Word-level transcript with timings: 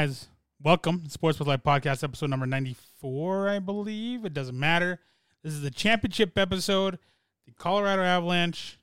guys? 0.00 0.28
Welcome, 0.62 1.10
Sports 1.10 1.38
with 1.38 1.46
Life 1.46 1.62
podcast, 1.62 2.02
episode 2.02 2.30
number 2.30 2.46
ninety-four, 2.46 3.50
I 3.50 3.58
believe. 3.58 4.24
It 4.24 4.32
doesn't 4.32 4.58
matter. 4.58 4.98
This 5.44 5.52
is 5.52 5.60
the 5.60 5.70
championship 5.70 6.38
episode. 6.38 6.98
The 7.44 7.52
Colorado 7.52 8.00
Avalanche 8.00 8.78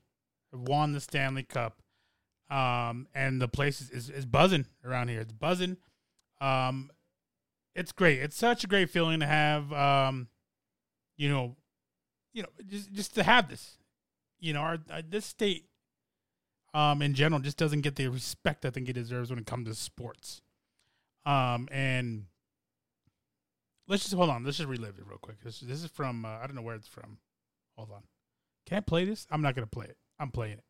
have 0.52 0.60
won 0.60 0.92
the 0.92 1.00
Stanley 1.00 1.42
Cup, 1.42 1.82
um, 2.50 3.08
and 3.16 3.42
the 3.42 3.48
place 3.48 3.80
is, 3.80 3.90
is, 3.90 4.10
is 4.10 4.26
buzzing 4.26 4.66
around 4.84 5.08
here. 5.08 5.20
It's 5.20 5.32
buzzing. 5.32 5.78
Um, 6.40 6.88
it's 7.74 7.90
great. 7.90 8.20
It's 8.20 8.36
such 8.36 8.62
a 8.62 8.68
great 8.68 8.88
feeling 8.88 9.18
to 9.18 9.26
have. 9.26 9.72
Um, 9.72 10.28
you 11.16 11.28
know, 11.28 11.56
you 12.32 12.44
know, 12.44 12.48
just 12.68 12.92
just 12.92 13.14
to 13.16 13.24
have 13.24 13.48
this. 13.48 13.78
You 14.38 14.52
know, 14.52 14.60
our, 14.60 14.78
our 14.88 15.02
this 15.02 15.26
state 15.26 15.64
um, 16.74 17.02
in 17.02 17.14
general 17.14 17.40
just 17.40 17.56
doesn't 17.56 17.80
get 17.80 17.96
the 17.96 18.06
respect 18.06 18.64
I 18.64 18.70
think 18.70 18.88
it 18.88 18.92
deserves 18.92 19.30
when 19.30 19.40
it 19.40 19.46
comes 19.46 19.66
to 19.66 19.74
sports. 19.74 20.42
Um, 21.26 21.68
and 21.70 22.24
let's 23.86 24.02
just 24.04 24.14
hold 24.14 24.30
on. 24.30 24.44
Let's 24.44 24.58
just 24.58 24.68
relive 24.68 24.98
it 24.98 25.06
real 25.06 25.18
quick. 25.18 25.42
This, 25.42 25.60
this 25.60 25.82
is 25.82 25.90
from 25.90 26.24
uh, 26.24 26.38
I 26.42 26.46
don't 26.46 26.54
know 26.54 26.62
where 26.62 26.74
it's 26.74 26.88
from. 26.88 27.18
Hold 27.76 27.90
on. 27.90 28.02
Can 28.66 28.78
I 28.78 28.80
play 28.80 29.04
this? 29.04 29.26
I'm 29.30 29.42
not 29.42 29.54
gonna 29.54 29.66
play 29.66 29.86
it. 29.86 29.96
I'm 30.18 30.30
playing 30.30 30.58
it. 30.58 30.64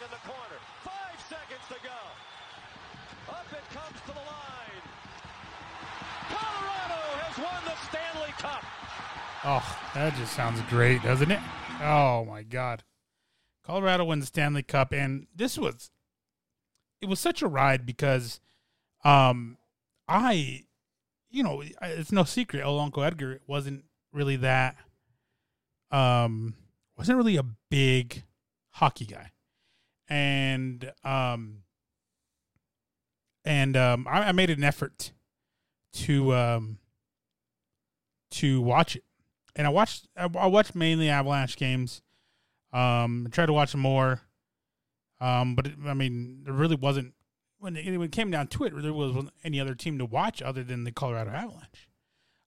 In 0.00 0.06
the 0.10 0.16
corner, 0.16 0.60
five 0.84 1.20
seconds 1.28 1.60
to 1.68 1.74
go. 1.82 3.32
Up 3.32 3.46
it 3.52 3.74
comes 3.74 4.00
to 4.02 4.12
the 4.12 4.20
line. 4.20 4.82
Colorado 6.28 7.00
has 7.18 7.38
won 7.38 7.64
the 7.64 7.76
Stanley 7.88 8.32
Cup. 8.38 8.64
Oh, 9.44 9.78
that 9.94 10.14
just 10.16 10.34
sounds 10.34 10.60
great, 10.70 11.02
doesn't 11.02 11.30
it? 11.30 11.40
Oh 11.82 12.24
my 12.24 12.42
god. 12.42 12.84
Colorado 13.64 14.04
wins 14.04 14.24
the 14.24 14.28
Stanley 14.28 14.62
Cup 14.62 14.92
and 14.92 15.26
this 15.34 15.58
was 15.58 15.90
it 17.00 17.08
was 17.08 17.20
such 17.20 17.42
a 17.42 17.48
ride 17.48 17.84
because 17.84 18.40
um 19.04 19.56
I 20.06 20.64
you 21.30 21.42
know, 21.42 21.62
it's 21.82 22.12
no 22.12 22.24
secret 22.24 22.62
El 22.62 22.80
Uncle 22.80 23.02
Edgar 23.04 23.40
wasn't 23.46 23.84
really 24.12 24.36
that 24.36 24.76
um 25.90 26.54
wasn't 26.96 27.16
really 27.16 27.36
a 27.36 27.44
big 27.70 28.24
hockey 28.70 29.06
guy. 29.06 29.32
And 30.08 30.92
um 31.04 31.62
and 33.44 33.76
um 33.76 34.06
I, 34.08 34.24
I 34.24 34.32
made 34.32 34.50
an 34.50 34.64
effort 34.64 35.12
to 35.92 36.34
um 36.34 36.78
to 38.30 38.60
watch 38.60 38.96
it 38.96 39.04
and 39.58 39.66
I 39.66 39.70
watched 39.70 40.08
I, 40.16 40.28
I 40.38 40.46
watched 40.46 40.74
mainly 40.74 41.10
Avalanche 41.10 41.56
games. 41.56 42.00
Um, 42.72 43.24
I 43.26 43.30
tried 43.30 43.46
to 43.46 43.52
watch 43.52 43.74
more. 43.74 44.22
Um, 45.20 45.56
but 45.56 45.66
it, 45.66 45.72
I 45.84 45.94
mean, 45.94 46.42
there 46.44 46.54
really 46.54 46.76
wasn't 46.76 47.12
when 47.58 47.76
it, 47.76 47.90
when 47.90 48.02
it 48.02 48.12
came 48.12 48.30
down 48.30 48.48
to 48.48 48.64
it. 48.64 48.72
There 48.74 48.92
wasn't 48.92 49.30
any 49.44 49.60
other 49.60 49.74
team 49.74 49.98
to 49.98 50.04
watch 50.04 50.42
other 50.42 50.62
than 50.62 50.84
the 50.84 50.92
Colorado 50.92 51.30
Avalanche. 51.30 51.88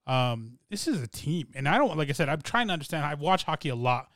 Um, 0.07 0.59
this 0.69 0.87
is 0.87 1.01
a 1.01 1.07
team, 1.07 1.49
and 1.53 1.67
I 1.67 1.77
don't 1.77 1.95
like 1.97 2.09
I 2.09 2.13
said. 2.13 2.29
I'm 2.29 2.41
trying 2.41 2.67
to 2.67 2.73
understand. 2.73 3.05
I've 3.05 3.19
watched 3.19 3.45
hockey 3.45 3.69
a 3.69 3.75
lot 3.75 4.07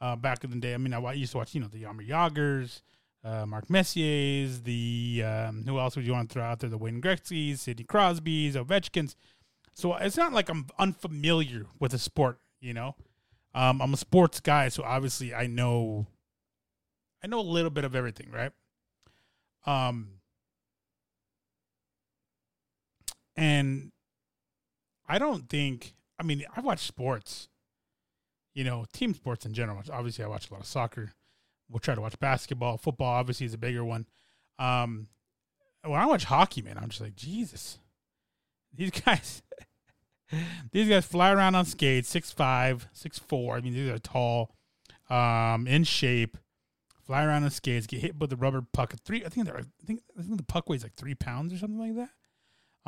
uh, 0.00 0.16
back 0.16 0.44
in 0.44 0.50
the 0.50 0.56
day. 0.56 0.74
I 0.74 0.78
mean, 0.78 0.92
I 0.92 1.12
used 1.12 1.32
to 1.32 1.38
watch 1.38 1.54
you 1.54 1.60
know 1.60 1.68
the 1.68 1.82
Jaromir 1.82 2.08
Jagrs, 2.08 2.82
uh, 3.24 3.46
Mark 3.46 3.70
Messier's, 3.70 4.62
the 4.62 5.22
um, 5.24 5.64
who 5.66 5.78
else 5.78 5.96
would 5.96 6.04
you 6.04 6.12
want 6.12 6.28
to 6.28 6.34
throw 6.34 6.42
out 6.42 6.60
there? 6.60 6.70
The 6.70 6.78
Wayne 6.78 7.00
Gretzky's, 7.00 7.62
Sidney 7.62 7.84
Crosby's, 7.84 8.56
Ovechkin's. 8.56 9.16
So 9.74 9.94
it's 9.94 10.16
not 10.16 10.32
like 10.32 10.48
I'm 10.48 10.66
unfamiliar 10.78 11.66
with 11.78 11.92
the 11.92 11.98
sport, 11.98 12.40
you 12.60 12.74
know. 12.74 12.96
Um, 13.54 13.80
I'm 13.80 13.94
a 13.94 13.96
sports 13.96 14.40
guy, 14.40 14.68
so 14.68 14.82
obviously 14.82 15.34
I 15.34 15.46
know, 15.46 16.06
I 17.22 17.28
know 17.28 17.40
a 17.40 17.42
little 17.42 17.70
bit 17.70 17.84
of 17.84 17.94
everything, 17.94 18.30
right? 18.30 18.52
Um, 19.66 20.17
and 23.38 23.92
I 25.08 25.18
don't 25.18 25.48
think. 25.48 25.94
I 26.18 26.24
mean, 26.24 26.44
I 26.54 26.60
watch 26.60 26.80
sports, 26.80 27.48
you 28.52 28.64
know, 28.64 28.84
team 28.92 29.14
sports 29.14 29.46
in 29.46 29.54
general. 29.54 29.80
Obviously, 29.92 30.24
I 30.24 30.28
watch 30.28 30.50
a 30.50 30.52
lot 30.52 30.60
of 30.60 30.66
soccer. 30.66 31.12
We'll 31.70 31.78
try 31.78 31.94
to 31.94 32.00
watch 32.00 32.18
basketball, 32.18 32.76
football. 32.76 33.14
Obviously, 33.14 33.46
is 33.46 33.54
a 33.54 33.58
bigger 33.58 33.84
one. 33.84 34.06
Um, 34.58 35.06
when 35.84 36.00
I 36.00 36.06
watch 36.06 36.24
hockey, 36.24 36.62
man, 36.62 36.76
I'm 36.76 36.88
just 36.88 37.00
like 37.00 37.14
Jesus. 37.14 37.78
These 38.74 38.90
guys, 39.04 39.42
these 40.72 40.88
guys 40.88 41.06
fly 41.06 41.30
around 41.30 41.54
on 41.54 41.64
skates, 41.64 42.08
six 42.08 42.32
five, 42.32 42.88
six 42.92 43.20
four. 43.20 43.56
I 43.56 43.60
mean, 43.60 43.74
these 43.74 43.88
are 43.88 43.98
tall, 43.98 44.56
um, 45.08 45.68
in 45.68 45.84
shape. 45.84 46.36
Fly 47.06 47.24
around 47.24 47.44
on 47.44 47.50
skates, 47.50 47.86
get 47.86 48.00
hit 48.00 48.18
with 48.18 48.30
the 48.30 48.36
rubber 48.36 48.62
puck. 48.72 48.92
Three, 49.04 49.24
I 49.24 49.28
think 49.28 49.46
they're, 49.46 49.58
I 49.58 49.86
think, 49.86 50.02
I 50.18 50.22
think 50.22 50.36
the 50.36 50.42
puck 50.42 50.68
weighs 50.68 50.82
like 50.82 50.94
three 50.94 51.14
pounds 51.14 51.54
or 51.54 51.58
something 51.58 51.78
like 51.78 51.94
that. 51.94 52.10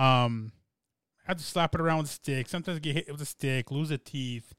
Um, 0.00 0.52
have 1.26 1.36
to 1.36 1.44
slap 1.44 1.74
it 1.74 1.80
around 1.80 1.98
with 1.98 2.06
a 2.06 2.14
stick. 2.14 2.48
Sometimes 2.48 2.80
get 2.80 2.94
hit 2.94 3.12
with 3.12 3.20
a 3.20 3.26
stick, 3.26 3.70
lose 3.70 3.90
a 3.90 3.98
teeth, 3.98 4.54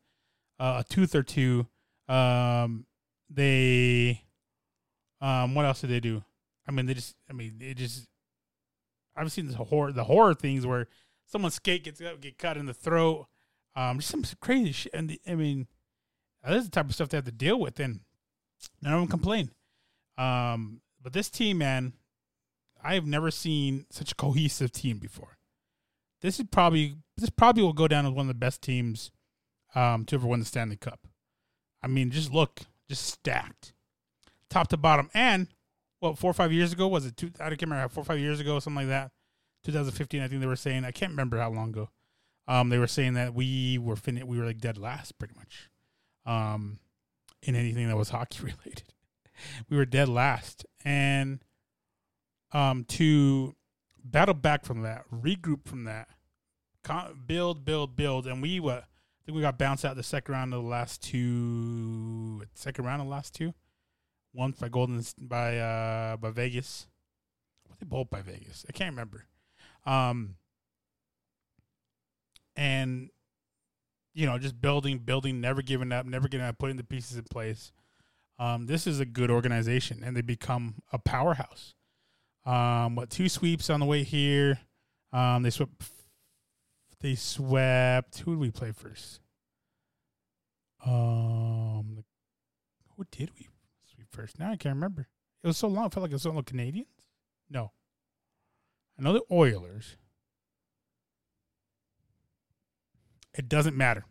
uh, 0.59 0.83
a 0.85 0.93
tooth 0.93 1.15
or 1.15 1.23
two. 1.23 1.67
Um, 2.07 2.85
they, 3.29 4.21
um, 5.19 5.55
what 5.55 5.65
else 5.65 5.81
did 5.81 5.89
they 5.89 5.99
do? 5.99 6.23
I 6.67 6.71
mean, 6.71 6.85
they 6.85 6.93
just, 6.93 7.15
I 7.29 7.33
mean, 7.33 7.55
they 7.57 7.73
just. 7.73 8.07
I've 9.15 9.31
seen 9.31 9.47
this 9.47 9.55
horror, 9.55 9.91
the 9.91 10.05
horror 10.05 10.33
things 10.33 10.65
where 10.65 10.87
someone's 11.25 11.55
skate 11.55 11.83
gets 11.83 11.99
get 11.99 12.37
cut 12.37 12.55
in 12.57 12.65
the 12.65 12.73
throat. 12.73 13.27
Um, 13.75 13.99
just 13.99 14.11
some 14.11 14.23
crazy 14.39 14.71
shit. 14.71 14.93
And 14.93 15.09
the, 15.09 15.19
I 15.27 15.35
mean, 15.35 15.67
this 16.47 16.59
is 16.59 16.65
the 16.65 16.71
type 16.71 16.85
of 16.85 16.93
stuff 16.93 17.09
they 17.09 17.17
have 17.17 17.25
to 17.25 17.31
deal 17.31 17.59
with, 17.59 17.79
and 17.79 18.01
none 18.81 18.93
of 18.93 18.99
them 18.99 19.09
complain. 19.09 19.51
Um, 20.17 20.81
but 21.01 21.13
this 21.13 21.29
team, 21.29 21.57
man, 21.57 21.93
I 22.83 22.95
have 22.95 23.05
never 23.05 23.31
seen 23.31 23.85
such 23.89 24.11
a 24.11 24.15
cohesive 24.15 24.71
team 24.71 24.97
before. 24.97 25.37
This 26.21 26.39
is 26.39 26.45
probably 26.51 26.95
this 27.17 27.29
probably 27.29 27.63
will 27.63 27.73
go 27.73 27.87
down 27.87 28.05
as 28.05 28.11
one 28.11 28.25
of 28.25 28.27
the 28.27 28.33
best 28.33 28.61
teams 28.61 29.11
um, 29.75 30.05
to 30.05 30.15
ever 30.15 30.27
win 30.27 30.39
the 30.39 30.45
Stanley 30.45 30.75
Cup. 30.75 31.07
I 31.83 31.87
mean, 31.87 32.11
just 32.11 32.31
look, 32.31 32.61
just 32.89 33.05
stacked, 33.05 33.73
top 34.49 34.67
to 34.69 34.77
bottom. 34.77 35.09
And 35.13 35.47
what 35.99 36.17
four 36.17 36.31
or 36.31 36.35
five 36.35 36.51
years 36.51 36.73
ago 36.73 36.87
was 36.87 37.05
it? 37.05 37.17
Two, 37.17 37.31
I 37.39 37.49
can't 37.49 37.61
remember 37.63 37.89
four 37.89 38.01
or 38.01 38.05
five 38.05 38.19
years 38.19 38.39
ago, 38.39 38.59
something 38.59 38.87
like 38.87 38.89
that. 38.89 39.11
2015, 39.63 40.21
I 40.21 40.27
think 40.27 40.41
they 40.41 40.47
were 40.47 40.55
saying. 40.55 40.85
I 40.85 40.91
can't 40.91 41.11
remember 41.11 41.37
how 41.37 41.51
long 41.51 41.69
ago. 41.69 41.89
Um, 42.47 42.69
they 42.69 42.79
were 42.79 42.87
saying 42.87 43.13
that 43.13 43.33
we 43.33 43.77
were 43.77 43.95
fin- 43.95 44.27
we 44.27 44.37
were 44.37 44.45
like 44.45 44.59
dead 44.59 44.77
last, 44.77 45.17
pretty 45.17 45.35
much, 45.37 45.69
um, 46.25 46.79
in 47.43 47.55
anything 47.55 47.87
that 47.87 47.97
was 47.97 48.09
hockey 48.11 48.39
related. 48.43 48.93
we 49.69 49.77
were 49.77 49.85
dead 49.85 50.09
last, 50.09 50.65
and 50.83 51.43
um, 52.53 52.85
to 52.85 53.55
battle 54.03 54.33
back 54.33 54.65
from 54.65 54.81
that, 54.81 55.03
regroup 55.13 55.67
from 55.67 55.85
that, 55.85 56.09
con- 56.83 57.21
build, 57.25 57.65
build, 57.65 57.95
build, 57.95 58.27
and 58.27 58.41
we 58.41 58.59
what? 58.59 58.83
I 58.83 59.25
think 59.25 59.35
we 59.35 59.41
got 59.41 59.57
bounced 59.59 59.85
out 59.85 59.95
the 59.95 60.03
second 60.03 60.33
round 60.33 60.53
of 60.53 60.63
the 60.63 60.69
last 60.69 61.03
two. 61.03 62.43
Second 62.53 62.85
round 62.85 63.01
of 63.01 63.07
the 63.07 63.11
last 63.11 63.35
two. 63.35 63.53
Once 64.33 64.57
by 64.59 64.69
Golden 64.69 65.03
by 65.19 65.57
uh 65.57 66.17
by 66.17 66.31
Vegas. 66.31 66.87
Were 67.69 67.75
they 67.79 67.85
both 67.85 68.09
by 68.09 68.21
Vegas? 68.21 68.65
I 68.67 68.71
can't 68.71 68.91
remember. 68.91 69.25
Um, 69.85 70.35
and 72.55 73.09
you 74.13 74.25
know, 74.25 74.37
just 74.37 74.59
building, 74.59 74.99
building, 74.99 75.39
never 75.39 75.61
giving 75.61 75.91
up, 75.91 76.05
never 76.05 76.27
giving 76.27 76.45
up, 76.45 76.57
putting 76.57 76.77
the 76.77 76.83
pieces 76.83 77.17
in 77.17 77.23
place. 77.23 77.71
Um, 78.39 78.65
this 78.65 78.87
is 78.87 78.99
a 78.99 79.05
good 79.05 79.29
organization, 79.29 80.01
and 80.03 80.17
they 80.17 80.21
become 80.21 80.81
a 80.91 80.97
powerhouse. 80.97 81.75
Um, 82.45 82.95
what 82.95 83.09
two 83.09 83.29
sweeps 83.29 83.69
on 83.69 83.79
the 83.79 83.85
way 83.85 84.03
here? 84.03 84.59
Um, 85.13 85.43
they 85.43 85.49
swept. 85.49 85.71
They 86.99 87.15
swept. 87.15 88.19
Who 88.19 88.31
did 88.31 88.39
we 88.39 88.51
play 88.51 88.71
first? 88.71 89.19
Um, 90.85 92.03
who 92.95 93.05
did 93.11 93.31
we 93.37 93.47
sweep 93.93 94.07
first? 94.11 94.39
Now 94.39 94.51
I 94.51 94.55
can't 94.55 94.75
remember. 94.75 95.07
It 95.43 95.47
was 95.47 95.57
so 95.57 95.67
long. 95.67 95.85
I 95.85 95.89
felt 95.89 96.03
like 96.03 96.11
it 96.11 96.15
was 96.15 96.25
all 96.25 96.41
Canadians. 96.43 96.87
No, 97.49 97.71
I 98.97 99.03
know 99.03 99.13
the 99.13 99.23
Oilers. 99.31 99.97
It 103.33 103.47
doesn't 103.47 103.77
matter. 103.77 104.05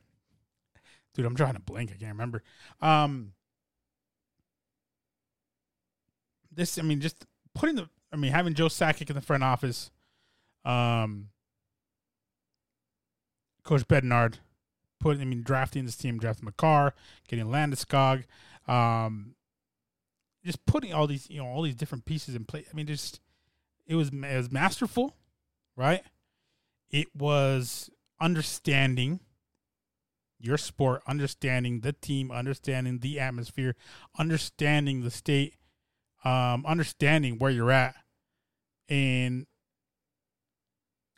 Dude, 1.15 1.27
I'm 1.27 1.37
trying 1.37 1.55
to 1.55 1.61
blink. 1.61 1.91
I 1.91 1.97
can't 1.97 2.13
remember. 2.13 2.43
Um 2.81 3.33
this 6.53 6.79
I 6.79 6.83
mean 6.83 7.01
just 7.01 7.27
putting 7.55 7.77
the 7.77 7.89
I 8.13 8.17
mean 8.17 8.33
having 8.33 8.55
Joe 8.55 8.67
Sakic 8.67 9.09
in 9.11 9.17
the 9.17 9.23
front 9.23 9.43
office, 9.43 9.91
um 10.65 11.29
Coach 13.65 13.87
Bednar 13.87 14.35
putting 14.99 15.23
I 15.23 15.25
mean 15.25 15.43
drafting 15.43 15.85
this 15.85 15.97
team, 15.97 16.19
drafting 16.19 16.45
Makar, 16.45 16.95
getting 17.29 17.47
Landeskog, 17.47 18.25
um 18.69 19.35
just 20.45 20.65
putting 20.65 20.95
all 20.95 21.07
these, 21.07 21.29
you 21.29 21.39
know, 21.39 21.47
all 21.47 21.63
these 21.63 21.75
different 21.75 22.05
pieces 22.05 22.35
in 22.35 22.45
place. 22.45 22.67
I 22.73 22.77
mean 22.77 22.87
just 22.87 23.21
it 23.87 23.95
was 23.95 24.09
it 24.09 24.37
was 24.37 24.51
masterful, 24.51 25.17
right? 25.77 26.03
It 26.91 27.15
was 27.15 27.91
understanding 28.21 29.21
your 30.41 30.57
sport, 30.57 31.03
understanding 31.07 31.81
the 31.81 31.93
team, 31.93 32.31
understanding 32.31 32.99
the 32.99 33.21
atmosphere, 33.21 33.77
understanding 34.19 35.03
the 35.03 35.11
state, 35.11 35.55
um, 36.25 36.65
understanding 36.67 37.39
where 37.39 37.51
you're 37.51 37.71
at, 37.71 37.95
and 38.91 39.47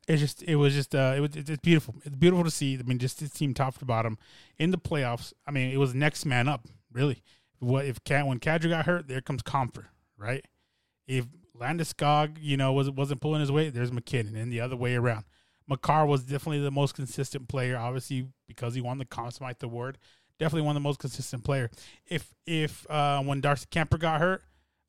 it's 0.06 0.20
just 0.20 0.42
it 0.42 0.56
was 0.56 0.74
just 0.74 0.94
uh 0.94 1.14
it 1.16 1.20
was 1.20 1.30
it's 1.34 1.56
beautiful. 1.62 1.94
It's 2.04 2.16
beautiful 2.16 2.44
to 2.44 2.50
see. 2.50 2.78
I 2.78 2.82
mean, 2.82 2.98
just 2.98 3.20
this 3.20 3.30
team 3.30 3.54
top 3.54 3.78
to 3.78 3.84
bottom 3.84 4.18
in 4.58 4.70
the 4.70 4.78
playoffs. 4.78 5.32
I 5.46 5.50
mean, 5.50 5.72
it 5.72 5.78
was 5.78 5.94
next 5.94 6.24
man 6.24 6.48
up. 6.48 6.68
Really, 6.92 7.22
what 7.58 7.86
if 7.86 8.04
Cat 8.04 8.26
when 8.26 8.38
Kadri 8.38 8.68
got 8.68 8.86
hurt? 8.86 9.08
There 9.08 9.20
comes 9.20 9.42
Compher, 9.42 9.86
right? 10.16 10.44
If 11.06 11.26
Landeskog, 11.58 12.36
you 12.40 12.56
know, 12.56 12.72
was 12.72 12.90
wasn't 12.90 13.20
pulling 13.20 13.40
his 13.40 13.50
weight, 13.50 13.74
there's 13.74 13.92
MacKinnon, 13.92 14.36
and 14.36 14.52
the 14.52 14.60
other 14.60 14.76
way 14.76 14.94
around. 14.94 15.24
Makar 15.68 16.06
was 16.06 16.22
definitely 16.22 16.60
the 16.60 16.70
most 16.70 16.94
consistent 16.94 17.48
player, 17.48 17.78
obviously 17.78 18.28
because 18.46 18.74
he 18.74 18.80
won 18.80 18.98
the 18.98 19.04
Conn 19.04 19.30
Award. 19.62 19.96
Definitely 20.38 20.62
one 20.62 20.76
of 20.76 20.82
the 20.82 20.88
most 20.88 20.98
consistent 20.98 21.44
player. 21.44 21.70
If 22.06 22.34
if 22.46 22.88
uh, 22.90 23.22
when 23.22 23.40
Darcy 23.40 23.66
Kuemper 23.70 23.98
got 23.98 24.20
hurt, 24.20 24.42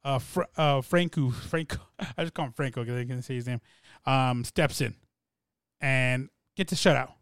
uh, 0.03 0.19
Fr- 0.19 0.41
uh, 0.57 0.81
Franco, 0.81 1.29
Franco, 1.31 1.77
I 2.17 2.23
just 2.23 2.33
call 2.33 2.45
him 2.45 2.53
Franco 2.53 2.83
because 2.83 2.99
I 2.99 3.05
can 3.05 3.21
say 3.21 3.35
his 3.35 3.47
name, 3.47 3.61
um, 4.05 4.43
steps 4.43 4.81
in 4.81 4.95
and 5.81 6.29
gets 6.55 6.71
a 6.71 6.75
shutout 6.75 7.13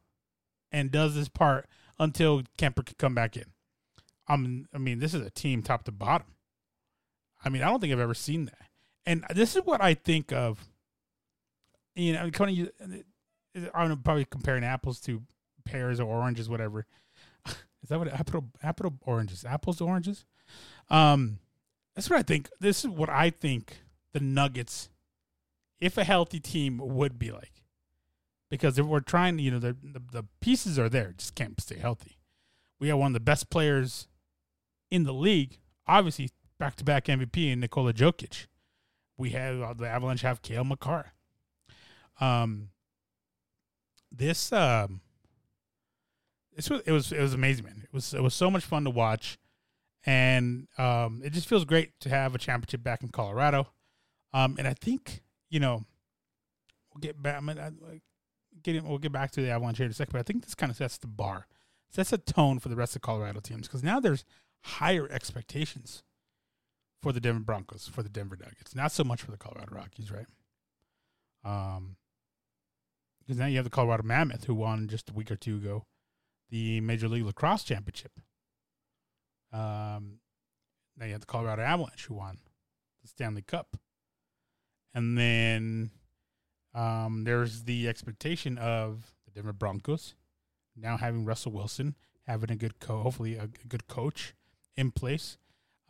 and 0.71 0.91
does 0.91 1.15
this 1.15 1.29
part 1.29 1.67
until 1.99 2.41
Kuemper 2.57 2.85
can 2.85 2.95
come 2.97 3.15
back 3.15 3.37
in. 3.37 3.45
Um, 4.27 4.67
I 4.73 4.77
mean, 4.77 4.99
this 4.99 5.13
is 5.13 5.25
a 5.25 5.29
team 5.29 5.61
top 5.61 5.83
to 5.83 5.91
bottom. 5.91 6.27
I 7.43 7.49
mean, 7.49 7.63
I 7.63 7.69
don't 7.69 7.79
think 7.79 7.91
I've 7.91 7.99
ever 7.99 8.13
seen 8.13 8.45
that. 8.45 8.57
And 9.05 9.25
this 9.33 9.55
is 9.55 9.63
what 9.65 9.81
I 9.81 9.93
think 9.93 10.31
of. 10.31 10.67
You 11.95 12.13
know, 12.13 12.29
kind 12.31 12.71
of, 12.85 13.69
I'm 13.73 14.01
probably 14.01 14.25
comparing 14.25 14.63
apples 14.63 15.01
to 15.01 15.23
pears 15.65 15.99
or 15.99 16.05
oranges, 16.05 16.47
whatever. 16.47 16.85
Is 17.45 17.89
that 17.89 17.99
what 17.99 18.07
apple 18.07 18.45
apple 18.63 18.93
oranges? 19.05 19.43
Apples 19.43 19.79
to 19.79 19.85
oranges? 19.85 20.25
Um, 20.89 21.39
that's 21.95 22.09
what 22.09 22.19
I 22.19 22.23
think. 22.23 22.49
This 22.59 22.83
is 22.83 22.89
what 22.89 23.09
I 23.09 23.29
think 23.29 23.79
the 24.13 24.19
Nuggets, 24.19 24.89
if 25.79 25.97
a 25.97 26.03
healthy 26.03 26.39
team, 26.39 26.79
would 26.81 27.19
be 27.19 27.31
like. 27.31 27.63
Because 28.49 28.77
if 28.77 28.85
we're 28.85 28.99
trying, 28.99 29.37
to, 29.37 29.43
you 29.43 29.51
know, 29.51 29.59
the, 29.59 29.75
the 29.81 30.01
the 30.11 30.25
pieces 30.41 30.77
are 30.77 30.89
there, 30.89 31.13
just 31.17 31.35
can't 31.35 31.59
stay 31.59 31.77
healthy. 31.77 32.17
We 32.79 32.89
have 32.89 32.97
one 32.97 33.07
of 33.07 33.13
the 33.13 33.19
best 33.19 33.49
players 33.49 34.07
in 34.89 35.03
the 35.03 35.13
league, 35.13 35.59
obviously 35.87 36.29
back 36.59 36.75
to 36.75 36.83
back 36.83 37.05
MVP 37.05 37.51
in 37.51 37.59
Nikola 37.59 37.93
Jokic. 37.93 38.47
We 39.17 39.31
have 39.31 39.61
uh, 39.61 39.73
the 39.73 39.87
Avalanche 39.87 40.21
have 40.21 40.41
Cale 40.41 40.63
Makar. 40.63 41.13
Um, 42.19 42.69
this 44.11 44.51
um, 44.51 45.01
this 46.55 46.69
was 46.69 46.81
it 46.85 46.91
was 46.91 47.11
it 47.11 47.21
was 47.21 47.33
amazing, 47.33 47.65
man. 47.65 47.81
It 47.83 47.93
was 47.93 48.13
it 48.13 48.21
was 48.21 48.33
so 48.33 48.51
much 48.51 48.63
fun 48.63 48.83
to 48.83 48.89
watch, 48.89 49.39
and 50.05 50.67
um, 50.77 51.21
it 51.23 51.33
just 51.33 51.47
feels 51.47 51.65
great 51.65 51.99
to 52.01 52.09
have 52.09 52.33
a 52.35 52.37
championship 52.37 52.83
back 52.83 53.03
in 53.03 53.09
Colorado. 53.09 53.67
Um, 54.33 54.55
and 54.57 54.67
I 54.67 54.73
think 54.73 55.23
you 55.49 55.59
know 55.59 55.83
we'll 56.93 57.01
get 57.01 57.21
back. 57.21 57.37
I 57.37 57.39
mean, 57.41 57.59
I, 57.59 57.71
like, 57.85 58.01
get 58.63 58.83
we'll 58.83 58.97
get 58.97 59.11
back 59.11 59.31
to 59.31 59.41
the 59.41 59.49
Avalanche 59.49 59.77
here 59.77 59.85
in 59.85 59.91
a 59.91 59.95
second, 59.95 60.13
but 60.13 60.19
I 60.19 60.23
think 60.23 60.43
this 60.43 60.55
kind 60.55 60.69
of 60.69 60.77
sets 60.77 60.97
the 60.97 61.07
bar, 61.07 61.47
sets 61.89 62.13
a 62.13 62.17
tone 62.17 62.59
for 62.59 62.69
the 62.69 62.75
rest 62.75 62.95
of 62.95 63.01
Colorado 63.01 63.39
teams 63.39 63.67
because 63.67 63.83
now 63.83 63.99
there's 63.99 64.25
higher 64.63 65.07
expectations 65.09 66.03
for 67.01 67.11
the 67.11 67.19
Denver 67.19 67.39
Broncos, 67.39 67.87
for 67.87 68.03
the 68.03 68.09
Denver 68.09 68.37
Nuggets, 68.39 68.75
not 68.75 68.91
so 68.91 69.03
much 69.03 69.21
for 69.21 69.31
the 69.31 69.37
Colorado 69.37 69.75
Rockies, 69.75 70.11
right? 70.11 70.27
Um, 71.43 71.95
because 73.19 73.39
now 73.39 73.47
you 73.47 73.55
have 73.55 73.65
the 73.65 73.71
Colorado 73.71 74.03
Mammoth 74.03 74.45
who 74.45 74.53
won 74.53 74.87
just 74.87 75.09
a 75.09 75.13
week 75.13 75.31
or 75.31 75.35
two 75.35 75.55
ago 75.55 75.85
the 76.49 76.81
Major 76.81 77.07
League 77.07 77.25
Lacrosse 77.25 77.63
Championship. 77.63 78.11
Um, 79.53 80.19
now 80.97 81.05
you 81.05 81.11
have 81.11 81.21
the 81.21 81.27
Colorado 81.27 81.61
Avalanche 81.61 82.05
who 82.05 82.15
won 82.15 82.37
the 83.01 83.07
Stanley 83.07 83.41
Cup, 83.41 83.77
and 84.93 85.17
then 85.17 85.91
um, 86.73 87.23
there's 87.23 87.63
the 87.63 87.87
expectation 87.87 88.57
of 88.57 89.13
the 89.25 89.31
Denver 89.31 89.53
Broncos 89.53 90.15
now 90.75 90.97
having 90.97 91.25
Russell 91.25 91.51
Wilson, 91.51 91.95
having 92.27 92.51
a 92.51 92.55
good 92.55 92.79
co, 92.79 93.01
hopefully 93.01 93.35
a, 93.35 93.43
a 93.43 93.67
good 93.67 93.87
coach 93.87 94.33
in 94.75 94.91
place. 94.91 95.37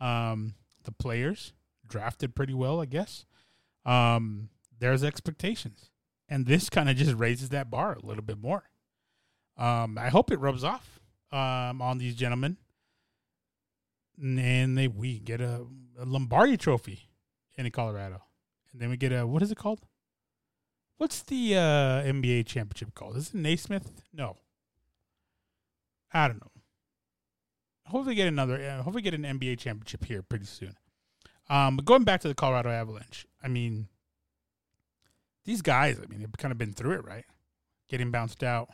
Um, 0.00 0.54
the 0.84 0.92
players 0.92 1.52
drafted 1.86 2.34
pretty 2.34 2.54
well, 2.54 2.80
I 2.80 2.86
guess. 2.86 3.24
Um, 3.84 4.48
there's 4.78 5.04
expectations, 5.04 5.90
and 6.28 6.46
this 6.46 6.68
kind 6.68 6.88
of 6.88 6.96
just 6.96 7.14
raises 7.14 7.50
that 7.50 7.70
bar 7.70 7.94
a 7.94 8.06
little 8.06 8.22
bit 8.22 8.38
more. 8.38 8.64
Um, 9.56 9.98
I 9.98 10.08
hope 10.08 10.30
it 10.30 10.40
rubs 10.40 10.64
off 10.64 11.00
um, 11.30 11.82
on 11.82 11.98
these 11.98 12.14
gentlemen, 12.14 12.56
and 14.22 14.78
they 14.78 14.88
we 14.88 15.18
get 15.18 15.40
a, 15.40 15.66
a 15.98 16.04
Lombardi 16.04 16.56
Trophy 16.56 17.08
in 17.56 17.70
Colorado, 17.70 18.22
and 18.72 18.80
then 18.80 18.90
we 18.90 18.96
get 18.96 19.12
a 19.12 19.26
what 19.26 19.42
is 19.42 19.50
it 19.50 19.58
called? 19.58 19.80
What's 20.98 21.22
the 21.22 21.56
uh, 21.56 22.02
NBA 22.04 22.46
championship 22.46 22.94
called? 22.94 23.16
Is 23.16 23.30
it 23.30 23.34
Naismith? 23.34 24.02
No, 24.12 24.36
I 26.12 26.28
don't 26.28 26.40
know. 26.40 26.50
Hopefully, 27.86 28.14
get 28.14 28.28
another. 28.28 28.54
Uh, 28.54 28.82
hopefully, 28.82 29.02
get 29.02 29.14
an 29.14 29.24
NBA 29.24 29.58
championship 29.58 30.04
here 30.04 30.22
pretty 30.22 30.46
soon. 30.46 30.76
Um, 31.50 31.76
but 31.76 31.84
going 31.84 32.04
back 32.04 32.20
to 32.20 32.28
the 32.28 32.34
Colorado 32.34 32.70
Avalanche, 32.70 33.26
I 33.42 33.48
mean, 33.48 33.88
these 35.44 35.60
guys. 35.60 35.98
I 35.98 36.06
mean, 36.06 36.20
they've 36.20 36.32
kind 36.38 36.52
of 36.52 36.58
been 36.58 36.72
through 36.72 36.92
it, 36.92 37.04
right? 37.04 37.24
Getting 37.88 38.10
bounced 38.10 38.44
out. 38.44 38.68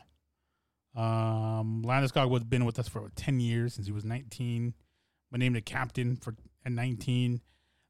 Um, 0.95 1.83
Landeskog 1.85 2.31
has 2.31 2.43
been 2.43 2.65
with 2.65 2.77
us 2.77 2.87
for 2.87 3.09
ten 3.15 3.39
years 3.39 3.73
since 3.73 3.87
he 3.87 3.93
was 3.93 4.05
nineteen. 4.05 4.75
Been 5.31 5.39
named 5.39 5.57
a 5.57 5.61
captain 5.61 6.15
for 6.15 6.35
at 6.65 6.71
nineteen. 6.71 7.41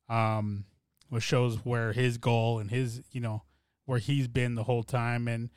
Um, 0.07 0.65
which 1.09 1.23
shows 1.23 1.65
where 1.65 1.91
his 1.91 2.17
goal 2.17 2.59
and 2.59 2.69
his, 2.69 3.01
you 3.11 3.19
know, 3.19 3.43
where 3.85 3.99
he's 3.99 4.27
been 4.27 4.55
the 4.55 4.63
whole 4.63 4.83
time 4.83 5.27
and 5.27 5.49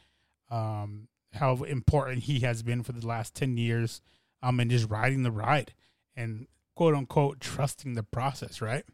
um, 0.51 1.09
how 1.35 1.63
important 1.65 2.25
he 2.25 2.41
has 2.41 2.63
been 2.63 2.83
for 2.83 2.93
the 2.93 3.07
last 3.07 3.35
10 3.35 3.57
years 3.59 4.01
um, 4.43 4.59
and 4.59 4.71
just 4.71 4.89
riding 4.89 5.23
the 5.23 5.31
ride 5.31 5.75
and 6.17 6.47
quote 6.75 6.95
unquote 6.95 7.41
trusting 7.41 7.95
the 7.95 8.03
process, 8.03 8.61
right? 8.61 8.85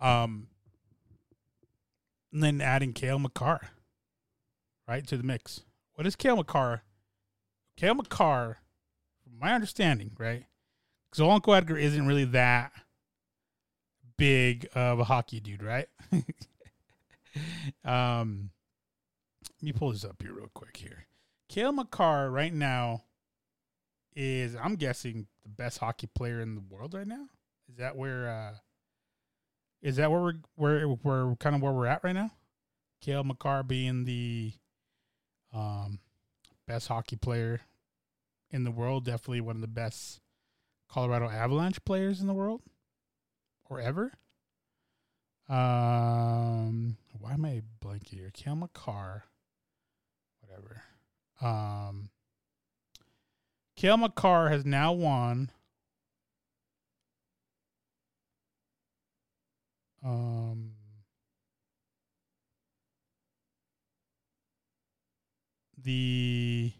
Um, 0.00 0.48
and 2.32 2.42
then 2.42 2.60
adding 2.60 2.92
Cale 2.92 3.18
Makar, 3.18 3.70
right, 4.86 5.06
to 5.06 5.16
the 5.16 5.22
mix. 5.22 5.62
What 5.94 6.06
is 6.06 6.16
Cale 6.16 6.36
Makar? 6.36 6.82
Cale 7.76 7.94
Makar, 7.94 8.58
from 9.22 9.38
my 9.38 9.54
understanding, 9.54 10.12
right? 10.18 10.44
Because 11.10 11.28
Uncle 11.28 11.54
Edgar 11.54 11.76
isn't 11.76 12.06
really 12.06 12.26
that 12.26 12.72
big 14.16 14.68
of 14.74 14.98
a 15.00 15.04
hockey 15.04 15.40
dude, 15.40 15.62
right? 15.62 15.88
um, 17.84 18.50
let 19.60 19.62
me 19.62 19.72
pull 19.72 19.92
this 19.92 20.04
up 20.04 20.20
here 20.20 20.34
real 20.34 20.50
quick 20.52 20.76
here. 20.76 21.06
Cale 21.48 21.72
Makar 21.72 22.30
right 22.30 22.52
now 22.52 23.04
is, 24.14 24.54
I'm 24.54 24.74
guessing, 24.76 25.26
the 25.42 25.48
best 25.48 25.78
hockey 25.78 26.08
player 26.14 26.40
in 26.40 26.54
the 26.54 26.60
world 26.60 26.94
right 26.94 27.06
now. 27.06 27.26
Is 27.70 27.76
that 27.78 27.96
where? 27.96 28.28
uh 28.28 28.54
Is 29.82 29.96
that 29.96 30.10
where 30.10 30.34
we're 30.56 30.86
where 30.86 31.28
we're 31.28 31.36
kind 31.36 31.56
of 31.56 31.62
where 31.62 31.72
we're 31.72 31.86
at 31.86 32.04
right 32.04 32.14
now? 32.14 32.30
Cale 33.00 33.24
Makar 33.24 33.62
being 33.62 34.04
the 34.04 34.52
um 35.54 36.00
best 36.66 36.88
hockey 36.88 37.16
player 37.16 37.60
in 38.50 38.64
the 38.64 38.70
world, 38.70 39.04
definitely 39.04 39.40
one 39.40 39.56
of 39.56 39.62
the 39.62 39.66
best 39.66 40.20
Colorado 40.88 41.28
Avalanche 41.28 41.84
players 41.84 42.20
in 42.20 42.26
the 42.26 42.34
world 42.34 42.62
or 43.68 43.80
ever. 43.80 44.12
Um, 45.48 46.96
why 47.18 47.32
am 47.32 47.44
I 47.44 47.62
blank 47.80 48.08
here? 48.08 48.30
Cale 48.32 48.56
Makar, 48.56 49.24
whatever. 50.40 50.82
Um, 51.40 52.10
Cale 53.76 53.96
Makar 53.96 54.50
has 54.50 54.64
now 54.64 54.92
won. 54.92 55.50
Um, 60.04 60.72
the 65.76 66.72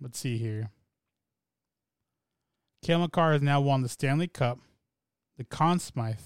let's 0.00 0.18
see 0.18 0.38
here. 0.38 0.70
Cale 2.90 2.98
Makar 2.98 3.34
has 3.34 3.40
now 3.40 3.60
won 3.60 3.82
the 3.82 3.88
Stanley 3.88 4.26
Cup, 4.26 4.58
the 5.38 5.44
Conn 5.44 5.78
Smythe 5.78 6.18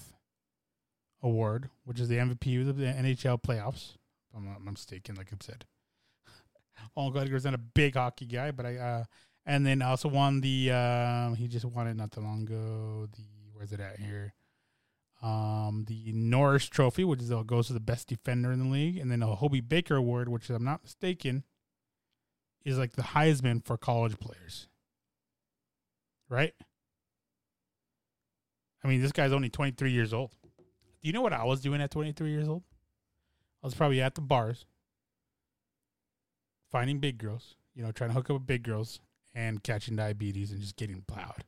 Award, 1.21 1.69
which 1.83 1.99
is 1.99 2.07
the 2.07 2.15
MVP 2.15 2.67
of 2.67 2.77
the 2.77 2.85
NHL 2.85 3.39
playoffs. 3.39 3.97
If 4.31 4.35
I'm 4.35 4.45
not 4.45 4.63
mistaken, 4.63 5.13
like 5.13 5.27
I've 5.31 5.43
said. 5.43 5.65
All 6.95 7.11
Gallagher's 7.11 7.45
not 7.45 7.53
a 7.53 7.59
big 7.59 7.93
hockey 7.93 8.25
guy, 8.25 8.49
but 8.49 8.65
I 8.65 8.77
uh 8.77 9.03
and 9.45 9.63
then 9.63 9.83
also 9.83 10.09
won 10.09 10.41
the 10.41 10.71
uh 10.71 11.35
he 11.35 11.47
just 11.47 11.65
won 11.65 11.85
it 11.85 11.97
not 11.97 12.11
too 12.11 12.21
long 12.21 12.41
ago. 12.41 13.09
The 13.15 13.23
where's 13.53 13.71
it 13.71 13.79
at 13.79 13.99
here? 13.99 14.33
Um 15.21 15.85
the 15.87 16.13
Norris 16.13 16.65
Trophy, 16.65 17.03
which 17.03 17.21
is 17.21 17.31
uh, 17.31 17.43
goes 17.43 17.67
to 17.67 17.73
the 17.73 17.79
best 17.79 18.07
defender 18.07 18.51
in 18.51 18.57
the 18.57 18.69
league, 18.71 18.97
and 18.97 19.11
then 19.11 19.21
a 19.21 19.35
Hobey 19.35 19.61
Baker 19.61 19.97
Award, 19.97 20.29
which 20.29 20.49
if 20.49 20.55
I'm 20.55 20.65
not 20.65 20.81
mistaken, 20.81 21.43
is 22.63 22.79
like 22.79 22.93
the 22.93 23.03
Heisman 23.03 23.63
for 23.63 23.77
college 23.77 24.17
players. 24.19 24.67
Right? 26.29 26.53
I 28.83 28.87
mean, 28.87 29.01
this 29.01 29.11
guy's 29.11 29.31
only 29.31 29.49
23 29.49 29.91
years 29.91 30.13
old. 30.13 30.31
Do 30.41 31.07
you 31.07 31.13
know 31.13 31.21
what 31.21 31.33
I 31.33 31.43
was 31.43 31.61
doing 31.61 31.81
at 31.81 31.91
23 31.91 32.29
years 32.29 32.47
old? 32.47 32.63
I 33.63 33.67
was 33.67 33.73
probably 33.73 34.01
at 34.01 34.15
the 34.15 34.21
bars, 34.21 34.65
finding 36.71 36.99
big 36.99 37.17
girls, 37.17 37.55
you 37.73 37.83
know, 37.83 37.91
trying 37.91 38.11
to 38.11 38.13
hook 38.13 38.29
up 38.29 38.35
with 38.35 38.47
big 38.47 38.63
girls 38.63 38.99
and 39.33 39.63
catching 39.63 39.95
diabetes 39.95 40.51
and 40.51 40.61
just 40.61 40.75
getting 40.75 41.03
plowed. 41.07 41.43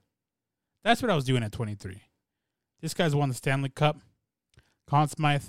That's 0.83 1.01
what 1.01 1.11
I 1.11 1.15
was 1.15 1.25
doing 1.25 1.43
at 1.43 1.51
23. 1.51 2.01
This 2.81 2.93
guy's 2.93 3.15
won 3.15 3.29
the 3.29 3.35
Stanley 3.35 3.69
Cup, 3.69 3.97
Conn 4.87 5.07
Smythe, 5.07 5.43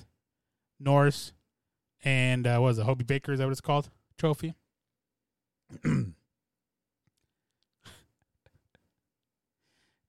Norris, 0.79 1.33
and 2.05 2.47
uh, 2.47 2.59
what 2.59 2.69
was 2.69 2.79
it, 2.79 2.85
Hobey 2.85 3.05
Baker? 3.05 3.33
Is 3.33 3.39
that 3.39 3.47
what 3.47 3.53
it's 3.53 3.61
called? 3.61 3.89
Trophy. 4.19 4.55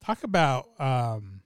Talk 0.10 0.24
about 0.24 0.70
um, 0.80 1.42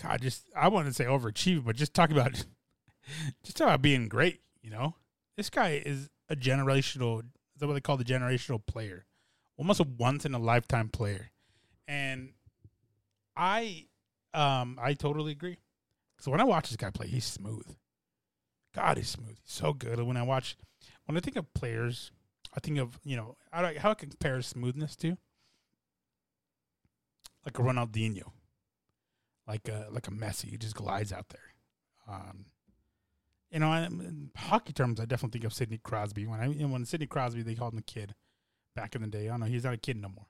God, 0.00 0.22
just 0.22 0.48
I 0.54 0.68
want 0.68 0.86
to 0.86 0.94
say 0.94 1.06
overachieving, 1.06 1.64
but 1.64 1.74
just 1.74 1.92
talk 1.92 2.12
about 2.12 2.34
just 3.42 3.56
talk 3.56 3.66
about 3.66 3.82
being 3.82 4.06
great. 4.06 4.42
You 4.62 4.70
know, 4.70 4.94
this 5.36 5.50
guy 5.50 5.82
is 5.84 6.08
a 6.28 6.36
generational. 6.36 7.18
Is 7.18 7.58
that 7.58 7.66
what 7.66 7.72
they 7.72 7.80
call 7.80 7.96
the 7.96 8.04
generational 8.04 8.64
player? 8.64 9.06
Almost 9.56 9.80
a 9.80 9.82
once 9.82 10.24
in 10.24 10.34
a 10.34 10.38
lifetime 10.38 10.88
player, 10.88 11.32
and 11.88 12.30
I, 13.36 13.86
um, 14.32 14.78
I 14.80 14.94
totally 14.94 15.32
agree. 15.32 15.58
So 16.20 16.30
when 16.30 16.40
I 16.40 16.44
watch 16.44 16.68
this 16.68 16.76
guy 16.76 16.90
play, 16.90 17.08
he's 17.08 17.24
smooth. 17.24 17.74
God, 18.72 18.98
he's 18.98 19.08
smooth. 19.08 19.36
He's 19.42 19.52
so 19.52 19.72
good. 19.72 19.98
And 19.98 20.06
when 20.06 20.16
I 20.16 20.22
watch, 20.22 20.56
when 21.06 21.16
I 21.16 21.20
think 21.20 21.36
of 21.36 21.52
players, 21.54 22.12
I 22.56 22.60
think 22.60 22.78
of 22.78 23.00
you 23.02 23.16
know 23.16 23.36
how 23.50 23.68
how 23.78 23.90
I 23.90 23.94
compare 23.94 24.40
smoothness 24.42 24.94
to 24.98 25.18
like 27.44 27.58
a 27.58 27.62
Ronaldinho, 27.62 28.30
like 29.46 29.68
a 29.68 29.88
like 29.90 30.08
a 30.08 30.12
Messi. 30.12 30.50
He 30.50 30.56
just 30.56 30.74
glides 30.74 31.12
out 31.12 31.28
there. 31.28 31.54
Um, 32.08 32.46
you 33.50 33.58
know, 33.58 33.72
in 33.72 34.30
hockey 34.36 34.72
terms, 34.72 34.98
I 34.98 35.04
definitely 35.04 35.38
think 35.38 35.44
of 35.44 35.52
Sidney 35.52 35.78
Crosby. 35.82 36.26
When 36.26 36.40
I 36.40 36.48
when 36.48 36.84
Sidney 36.84 37.06
Crosby, 37.06 37.42
they 37.42 37.54
called 37.54 37.74
him 37.74 37.78
a 37.78 37.82
kid 37.82 38.14
back 38.74 38.94
in 38.94 39.02
the 39.02 39.08
day. 39.08 39.28
I 39.28 39.32
don't 39.32 39.40
know, 39.40 39.46
he's 39.46 39.64
not 39.64 39.74
a 39.74 39.78
kid 39.78 39.96
no 39.96 40.08
more. 40.08 40.26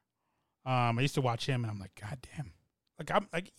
Um, 0.65 0.99
I 0.99 1.03
used 1.03 1.15
to 1.15 1.21
watch 1.21 1.47
him, 1.47 1.65
and 1.65 1.71
I'm 1.71 1.81
like, 1.81 1.93
God 2.01 2.19
damn! 2.35 2.53
Like 2.99 3.11
I'm 3.11 3.29
like 3.33 3.53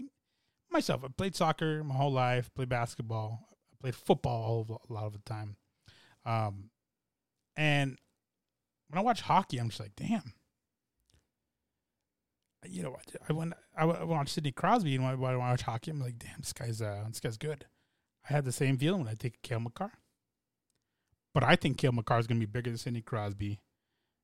myself. 0.71 1.03
I 1.05 1.07
played 1.07 1.35
soccer 1.35 1.83
my 1.83 1.95
whole 1.95 2.11
life. 2.11 2.53
Played 2.55 2.69
basketball. 2.69 3.47
I 3.71 3.75
played 3.81 3.95
football 3.95 4.43
all 4.43 4.61
of, 4.61 4.69
a 4.69 4.93
lot 4.93 5.05
of 5.05 5.13
the 5.13 5.19
time. 5.19 5.55
Um, 6.25 6.69
and 7.55 7.97
when 8.89 8.99
I 8.99 9.01
watch 9.01 9.21
hockey, 9.21 9.59
I'm 9.59 9.69
just 9.69 9.79
like, 9.79 9.95
damn. 9.95 10.33
You 12.65 12.83
know, 12.83 12.97
I 13.27 13.33
went 13.33 13.53
I 13.75 13.85
watched 13.85 14.31
Sidney 14.31 14.51
Crosby, 14.51 14.95
and 14.95 15.03
when 15.19 15.33
I 15.33 15.35
watch 15.35 15.63
hockey, 15.63 15.91
I'm 15.91 15.99
like, 15.99 16.19
damn, 16.19 16.39
this 16.39 16.53
guy's 16.53 16.81
uh, 16.81 17.03
this 17.07 17.19
guy's 17.19 17.37
good. 17.37 17.65
I 18.29 18.33
had 18.33 18.45
the 18.45 18.51
same 18.51 18.77
feeling 18.77 19.01
when 19.01 19.09
I 19.09 19.15
take 19.15 19.41
Cale 19.41 19.59
Makar. 19.59 19.91
But 21.33 21.43
I 21.43 21.55
think 21.55 21.77
Cale 21.77 21.91
Makar 21.91 22.19
is 22.19 22.27
going 22.27 22.39
to 22.39 22.45
be 22.45 22.51
bigger 22.51 22.69
than 22.69 22.77
Sidney 22.77 23.01
Crosby. 23.01 23.59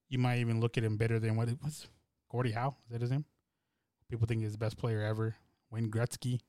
You 0.09 0.19
might 0.19 0.39
even 0.39 0.59
look 0.59 0.77
at 0.77 0.83
him 0.83 0.97
better 0.97 1.19
than 1.19 1.35
what 1.35 1.49
it 1.49 1.57
was. 1.63 1.87
Gordie 2.29 2.51
Howe, 2.51 2.77
is 2.85 2.91
that 2.91 3.01
his 3.01 3.11
name? 3.11 3.25
People 4.09 4.27
think 4.27 4.41
he's 4.41 4.53
the 4.53 4.57
best 4.57 4.77
player 4.77 5.01
ever. 5.01 5.35
Wayne 5.71 5.91
Gretzky. 5.91 6.39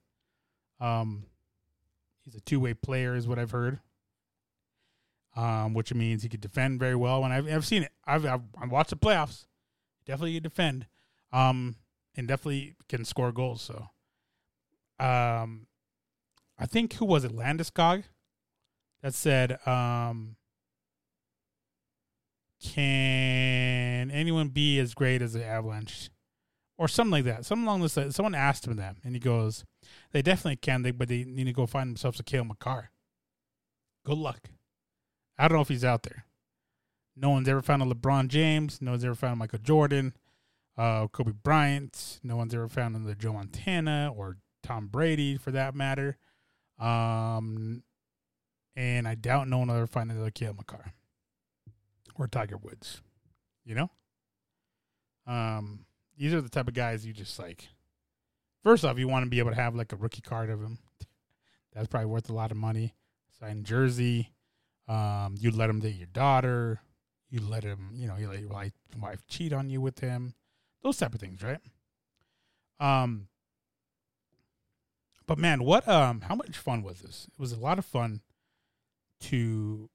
Um, 0.80 1.24
he's 2.24 2.34
a 2.34 2.40
two 2.40 2.60
way 2.60 2.74
player, 2.74 3.14
is 3.14 3.26
what 3.26 3.38
I've 3.38 3.50
heard. 3.50 3.80
Um, 5.36 5.74
which 5.74 5.94
means 5.94 6.22
he 6.22 6.28
could 6.28 6.40
defend 6.40 6.80
very 6.80 6.96
well. 6.96 7.24
And 7.24 7.32
I've, 7.32 7.48
I've 7.48 7.66
seen 7.66 7.82
it. 7.82 7.92
I've, 8.04 8.26
I've, 8.26 8.70
watched 8.70 8.90
the 8.90 8.96
playoffs. 8.96 9.46
Definitely 10.04 10.40
defend. 10.40 10.86
Um, 11.32 11.76
and 12.16 12.26
definitely 12.26 12.74
can 12.88 13.04
score 13.04 13.32
goals. 13.32 13.62
So, 13.62 13.86
um, 15.04 15.66
I 16.58 16.66
think 16.66 16.94
who 16.94 17.04
was 17.04 17.24
it, 17.24 17.32
Landeskog, 17.32 18.04
that 19.02 19.14
said, 19.14 19.64
um, 19.66 20.36
"Can 22.60 24.10
anyone 24.10 24.48
be 24.48 24.78
as 24.78 24.94
great 24.94 25.22
as 25.22 25.32
the 25.32 25.44
Avalanche?" 25.44 26.10
Or 26.76 26.88
something 26.88 27.12
like 27.12 27.24
that. 27.24 27.44
Something 27.44 27.66
along 27.66 27.82
this. 27.82 27.98
Someone 28.14 28.34
asked 28.34 28.66
him 28.66 28.76
that, 28.76 28.96
and 29.04 29.14
he 29.14 29.20
goes, 29.20 29.64
"They 30.12 30.22
definitely 30.22 30.56
can, 30.56 30.82
but 30.82 31.08
they 31.08 31.24
need 31.24 31.44
to 31.44 31.52
go 31.52 31.66
find 31.66 31.90
themselves 31.90 32.18
a 32.20 32.22
Cale 32.22 32.44
Makar." 32.44 32.90
Good 34.04 34.18
luck. 34.18 34.50
I 35.38 35.46
don't 35.46 35.56
know 35.56 35.62
if 35.62 35.68
he's 35.68 35.84
out 35.84 36.02
there. 36.02 36.24
No 37.14 37.30
one's 37.30 37.48
ever 37.48 37.60
found 37.62 37.82
a 37.82 37.86
LeBron 37.86 38.28
James. 38.28 38.80
No 38.80 38.92
one's 38.92 39.04
ever 39.04 39.14
found 39.14 39.34
a 39.34 39.36
Michael 39.36 39.58
Jordan, 39.58 40.14
uh, 40.80 41.06
Kobe 41.08 41.32
Bryant. 41.32 42.20
No 42.22 42.36
one's 42.36 42.54
ever 42.54 42.68
found 42.68 42.96
another 42.96 43.14
Joe 43.14 43.34
Montana 43.34 44.12
or 44.16 44.38
Tom 44.62 44.86
Brady, 44.86 45.36
for 45.36 45.50
that 45.50 45.74
matter. 45.74 46.16
Um, 46.78 47.82
and 48.74 49.06
I 49.06 49.14
doubt 49.14 49.46
no 49.46 49.58
one 49.58 49.68
will 49.68 49.76
ever 49.76 49.86
find 49.86 50.10
another 50.10 50.30
Cale 50.30 50.54
Makar 50.54 50.94
or 52.14 52.28
Tiger 52.28 52.56
Woods. 52.56 53.02
You 53.66 53.74
know? 53.74 53.90
Um, 55.26 55.84
these 56.16 56.32
are 56.32 56.40
the 56.40 56.48
type 56.48 56.66
of 56.66 56.74
guys 56.74 57.04
you 57.04 57.12
just 57.12 57.38
like. 57.38 57.68
First 58.62 58.82
off, 58.84 58.98
you 58.98 59.06
want 59.06 59.24
to 59.24 59.30
be 59.30 59.38
able 59.38 59.50
to 59.50 59.56
have 59.56 59.74
like 59.74 59.92
a 59.92 59.96
rookie 59.96 60.22
card 60.22 60.48
of 60.48 60.62
him. 60.62 60.78
That's 61.74 61.88
probably 61.88 62.06
worth 62.06 62.30
a 62.30 62.34
lot 62.34 62.50
of 62.50 62.56
money. 62.56 62.94
Signed 63.38 63.66
jersey. 63.66 64.32
Um, 64.88 65.34
you 65.38 65.50
let 65.50 65.68
him 65.68 65.80
date 65.80 65.96
your 65.96 66.06
daughter. 66.06 66.80
You 67.28 67.40
let 67.40 67.64
him, 67.64 67.90
you 67.92 68.08
know, 68.08 68.16
you 68.16 68.28
let 68.28 68.40
your 68.40 68.48
wife 68.48 69.26
cheat 69.28 69.52
on 69.52 69.68
you 69.68 69.82
with 69.82 70.00
him. 70.00 70.34
Those 70.82 70.96
type 70.96 71.14
of 71.14 71.20
things, 71.20 71.42
right? 71.42 71.60
Um, 72.78 73.28
but 75.26 75.38
man, 75.38 75.62
what 75.62 75.86
um 75.86 76.22
how 76.22 76.34
much 76.34 76.56
fun 76.56 76.82
was 76.82 77.00
this? 77.00 77.28
It 77.30 77.38
was 77.40 77.52
a 77.52 77.60
lot 77.60 77.78
of 77.78 77.84
fun 77.84 78.20
to 79.22 79.90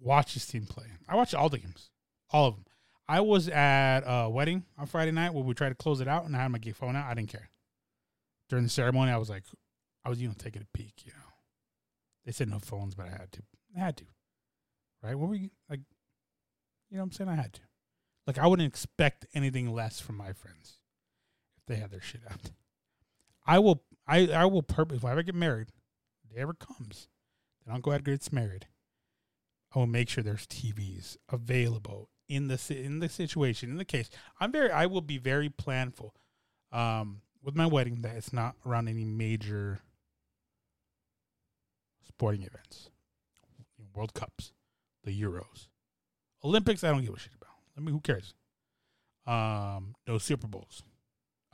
watch 0.00 0.34
this 0.34 0.46
team 0.46 0.66
play. 0.66 0.86
I 1.08 1.16
watched 1.16 1.34
all 1.34 1.48
the 1.48 1.58
games. 1.58 1.90
All 2.30 2.46
of 2.46 2.54
them. 2.54 2.64
I 3.08 3.20
was 3.20 3.48
at 3.48 4.00
a 4.06 4.28
wedding 4.28 4.64
on 4.78 4.86
Friday 4.86 5.12
night 5.12 5.32
where 5.32 5.44
we 5.44 5.54
tried 5.54 5.70
to 5.70 5.74
close 5.74 6.00
it 6.00 6.08
out 6.08 6.24
and 6.24 6.36
I 6.36 6.42
had 6.42 6.48
my 6.48 6.58
phone 6.72 6.96
out. 6.96 7.06
I 7.06 7.14
didn't 7.14 7.30
care. 7.30 7.50
During 8.48 8.64
the 8.64 8.70
ceremony, 8.70 9.10
I 9.10 9.16
was 9.16 9.30
like 9.30 9.44
I 10.04 10.08
was, 10.08 10.20
you 10.20 10.28
know, 10.28 10.34
taking 10.36 10.62
a 10.62 10.76
peek, 10.76 11.04
you 11.04 11.12
know. 11.12 11.32
They 12.24 12.32
said 12.32 12.48
no 12.48 12.58
phones, 12.58 12.94
but 12.94 13.06
I 13.06 13.10
had 13.10 13.32
to. 13.32 13.42
I 13.76 13.80
had 13.80 13.96
to. 13.96 14.04
Right? 15.02 15.14
What 15.14 15.28
were 15.28 15.34
you 15.34 15.50
like 15.70 15.80
you 16.90 16.96
know 16.96 17.02
what 17.02 17.06
I'm 17.06 17.12
saying? 17.12 17.30
I 17.30 17.36
had 17.36 17.52
to. 17.54 17.60
Like 18.26 18.38
I 18.38 18.46
wouldn't 18.46 18.68
expect 18.68 19.26
anything 19.34 19.72
less 19.72 20.00
from 20.00 20.16
my 20.16 20.32
friends 20.32 20.80
if 21.56 21.66
they 21.66 21.76
had 21.76 21.90
their 21.90 22.00
shit 22.00 22.22
out. 22.28 22.50
I 23.46 23.58
will 23.58 23.82
I 24.06 24.28
I 24.28 24.44
will 24.46 24.62
purpose 24.62 24.98
if 24.98 25.04
I 25.04 25.12
ever 25.12 25.22
get 25.22 25.34
married, 25.34 25.68
if 26.24 26.36
it 26.36 26.40
ever 26.40 26.54
comes, 26.54 27.08
then 27.64 27.74
Uncle 27.74 27.92
Edgar 27.92 28.12
gets 28.12 28.32
married. 28.32 28.66
I 29.74 29.78
will 29.78 29.86
make 29.86 30.08
sure 30.08 30.24
there's 30.24 30.46
TVs 30.46 31.16
available 31.30 32.10
in 32.28 32.48
the 32.48 32.58
in 32.70 32.98
the 33.00 33.08
situation 33.08 33.70
in 33.70 33.76
the 33.76 33.84
case. 33.84 34.10
I'm 34.40 34.52
very 34.52 34.70
I 34.70 34.86
will 34.86 35.00
be 35.00 35.18
very 35.18 35.48
planful 35.48 36.10
um, 36.72 37.20
with 37.42 37.54
my 37.54 37.66
wedding 37.66 38.02
that 38.02 38.16
it's 38.16 38.32
not 38.32 38.56
around 38.66 38.88
any 38.88 39.04
major 39.04 39.80
sporting 42.02 42.42
events, 42.42 42.90
World 43.94 44.14
Cups, 44.14 44.52
the 45.04 45.20
Euros, 45.20 45.68
Olympics. 46.44 46.82
I 46.82 46.90
don't 46.90 47.04
give 47.04 47.14
a 47.14 47.18
shit 47.18 47.32
about. 47.34 47.45
I 47.76 47.80
mean, 47.80 47.94
who 47.94 48.00
cares? 48.00 48.34
Um, 49.26 49.94
no 50.06 50.18
Super 50.18 50.46
Bowls, 50.46 50.82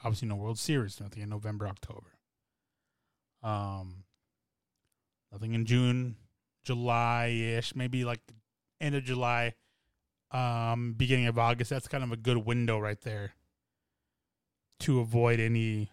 obviously 0.05 0.29
no 0.29 0.37
World 0.37 0.59
Series. 0.59 1.01
Nothing 1.01 1.23
in 1.23 1.31
November, 1.31 1.67
October. 1.67 2.19
Um, 3.43 4.05
nothing 5.33 5.55
in 5.55 5.65
June, 5.65 6.17
July 6.65 7.27
ish, 7.29 7.75
maybe 7.75 8.05
like 8.05 8.21
end 8.81 8.95
of 8.95 9.05
July, 9.05 9.55
um, 10.31 10.95
beginning 10.97 11.27
of 11.27 11.39
August. 11.39 11.71
That's 11.71 11.89
kind 11.89 12.05
of 12.05 12.13
a 12.13 12.17
good 12.17 12.39
window 12.39 12.79
right 12.79 13.01
there 13.01 13.33
to 14.81 15.01
avoid 15.01 15.41
any, 15.41 15.91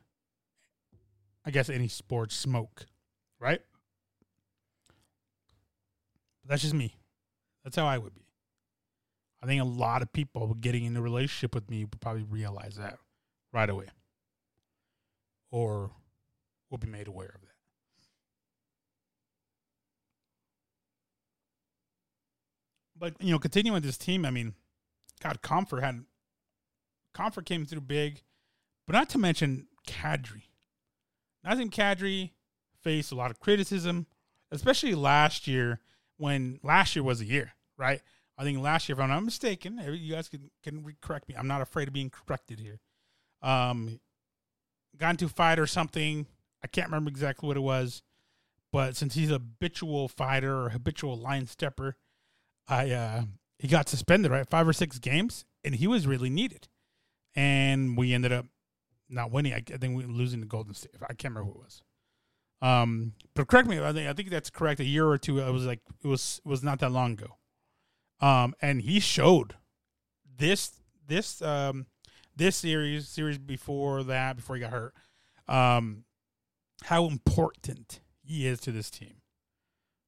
I 1.45 1.51
guess, 1.51 1.69
any 1.69 1.87
sports 1.87 2.35
smoke, 2.35 2.85
right? 3.39 3.61
But 6.43 6.49
that's 6.49 6.61
just 6.61 6.73
me. 6.73 6.95
That's 7.63 7.75
how 7.75 7.85
I 7.85 7.97
would 7.97 8.13
be. 8.13 8.28
I 9.41 9.45
think 9.45 9.61
a 9.61 9.65
lot 9.65 10.01
of 10.01 10.11
people 10.11 10.53
getting 10.55 10.85
in 10.85 10.97
a 10.97 11.01
relationship 11.01 11.55
with 11.55 11.69
me 11.69 11.85
would 11.85 12.01
probably 12.01 12.23
realize 12.23 12.75
that 12.75 12.97
right 13.53 13.69
away. 13.69 13.87
Or 15.51 15.91
will 16.69 16.77
be 16.77 16.87
made 16.87 17.07
aware 17.07 17.31
of 17.33 17.41
that. 17.41 17.47
But 22.97 23.15
you 23.21 23.31
know, 23.31 23.39
continuing 23.39 23.73
with 23.73 23.83
this 23.83 23.97
team, 23.97 24.25
I 24.25 24.29
mean, 24.29 24.53
God, 25.21 25.41
Compher 25.41 25.81
had 25.81 26.03
Compher 27.15 27.43
came 27.43 27.65
through 27.65 27.81
big, 27.81 28.21
but 28.85 28.93
not 28.93 29.09
to 29.09 29.17
mention 29.17 29.67
Kadri. 29.87 30.43
Nazem 31.45 31.71
Kadri 31.71 32.31
faced 32.81 33.11
a 33.11 33.15
lot 33.15 33.31
of 33.31 33.39
criticism, 33.39 34.05
especially 34.51 34.95
last 34.95 35.47
year 35.47 35.79
when 36.17 36.59
last 36.61 36.95
year 36.95 37.03
was 37.03 37.21
a 37.21 37.25
year, 37.25 37.53
right? 37.77 38.01
I 38.39 38.43
think 38.43 38.59
last 38.59 38.87
year, 38.87 38.95
if 38.95 39.01
I'm 39.01 39.09
not 39.09 39.23
mistaken, 39.23 39.81
you 39.85 40.13
guys 40.13 40.29
can 40.29 40.49
can 40.63 40.95
correct 41.01 41.27
me. 41.27 41.35
I'm 41.37 41.47
not 41.47 41.61
afraid 41.61 41.89
of 41.89 41.93
being 41.93 42.09
corrected 42.09 42.61
here. 42.61 42.79
Um, 43.41 43.99
got 44.97 45.11
into 45.11 45.27
fight 45.27 45.59
or 45.59 45.67
something. 45.67 46.25
I 46.63 46.67
can't 46.67 46.87
remember 46.87 47.09
exactly 47.09 47.47
what 47.47 47.57
it 47.57 47.61
was, 47.61 48.01
but 48.71 48.95
since 48.95 49.13
he's 49.13 49.29
a 49.29 49.33
habitual 49.33 50.07
fighter 50.07 50.65
or 50.65 50.69
habitual 50.69 51.17
line 51.17 51.47
stepper, 51.47 51.97
I 52.65 52.91
uh, 52.91 53.23
he 53.57 53.67
got 53.67 53.89
suspended 53.89 54.31
right 54.31 54.49
five 54.49 54.67
or 54.67 54.73
six 54.73 54.99
games, 54.99 55.43
and 55.65 55.75
he 55.75 55.85
was 55.85 56.07
really 56.07 56.29
needed, 56.29 56.69
and 57.35 57.97
we 57.97 58.13
ended 58.13 58.31
up 58.31 58.45
not 59.09 59.31
winning. 59.31 59.53
I, 59.53 59.63
I 59.73 59.77
think 59.77 59.97
we 59.97 60.03
losing 60.03 60.39
to 60.39 60.47
Golden 60.47 60.73
State. 60.73 60.91
I 61.01 61.13
can't 61.13 61.33
remember 61.33 61.51
who 61.51 61.59
it 61.59 61.63
was. 61.65 61.81
Um, 62.61 63.13
but 63.35 63.47
correct 63.47 63.67
me. 63.67 63.81
I 63.81 63.91
think 63.91 64.07
I 64.09 64.13
think 64.13 64.29
that's 64.29 64.49
correct. 64.49 64.79
A 64.79 64.85
year 64.85 65.07
or 65.07 65.17
two. 65.17 65.39
It 65.39 65.51
was 65.51 65.65
like 65.65 65.81
it 66.01 66.07
was 66.07 66.39
it 66.45 66.47
was 66.47 66.63
not 66.63 66.79
that 66.79 66.91
long 66.93 67.13
ago. 67.13 67.35
Um, 68.21 68.53
and 68.61 68.81
he 68.81 68.99
showed 68.99 69.55
this 70.37 70.71
this 71.07 71.41
um 71.41 71.85
this 72.35 72.55
series 72.57 73.07
series 73.07 73.37
before 73.37 74.03
that 74.03 74.35
before 74.35 74.55
he 74.55 74.61
got 74.61 74.71
hurt. 74.71 74.93
Um, 75.47 76.05
how 76.83 77.05
important 77.05 77.99
he 78.21 78.45
is 78.47 78.59
to 78.61 78.71
this 78.71 78.89
team. 78.89 79.15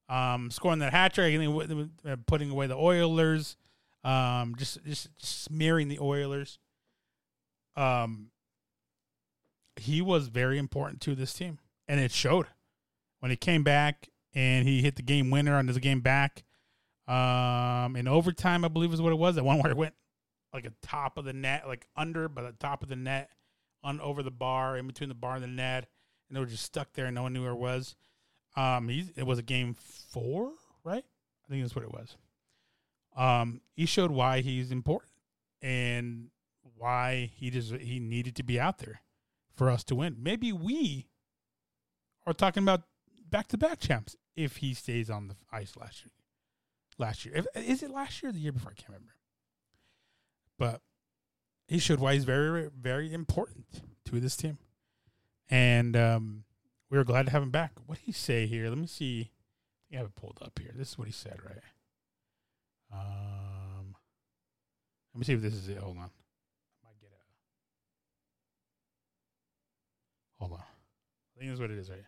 Um, 0.08 0.50
scoring 0.50 0.78
that 0.80 0.92
hat 0.92 1.14
trick 1.14 1.34
and 1.34 2.26
putting 2.26 2.50
away 2.50 2.66
the 2.66 2.76
Oilers. 2.76 3.56
Um, 4.04 4.54
just, 4.58 4.84
just 4.84 5.08
smearing 5.24 5.88
the 5.88 5.98
Oilers. 6.00 6.58
Um, 7.76 8.30
he 9.76 10.02
was 10.02 10.28
very 10.28 10.58
important 10.58 11.00
to 11.02 11.14
this 11.14 11.32
team, 11.32 11.58
and 11.88 11.98
it 12.00 12.10
showed 12.10 12.46
when 13.20 13.30
he 13.30 13.36
came 13.36 13.62
back 13.62 14.08
and 14.34 14.66
he 14.66 14.82
hit 14.82 14.96
the 14.96 15.02
game 15.02 15.30
winner 15.30 15.56
on 15.56 15.68
his 15.68 15.78
game 15.78 16.00
back. 16.00 16.42
Um, 17.08 17.96
in 17.96 18.06
overtime, 18.06 18.64
I 18.64 18.68
believe 18.68 18.92
is 18.92 19.02
what 19.02 19.12
it 19.12 19.18
was. 19.18 19.34
That 19.34 19.44
one 19.44 19.58
where 19.60 19.70
it 19.70 19.76
went 19.76 19.94
like 20.52 20.66
a 20.66 20.72
top 20.82 21.18
of 21.18 21.24
the 21.24 21.32
net, 21.32 21.64
like 21.66 21.86
under, 21.96 22.28
but 22.28 22.42
the 22.42 22.52
top 22.52 22.82
of 22.82 22.88
the 22.88 22.96
net, 22.96 23.30
on 23.82 24.00
over 24.00 24.22
the 24.22 24.30
bar, 24.30 24.76
in 24.76 24.86
between 24.86 25.08
the 25.08 25.14
bar 25.14 25.34
and 25.34 25.42
the 25.42 25.48
net, 25.48 25.88
and 26.28 26.36
they 26.36 26.40
were 26.40 26.46
just 26.46 26.64
stuck 26.64 26.92
there, 26.92 27.06
and 27.06 27.14
no 27.14 27.22
one 27.22 27.32
knew 27.32 27.42
where 27.42 27.52
it 27.52 27.58
was. 27.58 27.96
Um, 28.56 28.88
it 28.90 29.26
was 29.26 29.38
a 29.38 29.42
game 29.42 29.74
four, 29.74 30.52
right? 30.84 31.04
I 31.44 31.48
think 31.48 31.62
that's 31.62 31.74
what 31.74 31.84
it 31.84 31.92
was. 31.92 32.16
Um, 33.16 33.60
he 33.74 33.86
showed 33.86 34.10
why 34.10 34.40
he's 34.40 34.70
important 34.70 35.12
and 35.60 36.28
why 36.76 37.30
he 37.34 37.50
just 37.50 37.72
he 37.74 37.98
needed 37.98 38.36
to 38.36 38.42
be 38.42 38.58
out 38.58 38.78
there 38.78 39.02
for 39.54 39.70
us 39.70 39.84
to 39.84 39.94
win. 39.94 40.16
Maybe 40.18 40.52
we 40.52 41.08
are 42.26 42.32
talking 42.32 42.62
about 42.62 42.82
back 43.28 43.48
to 43.48 43.58
back 43.58 43.80
champs 43.80 44.16
if 44.36 44.58
he 44.58 44.74
stays 44.74 45.10
on 45.10 45.28
the 45.28 45.36
ice 45.50 45.76
last 45.76 46.04
year. 46.04 46.12
Last 47.02 47.24
year, 47.24 47.44
is 47.56 47.82
it 47.82 47.90
last 47.90 48.22
year 48.22 48.30
or 48.30 48.32
the 48.32 48.38
year 48.38 48.52
before? 48.52 48.70
I 48.70 48.74
can't 48.74 48.90
remember. 48.90 49.14
But 50.56 50.80
he 51.66 51.80
showed 51.80 51.98
why 51.98 52.14
he's 52.14 52.22
very, 52.22 52.70
very 52.80 53.12
important 53.12 53.82
to 54.04 54.20
this 54.20 54.36
team, 54.36 54.58
and 55.50 55.96
um, 55.96 56.44
we 56.90 56.98
were 56.98 57.02
glad 57.02 57.26
to 57.26 57.32
have 57.32 57.42
him 57.42 57.50
back. 57.50 57.72
What 57.86 57.98
did 57.98 58.04
he 58.04 58.12
say 58.12 58.46
here? 58.46 58.68
Let 58.68 58.78
me 58.78 58.86
see. 58.86 59.32
I 59.92 59.96
have 59.96 60.06
it 60.06 60.14
pulled 60.14 60.38
up 60.40 60.60
here. 60.60 60.70
This 60.76 60.90
is 60.90 60.98
what 60.98 61.08
he 61.08 61.12
said, 61.12 61.40
right? 61.44 61.58
Um, 62.92 63.96
let 65.12 65.18
me 65.18 65.24
see 65.24 65.32
if 65.32 65.42
this 65.42 65.54
is 65.54 65.68
it. 65.68 65.78
Hold 65.78 65.96
on. 65.96 66.04
I 66.04 66.86
might 66.86 67.00
get 67.00 67.10
a. 67.10 67.18
Hold 70.38 70.52
on. 70.52 70.58
I 70.60 71.38
think 71.40 71.50
this 71.50 71.54
is 71.54 71.60
what 71.60 71.72
it 71.72 71.78
is, 71.78 71.90
right? 71.90 72.06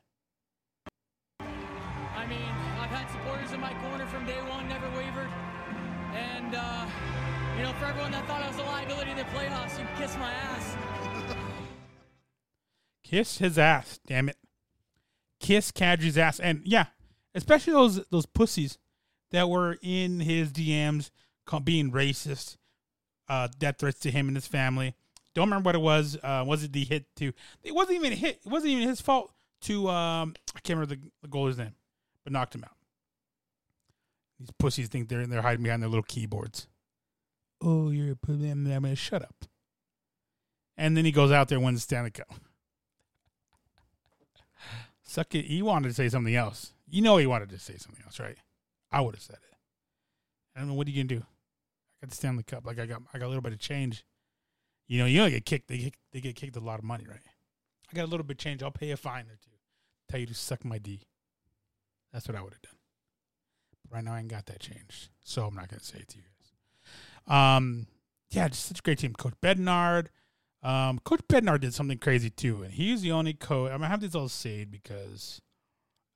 I 2.17 2.27
mean, 2.29 2.74
had 2.95 3.11
supporters 3.11 3.53
in 3.53 3.61
my 3.61 3.75
corner 3.83 4.07
from 4.07 4.25
day 4.25 4.41
one, 4.49 4.69
never 4.69 4.89
wavered. 4.97 5.29
And, 6.15 6.55
uh, 6.55 6.87
you 7.57 7.65
know, 7.65 7.73
for 7.73 7.87
everyone 7.87 8.13
that 8.13 8.25
thought 8.27 8.43
I 8.43 8.49
was 8.49 8.59
a 8.59 8.63
liability 8.63 9.11
in 9.11 9.17
the 9.17 9.25
playoffs, 9.25 9.79
you 9.79 9.87
kiss 9.99 10.17
my 10.17 10.33
ass. 10.33 10.77
Kiss 13.03 13.39
his 13.39 13.59
ass, 13.59 14.01
damn 14.07 14.29
it. 14.29 14.37
Kiss 15.39 15.71
Kadri's 15.71 16.17
ass. 16.17 16.41
And 16.41 16.63
yeah, 16.65 16.87
especially 17.35 17.75
those 17.75 18.03
those 18.07 18.25
pussies 18.25 18.79
that 19.31 19.49
were 19.49 19.77
in 19.83 20.21
his 20.21 20.51
DMs 20.51 21.11
being 21.65 21.93
racist, 21.93 22.57
uh, 23.29 23.49
death 23.59 23.77
threats 23.79 24.01
to 24.01 24.11
him 24.11 24.29
and 24.29 24.37
his 24.37 24.47
family. 24.47 24.95
Don't 25.35 25.49
remember 25.49 25.69
what 25.69 25.75
it 25.75 25.83
was. 25.83 26.17
Uh, 26.23 26.45
was 26.47 26.65
it 26.65 26.73
the 26.73 26.85
hit 26.85 27.05
to? 27.17 27.33
It 27.63 27.75
wasn't 27.75 27.97
even 27.97 28.13
a 28.15 28.17
hit. 28.17 28.41
It 28.45 28.51
wasn't 28.51 28.73
even 28.73 28.89
his 28.89 29.03
fault 29.03 29.33
to. 29.63 29.89
Um, 29.91 30.35
I 30.57 30.61
can't 30.61 30.79
remember 30.79 30.95
the, 30.97 31.11
the 31.23 31.29
goaler's 31.29 31.59
name, 31.59 31.75
but 32.25 32.33
knocked 32.33 32.55
him 32.55 32.65
out. 32.65 32.74
These 34.39 34.51
pussies 34.59 34.89
think 34.89 35.09
they're 35.09 35.27
they're 35.27 35.43
hiding 35.43 35.63
behind 35.63 35.83
their 35.83 35.89
little 35.89 36.03
keyboards. 36.03 36.69
Oh, 37.61 37.91
you're 37.91 38.13
a 38.13 38.17
pussy. 38.17 38.51
I'm 38.51 38.65
gonna 38.65 38.97
shut 38.97 39.23
up. 39.23 39.45
And 40.77 40.97
then 40.97 41.05
he 41.05 41.13
goes 41.13 41.31
out 41.31 41.49
there 41.49 41.57
and 41.57 41.65
wins 41.65 41.79
the 41.79 41.83
Stanley 41.83 42.11
Cup. 42.11 42.33
Suck 45.03 45.35
it. 45.35 45.45
He 45.45 45.63
wanted 45.63 45.89
to 45.89 45.95
say 45.95 46.09
something 46.09 46.35
else. 46.35 46.73
You 46.89 47.01
know 47.03 47.17
he 47.17 47.27
wanted 47.27 47.51
to 47.51 47.59
say 47.59 47.77
something 47.77 48.03
else, 48.05 48.19
right? 48.19 48.37
I 48.91 49.01
would 49.01 49.15
have 49.15 49.23
said 49.23 49.37
it. 49.37 49.57
I 50.55 50.61
don't 50.61 50.69
know 50.69 50.75
what 50.75 50.87
are 50.87 50.91
you 50.91 51.03
gonna 51.03 51.21
do. 51.21 51.25
I 51.25 52.07
got 52.07 52.11
the 52.11 52.17
Stanley 52.17 52.43
Cup. 52.43 52.67
Like 52.67 52.79
I 52.79 52.87
got 52.87 53.03
I 53.13 53.19
got 53.19 53.27
a 53.27 53.29
little 53.29 53.43
bit 53.43 53.53
of 53.53 53.61
change. 53.61 54.05
You 54.87 54.99
know, 54.99 55.07
you 55.07 55.19
don't 55.19 55.31
get 55.31 55.47
kicked. 55.47 55.69
They 55.69 55.79
get, 55.79 55.95
they 56.13 56.21
get 56.21 56.37
kicked 56.37 56.57
a 56.57 56.61
lot 56.61 56.79
of 56.79 56.85
money, 56.85 57.07
right? 57.09 57.21
I 57.91 57.97
got 57.97 58.05
a 58.05 58.11
little 58.11 58.25
bit 58.25 58.35
of 58.35 58.39
change. 58.39 58.63
I'll 58.63 58.71
pay 58.71 58.91
a 58.91 58.97
fine 58.97 59.25
or 59.25 59.39
two. 59.43 59.51
Tell 60.09 60.21
you 60.21 60.27
to 60.27 60.35
suck 60.35 60.65
my 60.65 60.79
D. 60.79 61.03
That's 62.13 62.29
what 62.29 62.37
I 62.37 62.43
would 62.43 62.53
have 62.53 62.63
done. 62.63 62.77
Right 63.95 64.03
now 64.03 64.15
I 64.15 64.19
ain't 64.19 64.29
got 64.29 64.47
that 64.47 64.59
change, 64.59 65.09
so 65.25 65.47
I'm 65.47 65.55
not 65.55 65.69
gonna 65.69 65.81
say 65.81 65.99
it 66.01 66.09
to 66.09 66.17
you 66.17 66.25
guys. 67.29 67.57
Um, 67.57 67.87
yeah, 68.31 68.49
just 68.49 68.67
such 68.67 68.81
a 68.81 68.83
great 68.83 68.99
team. 68.99 69.15
Coach 69.15 69.35
Bednar. 69.41 70.09
Um, 70.65 70.99
Coach 71.05 71.21
Bednar 71.29 71.61
did 71.61 71.73
something 71.75 71.99
crazy 71.99 72.29
too, 72.29 72.65
and 72.65 72.73
he's 72.73 73.03
the 73.03 73.13
only 73.13 73.35
coach. 73.35 73.71
I'm 73.71 73.79
gonna 73.79 73.89
have 73.91 74.01
this 74.01 74.17
all 74.17 74.29
saved 74.29 74.73
because, 74.73 75.41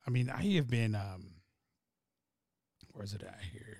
I 0.05 0.09
mean, 0.09 0.29
I 0.29 0.43
have 0.55 0.69
been. 0.69 0.93
Um, 0.93 1.35
where's 2.91 3.13
it 3.13 3.23
at 3.23 3.39
here? 3.53 3.77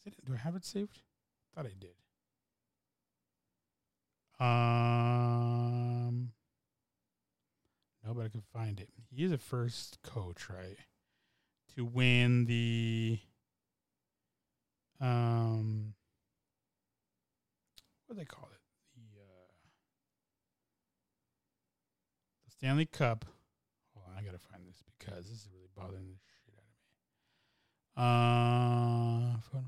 Is 0.00 0.06
it? 0.08 0.14
Do 0.24 0.34
I 0.34 0.38
have 0.38 0.56
it 0.56 0.64
saved? 0.64 1.02
Thought 1.54 1.66
I 1.66 1.74
did. 1.78 1.94
Um, 4.44 6.32
no, 8.04 8.14
but 8.14 8.24
I 8.24 8.28
can 8.28 8.42
find 8.52 8.80
it. 8.80 8.88
He 9.14 9.22
is 9.22 9.30
the 9.30 9.38
first 9.38 9.98
coach, 10.02 10.50
right, 10.50 10.76
to 11.76 11.84
win 11.84 12.46
the. 12.46 13.18
Um, 15.00 15.92
what 18.06 18.14
do 18.14 18.20
they 18.20 18.24
call 18.24 18.48
it? 18.50 18.60
the 18.96 19.20
uh, 19.20 19.52
the 22.46 22.50
Stanley 22.50 22.86
Cup. 22.86 23.26
Hold 23.94 24.06
on, 24.10 24.18
I 24.18 24.24
gotta 24.24 24.38
find 24.38 24.66
this 24.66 24.82
because 24.98 25.28
this 25.28 25.38
is 25.38 25.48
really 25.52 25.68
bothering 25.76 26.06
the 26.06 26.16
shit 26.44 26.54
out 26.56 26.64
of 26.64 26.70
me. 27.92 29.58
Uh, 29.58 29.60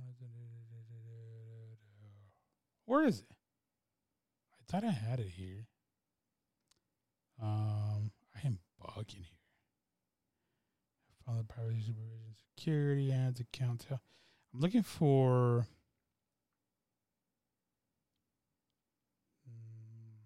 where 2.87 3.05
is 3.05 3.21
it? 3.21 3.27
I 4.55 4.73
thought 4.73 4.85
I 4.85 4.91
had 4.91 5.21
it 5.21 5.29
here. 5.29 5.67
Um, 7.43 8.11
I 8.35 8.47
am 8.47 8.59
bugging 8.83 9.25
here. 9.25 9.38
Follow 11.29 11.43
privacy 11.43 11.83
supervision, 11.83 12.35
security 12.57 13.13
ads, 13.13 13.39
account. 13.39 13.85
I'm 13.91 13.99
looking 14.55 14.83
for. 14.83 15.67
Mm. 19.47 20.23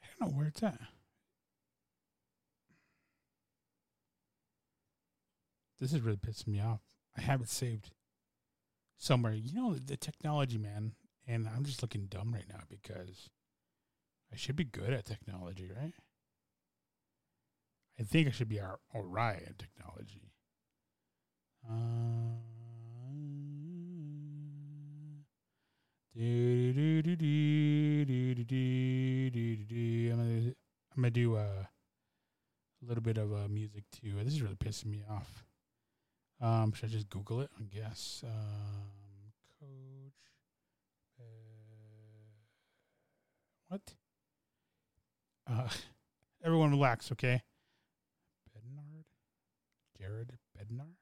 I 0.00 0.06
don't 0.20 0.30
know 0.30 0.36
where 0.38 0.46
it's 0.46 0.62
at. 0.62 0.78
This 5.80 5.92
is 5.92 6.02
really 6.02 6.18
pissing 6.18 6.46
me 6.48 6.60
off. 6.60 6.82
I 7.18 7.22
have 7.22 7.40
it 7.40 7.48
saved 7.48 7.90
somewhere. 8.96 9.34
You 9.34 9.52
know 9.52 9.74
the 9.74 9.96
technology, 9.96 10.56
man, 10.56 10.92
and 11.26 11.48
I'm 11.48 11.64
just 11.64 11.82
looking 11.82 12.06
dumb 12.06 12.32
right 12.32 12.48
now 12.48 12.60
because 12.70 13.28
I 14.32 14.36
should 14.36 14.56
be 14.56 14.64
good 14.64 14.92
at 14.92 15.04
technology, 15.04 15.70
right? 15.74 15.94
I 17.98 18.02
think 18.02 18.28
I 18.28 18.30
should 18.30 18.48
be 18.48 18.60
all 18.60 18.78
right 18.94 19.42
at 19.46 19.58
technology. 19.58 20.32
Uh, 21.68 22.36
I'm 30.96 31.02
gonna 31.02 31.10
do 31.10 31.36
a, 31.36 31.40
a 31.40 31.68
little 32.82 33.02
bit 33.02 33.18
of 33.18 33.32
uh, 33.32 33.48
music 33.48 33.84
too. 33.90 34.12
This 34.24 34.34
is 34.34 34.42
really 34.42 34.56
pissing 34.56 34.86
me 34.86 35.04
off. 35.10 35.44
Um, 36.40 36.72
should 36.72 36.90
I 36.90 36.92
just 36.92 37.10
Google 37.10 37.40
it? 37.40 37.50
I 37.58 37.64
guess. 37.64 38.22
Um, 38.24 39.32
coach. 39.60 40.12
Uh, 41.18 41.24
what? 43.68 43.94
Uh, 45.48 45.68
everyone 46.44 46.70
relax, 46.70 47.12
okay? 47.12 47.42
Bednard? 48.54 49.04
Jared 49.98 50.32
Bednar? 50.56 50.94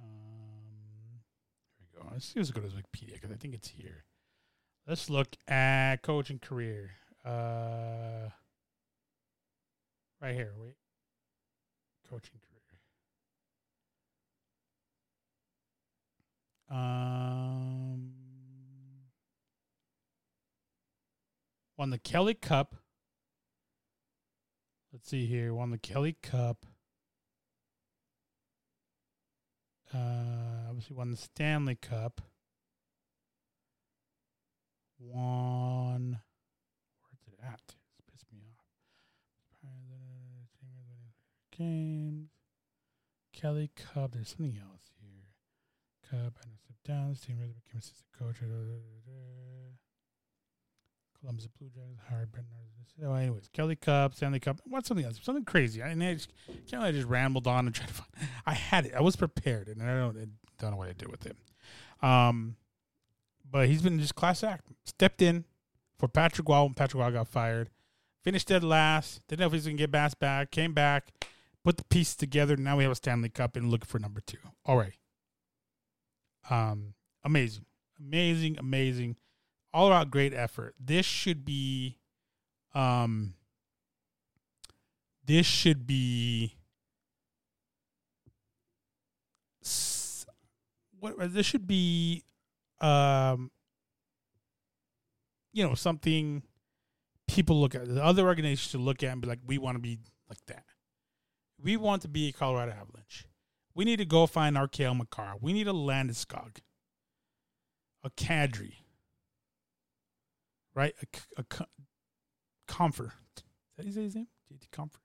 Um, 0.00 1.22
here 1.78 1.86
we 1.92 2.00
go. 2.00 2.08
Let's, 2.12 2.26
see, 2.26 2.38
let's 2.38 2.50
go 2.50 2.60
to 2.60 2.68
Wikipedia 2.68 3.14
because 3.14 3.30
I 3.30 3.36
think 3.36 3.54
it's 3.54 3.68
here. 3.68 4.04
Let's 4.86 5.08
look 5.10 5.36
at 5.48 6.02
coaching 6.02 6.38
career. 6.38 6.90
Uh, 7.24 8.30
right 10.20 10.34
here. 10.34 10.52
Wait. 10.58 10.74
Coaching 12.08 12.40
career. 12.40 12.52
Um, 16.72 18.12
won 21.76 21.90
the 21.90 21.98
Kelly 21.98 22.34
Cup. 22.34 22.76
Let's 24.92 25.08
see 25.08 25.24
here. 25.24 25.54
Won 25.54 25.70
the 25.70 25.78
Kelly 25.78 26.16
Cup. 26.22 26.66
Uh, 29.94 30.68
obviously 30.68 30.94
won 30.94 31.10
the 31.10 31.16
Stanley 31.16 31.76
Cup. 31.76 32.20
Won. 34.98 36.20
Where's 37.00 37.26
it 37.26 37.38
at? 37.42 37.60
It's 37.64 38.02
pissed 38.10 38.30
me 38.32 38.40
off. 38.50 38.66
Games. 41.56 42.28
Kelly 43.32 43.70
Cup. 43.74 44.12
There's 44.12 44.28
something 44.28 44.58
else 44.60 44.90
here. 45.00 45.30
Cup. 46.10 46.34
And 46.44 46.52
step 46.58 46.76
down. 46.84 47.08
This 47.10 47.20
team 47.20 47.36
became 47.36 47.78
assistant 47.78 48.12
coach. 48.18 48.36
Columbus 51.22 51.46
Blue 51.46 51.70
hired 52.10 52.32
Brendan. 52.32 52.52
So, 53.00 53.14
anyways, 53.14 53.48
Kelly 53.52 53.76
Cup, 53.76 54.14
Stanley 54.14 54.40
Cup. 54.40 54.60
What's 54.66 54.88
something 54.88 55.06
else? 55.06 55.18
Something 55.22 55.44
crazy. 55.44 55.82
I, 55.82 55.92
I 55.92 56.14
just 56.14 56.32
can't. 56.68 56.82
I 56.82 56.90
just 56.92 57.06
rambled 57.06 57.46
on 57.46 57.66
and 57.66 57.74
tried 57.74 57.88
to 57.88 57.94
find. 57.94 58.10
I 58.44 58.54
had 58.54 58.86
it. 58.86 58.92
I 58.94 59.00
was 59.00 59.16
prepared, 59.16 59.68
and 59.68 59.82
I 59.82 59.96
don't 59.96 60.16
I 60.16 60.26
don't 60.60 60.72
know 60.72 60.76
what 60.76 60.88
I 60.88 60.92
did 60.92 61.10
with 61.10 61.24
it. 61.26 61.36
Um, 62.02 62.56
but 63.48 63.68
he's 63.68 63.82
been 63.82 63.98
just 64.00 64.14
class 64.14 64.42
act. 64.42 64.66
Stepped 64.84 65.22
in 65.22 65.44
for 65.98 66.08
Patrick 66.08 66.48
Roy 66.48 66.64
when 66.64 66.74
Patrick 66.74 67.00
Roy 67.00 67.12
got 67.12 67.28
fired. 67.28 67.70
Finished 68.22 68.48
dead 68.48 68.64
last. 68.64 69.20
Didn't 69.28 69.40
know 69.40 69.46
if 69.46 69.52
he 69.52 69.56
was 69.56 69.66
gonna 69.66 69.76
get 69.76 69.90
Bass 69.90 70.14
back. 70.14 70.50
Came 70.50 70.74
back, 70.74 71.12
put 71.64 71.76
the 71.76 71.84
pieces 71.84 72.16
together. 72.16 72.56
Now 72.56 72.76
we 72.76 72.82
have 72.82 72.92
a 72.92 72.96
Stanley 72.96 73.28
Cup 73.28 73.56
and 73.56 73.70
looking 73.70 73.86
for 73.86 73.98
number 73.98 74.20
two. 74.20 74.38
All 74.66 74.76
right. 74.76 74.94
Um, 76.50 76.94
amazing, 77.24 77.64
amazing, 77.98 78.58
amazing. 78.58 79.16
All 79.74 79.90
around 79.90 80.10
great 80.10 80.34
effort. 80.34 80.74
This 80.78 81.06
should 81.06 81.44
be, 81.44 81.98
um, 82.74 83.34
this 85.24 85.46
should 85.46 85.86
be 85.86 86.56
what 91.02 91.34
this 91.34 91.46
should 91.46 91.66
be 91.66 92.22
um 92.80 93.50
you 95.52 95.66
know 95.66 95.74
something 95.74 96.42
people 97.26 97.60
look 97.60 97.74
at 97.74 97.86
the 97.86 98.02
other 98.02 98.26
organizations 98.26 98.70
should 98.70 98.80
look 98.80 99.02
at 99.02 99.12
and 99.12 99.20
be 99.20 99.28
like 99.28 99.40
we 99.44 99.58
want 99.58 99.74
to 99.74 99.80
be 99.80 99.98
like 100.28 100.38
that. 100.46 100.64
We 101.60 101.76
want 101.76 102.02
to 102.02 102.08
be 102.08 102.28
a 102.28 102.32
colorado 102.32 102.72
avalanche. 102.72 103.26
We 103.74 103.84
need 103.84 103.98
to 103.98 104.04
go 104.04 104.26
find 104.26 104.56
our 104.56 104.68
cale 104.68 104.94
makar 104.94 105.34
we 105.40 105.52
need 105.52 105.68
a 105.68 105.72
landeskog 105.72 106.58
a 108.04 108.10
kadri 108.10 108.74
right 110.74 110.94
a 111.36 111.44
co- 111.44 111.64
compher 112.68 113.12
is 113.36 113.44
that 113.76 113.86
his 113.86 113.96
his 113.96 114.14
name 114.14 114.28
JT 114.52 114.68
compher 114.70 115.00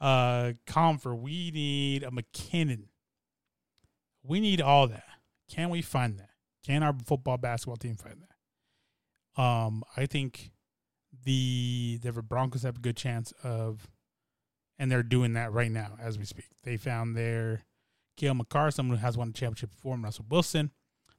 uh 0.00 0.52
compher 0.66 1.18
we 1.18 1.50
need 1.50 2.02
a 2.04 2.10
mackinnon 2.10 2.88
we 4.22 4.40
need 4.40 4.60
all 4.60 4.86
that 4.86 5.04
can 5.48 5.70
we 5.70 5.82
find 5.82 6.18
that 6.18 6.28
can 6.68 6.82
our 6.82 6.94
football 7.06 7.38
basketball 7.38 7.76
team 7.76 7.96
find 7.96 8.16
that? 8.20 9.42
Um, 9.42 9.84
I 9.96 10.04
think 10.04 10.50
the 11.24 11.98
the 12.02 12.12
Broncos 12.12 12.62
have 12.62 12.76
a 12.76 12.80
good 12.80 12.96
chance 12.96 13.32
of, 13.42 13.88
and 14.78 14.90
they're 14.90 15.02
doing 15.02 15.32
that 15.32 15.50
right 15.50 15.70
now 15.70 15.96
as 15.98 16.18
we 16.18 16.26
speak. 16.26 16.44
They 16.64 16.76
found 16.76 17.16
their 17.16 17.64
Cale 18.18 18.34
Makar, 18.34 18.70
someone 18.70 18.98
who 18.98 19.04
has 19.04 19.16
won 19.16 19.30
a 19.30 19.32
championship 19.32 19.70
before, 19.70 19.96
Russell 19.96 20.26
Wilson. 20.28 20.72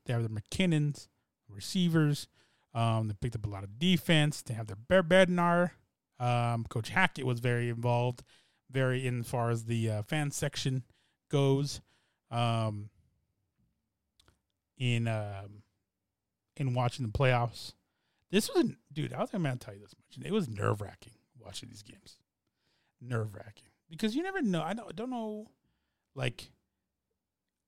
They 0.06 0.14
have 0.14 0.22
their 0.22 0.30
MacKinnons, 0.30 1.08
receivers. 1.50 2.28
Um, 2.74 3.08
they 3.08 3.16
picked 3.20 3.36
up 3.36 3.46
a 3.46 3.50
lot 3.50 3.64
of 3.64 3.80
defense. 3.80 4.42
They 4.42 4.54
have 4.54 4.68
their 4.68 4.76
Bear 4.76 5.04
Bednar. 5.04 5.72
Um, 6.20 6.66
Coach 6.70 6.90
Hackett 6.90 7.26
was 7.26 7.40
very 7.40 7.70
involved, 7.70 8.24
very 8.70 9.08
in 9.08 9.22
as 9.22 9.28
far 9.28 9.50
as 9.50 9.66
the 9.66 9.90
uh, 9.90 10.02
fan 10.04 10.32
section 10.32 10.84
goes. 11.30 11.82
Um, 12.30 12.90
in 14.80 15.08
um 15.08 15.64
in 16.56 16.74
watching 16.74 17.06
the 17.06 17.12
playoffs. 17.12 17.74
This 18.32 18.50
was 18.50 18.72
dude, 18.92 19.14
I 19.14 19.20
was 19.20 19.30
gonna 19.30 19.56
tell 19.58 19.74
you 19.74 19.82
this 19.82 19.96
much. 19.96 20.26
It 20.26 20.32
was 20.34 20.50
nerve 20.50 20.82
wracking 20.82 21.14
watching 21.38 21.70
these 21.70 21.84
games. 21.84 22.18
Nerve 23.02 23.36
wracking. 23.36 23.70
Because 23.90 24.16
you 24.16 24.24
never 24.24 24.42
know. 24.42 24.62
I 24.62 24.74
don't 24.74 24.96
don't 24.96 25.10
know 25.10 25.48
like 26.16 26.50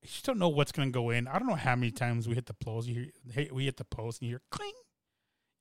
you 0.01 0.07
just 0.07 0.25
don't 0.25 0.39
know 0.39 0.49
what's 0.49 0.71
gonna 0.71 0.89
go 0.89 1.09
in. 1.09 1.27
I 1.27 1.37
don't 1.37 1.47
know 1.47 1.55
how 1.55 1.75
many 1.75 1.91
times 1.91 2.27
we 2.27 2.35
hit 2.35 2.45
the 2.45 2.53
post. 2.53 2.87
You 2.87 3.11
hear 3.33 3.47
we 3.51 3.65
hit 3.65 3.77
the 3.77 3.85
post 3.85 4.21
and 4.21 4.29
you 4.29 4.35
hear 4.35 4.41
cling. 4.51 4.71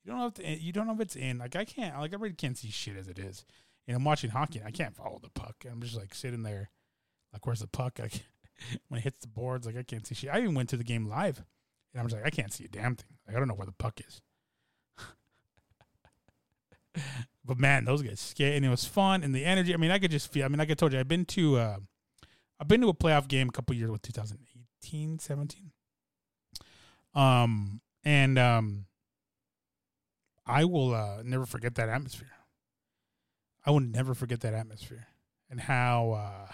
You 0.04 0.12
don't 0.12 0.18
know 0.18 0.26
if 0.26 0.34
the, 0.34 0.62
you 0.62 0.72
don't 0.72 0.86
know 0.86 0.94
if 0.94 1.00
it's 1.00 1.16
in. 1.16 1.38
Like 1.38 1.56
I 1.56 1.64
can't 1.64 1.98
like 1.98 2.12
I 2.12 2.16
really 2.16 2.34
can't 2.34 2.56
see 2.56 2.70
shit 2.70 2.96
as 2.96 3.08
it 3.08 3.18
is. 3.18 3.44
And 3.86 3.96
I'm 3.96 4.04
watching 4.04 4.30
hockey 4.30 4.62
I 4.64 4.70
can't 4.70 4.96
follow 4.96 5.18
the 5.22 5.30
puck. 5.30 5.64
I'm 5.70 5.80
just 5.80 5.96
like 5.96 6.14
sitting 6.14 6.42
there 6.42 6.70
like 7.32 7.46
where's 7.46 7.60
the 7.60 7.66
puck? 7.66 7.98
Like 7.98 8.22
when 8.88 8.98
it 8.98 9.04
hits 9.04 9.20
the 9.20 9.28
boards, 9.28 9.66
like 9.66 9.76
I 9.76 9.82
can't 9.82 10.06
see 10.06 10.14
shit. 10.14 10.30
I 10.32 10.40
even 10.40 10.54
went 10.54 10.68
to 10.70 10.76
the 10.76 10.84
game 10.84 11.08
live, 11.08 11.42
and 11.92 12.00
I'm 12.00 12.06
just 12.06 12.16
like, 12.16 12.26
I 12.26 12.30
can't 12.30 12.52
see 12.52 12.64
a 12.64 12.68
damn 12.68 12.96
thing. 12.96 13.16
Like 13.26 13.36
I 13.36 13.38
don't 13.38 13.48
know 13.48 13.54
where 13.54 13.66
the 13.66 13.72
puck 13.72 14.00
is. 14.06 14.20
but 17.44 17.58
man, 17.58 17.84
those 17.84 18.02
guys 18.02 18.20
skate, 18.20 18.56
and 18.56 18.64
it 18.64 18.70
was 18.70 18.84
fun, 18.84 19.22
and 19.22 19.34
the 19.34 19.44
energy. 19.44 19.74
I 19.74 19.76
mean, 19.76 19.90
I 19.90 19.98
could 19.98 20.10
just 20.10 20.32
feel. 20.32 20.44
I 20.44 20.48
mean, 20.48 20.58
like 20.58 20.70
I 20.70 20.74
told 20.74 20.92
you, 20.92 21.00
I've 21.00 21.08
been 21.08 21.24
to, 21.26 21.56
uh, 21.56 21.76
I've 22.58 22.68
been 22.68 22.80
to 22.82 22.88
a 22.88 22.94
playoff 22.94 23.28
game 23.28 23.48
a 23.48 23.52
couple 23.52 23.74
years 23.76 23.90
with 23.90 24.02
2018, 24.02 25.18
17. 25.18 25.72
Um, 27.12 27.80
and 28.04 28.38
um, 28.38 28.86
I 30.50 30.64
will 30.64 30.94
uh, 30.94 31.22
never 31.24 31.46
forget 31.46 31.76
that 31.76 31.88
atmosphere. 31.88 32.32
I 33.64 33.70
will 33.70 33.80
never 33.80 34.14
forget 34.14 34.40
that 34.40 34.54
atmosphere 34.54 35.06
and 35.48 35.60
how. 35.60 36.12
Uh, 36.12 36.52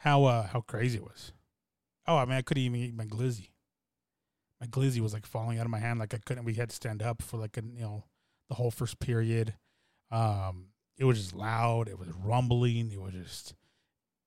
how 0.00 0.24
uh 0.24 0.46
how 0.46 0.62
crazy 0.62 0.98
it 0.98 1.04
was. 1.04 1.32
Oh, 2.06 2.16
I 2.16 2.24
mean, 2.24 2.36
I 2.36 2.42
couldn't 2.42 2.62
even 2.62 2.80
eat 2.80 2.94
my 2.94 3.04
glizzy. 3.04 3.50
My 4.60 4.66
glizzy 4.66 5.00
was 5.00 5.12
like 5.12 5.26
falling 5.26 5.58
out 5.58 5.66
of 5.66 5.70
my 5.70 5.78
hand, 5.78 6.00
like 6.00 6.12
I 6.12 6.18
couldn't. 6.24 6.44
We 6.44 6.54
had 6.54 6.70
to 6.70 6.76
stand 6.76 7.02
up 7.02 7.22
for 7.22 7.36
like 7.36 7.56
a 7.56 7.62
you 7.62 7.82
know 7.82 8.04
the 8.48 8.56
whole 8.56 8.70
first 8.70 8.98
period. 8.98 9.54
Um, 10.10 10.68
it 10.98 11.04
was 11.04 11.18
just 11.18 11.34
loud. 11.34 11.88
It 11.88 11.98
was 11.98 12.08
rumbling. 12.08 12.90
It 12.90 13.00
was 13.00 13.12
just. 13.12 13.54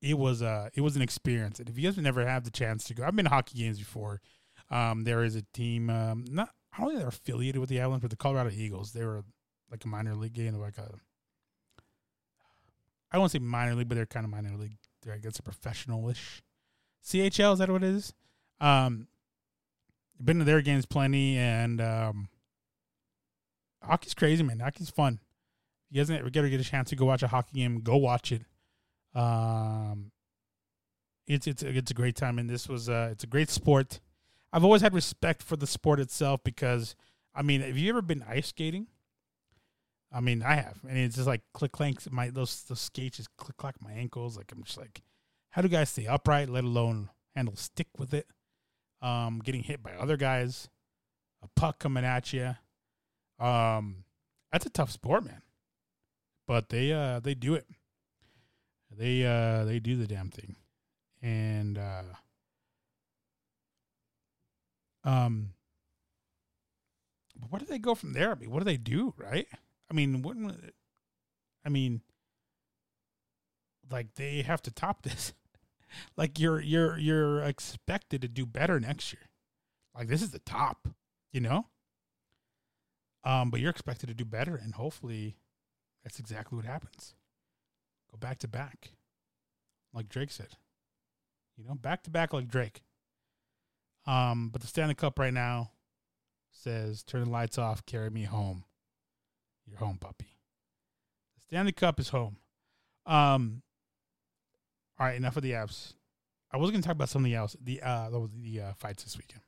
It 0.02 0.18
was 0.18 0.42
a. 0.42 0.70
it 0.76 0.82
was 0.82 0.96
an 0.96 1.02
experience, 1.02 1.60
and 1.60 1.70
if 1.70 1.78
you 1.78 1.84
guys 1.84 1.96
have 1.96 2.04
never 2.04 2.26
had 2.26 2.46
the 2.46 2.52
chance 2.52 2.84
to 2.86 2.94
go, 2.94 3.04
I've 3.04 3.16
been 3.16 3.26
to 3.26 3.32
hockey 3.32 3.58
games 3.58 3.80
before. 3.80 4.22
Um, 4.70 5.04
there 5.04 5.24
is 5.24 5.36
a 5.36 5.44
team, 5.54 5.90
um, 5.90 6.26
not 6.30 6.50
I 6.74 6.82
don't 6.82 6.90
think 6.90 7.00
they're 7.00 7.08
affiliated 7.08 7.60
with 7.60 7.70
the 7.70 7.80
Avalanche, 7.80 8.02
but 8.02 8.10
the 8.10 8.18
Colorado 8.18 8.50
Eagles. 8.52 8.94
They 8.94 9.06
were 9.06 9.24
like 9.70 9.86
a 9.86 9.88
minor 9.88 10.16
league 10.16 10.34
game, 10.34 10.56
like 10.56 10.78
a. 10.78 10.90
I 13.12 13.20
won't 13.20 13.32
say 13.32 13.40
minor 13.40 13.76
league, 13.76 13.88
but 13.88 13.96
they're 13.96 14.08
kind 14.08 14.26
of 14.26 14.32
minor 14.32 14.58
league 14.58 14.78
I 15.12 15.18
guess 15.18 15.40
a 15.40 15.44
professional-ish. 15.44 16.44
CHL 17.06 17.54
is 17.54 17.60
that 17.60 17.70
what 17.70 17.84
it 17.84 17.90
is? 17.90 18.14
Um, 18.62 19.08
been 20.24 20.40
to 20.40 20.46
their 20.46 20.62
games 20.62 20.86
plenty, 20.86 21.38
and 21.38 21.82
um, 21.82 22.30
hockey's 23.82 24.14
crazy, 24.14 24.44
man. 24.44 24.60
Hockey's 24.60 24.90
fun. 24.90 25.20
If 25.90 25.98
you 25.98 26.02
guys 26.02 26.10
ever 26.10 26.30
get 26.50 26.60
a 26.60 26.64
chance 26.64 26.90
to 26.90 26.96
go 26.96 27.06
watch 27.06 27.24
a 27.24 27.28
hockey 27.28 27.60
game, 27.60 27.82
go 27.82 27.98
watch 27.98 28.32
it. 28.32 28.44
Um, 29.14 30.12
it's 31.28 31.46
it's 31.46 31.62
it's 31.62 31.92
a 31.92 31.94
great 31.94 32.16
time, 32.16 32.40
and 32.40 32.50
this 32.50 32.68
was 32.68 32.90
uh, 32.90 33.10
it's 33.12 33.24
a 33.24 33.28
great 33.28 33.50
sport. 33.50 34.00
I've 34.54 34.64
always 34.64 34.84
had 34.84 34.94
respect 34.94 35.42
for 35.42 35.56
the 35.58 35.66
sport 35.66 36.00
itself 36.00 36.42
because, 36.44 36.96
I 37.34 37.42
mean, 37.42 37.62
have 37.62 37.76
you 37.76 37.90
ever 37.90 38.04
been 38.04 38.24
ice 38.28 38.50
skating? 38.50 38.86
I 40.12 40.22
mean, 40.22 40.44
I 40.44 40.54
have, 40.54 40.78
and 40.88 40.96
it's 40.96 41.16
just 41.16 41.28
like 41.28 41.42
click 41.56 41.72
clanks. 41.72 42.08
My 42.12 42.30
those 42.30 42.62
those 42.66 42.82
skates 42.82 43.18
just 43.18 43.36
click 43.36 43.58
clack 43.58 43.82
my 43.82 43.92
ankles. 43.92 44.38
Like 44.38 44.52
I'm 44.52 44.64
just 44.64 44.78
like, 44.78 45.02
how 45.50 45.64
do 45.64 45.68
guys 45.68 45.90
stay 45.90 46.06
upright, 46.06 46.50
let 46.50 46.64
alone 46.64 47.10
handle 47.36 47.56
stick 47.56 47.88
with 47.98 48.14
it? 48.14 48.28
Um, 49.02 49.42
getting 49.44 49.64
hit 49.64 49.82
by 49.82 49.94
other 49.94 50.16
guys, 50.16 50.70
a 51.42 51.48
puck 51.60 51.80
coming 51.80 52.06
at 52.06 52.32
you. 52.32 52.56
Um, 53.40 54.06
that's 54.52 54.68
a 54.68 54.70
tough 54.70 54.92
sport, 54.92 55.26
man. 55.26 55.42
But 56.48 56.70
they 56.70 56.94
uh 56.94 57.20
they 57.20 57.34
do 57.34 57.56
it. 57.56 57.66
They 58.96 59.26
uh 59.26 59.66
they 59.66 59.80
do 59.80 59.98
the 59.98 60.06
damn 60.06 60.30
thing, 60.30 60.58
and 61.24 61.80
uh, 61.80 62.04
um, 65.04 65.50
but 67.40 67.52
where 67.52 67.60
do 67.60 67.66
they 67.66 67.80
go 67.80 67.96
from 67.96 68.14
there? 68.14 68.32
I 68.32 68.36
mean, 68.36 68.52
what 68.52 68.60
do 68.60 68.66
they 68.66 68.78
do, 68.78 69.14
right? 69.18 69.48
I 69.90 69.94
mean, 69.94 70.22
wouldn't 70.22 70.74
I 71.66 71.70
mean, 71.70 72.02
like 73.90 74.16
they 74.16 74.42
have 74.42 74.62
to 74.64 74.72
top 74.72 75.04
this. 75.04 75.34
like 76.18 76.40
you're 76.40 76.60
you're 76.60 76.98
you're 76.98 77.44
expected 77.44 78.22
to 78.22 78.28
do 78.28 78.46
better 78.46 78.80
next 78.80 79.14
year. 79.14 79.30
Like 79.96 80.08
this 80.08 80.22
is 80.22 80.32
the 80.32 80.40
top, 80.40 80.88
you 81.32 81.40
know. 81.40 81.68
Um, 83.24 83.50
but 83.50 83.62
you're 83.62 83.70
expected 83.70 84.08
to 84.08 84.14
do 84.14 84.26
better, 84.26 84.56
and 84.56 84.74
hopefully, 84.76 85.38
that's 86.04 86.20
exactly 86.20 86.58
what 86.58 86.66
happens. 86.66 87.16
Go 88.12 88.18
back 88.18 88.40
to 88.40 88.50
back, 88.50 88.92
like 89.94 90.10
Drake 90.10 90.32
said. 90.32 90.58
You 91.58 91.64
know, 91.64 91.76
back 91.76 92.04
to 92.04 92.10
back 92.10 92.34
like 92.34 92.50
Drake. 92.50 92.82
Um, 94.06 94.50
but 94.52 94.62
the 94.62 94.68
Stanley 94.68 94.96
Cup 94.96 95.18
right 95.20 95.34
now 95.34 95.72
says, 96.52 97.04
"Turn 97.04 97.26
the 97.26 97.30
lights 97.30 97.58
off, 97.58 97.86
carry 97.86 98.10
me 98.10 98.24
home." 98.24 98.66
You're 99.66 99.78
home, 99.80 99.98
puppy. 99.98 100.38
The 101.36 101.42
Stanley 101.42 101.72
Cup 101.72 102.00
is 102.00 102.10
home. 102.10 102.38
Um. 103.06 103.62
All 105.00 105.08
right, 105.08 105.16
enough 105.16 105.38
of 105.38 105.44
the 105.44 105.52
apps. 105.52 105.94
I 106.52 106.58
was 106.58 106.70
going 106.70 106.82
to 106.82 106.88
talk 106.88 106.96
about 106.96 107.10
something 107.10 107.34
else. 107.34 107.56
The 107.62 107.82
uh, 107.82 108.10
the 108.42 108.62
uh, 108.62 108.74
fights 108.74 109.04
this 109.04 109.18
weekend. 109.18 109.42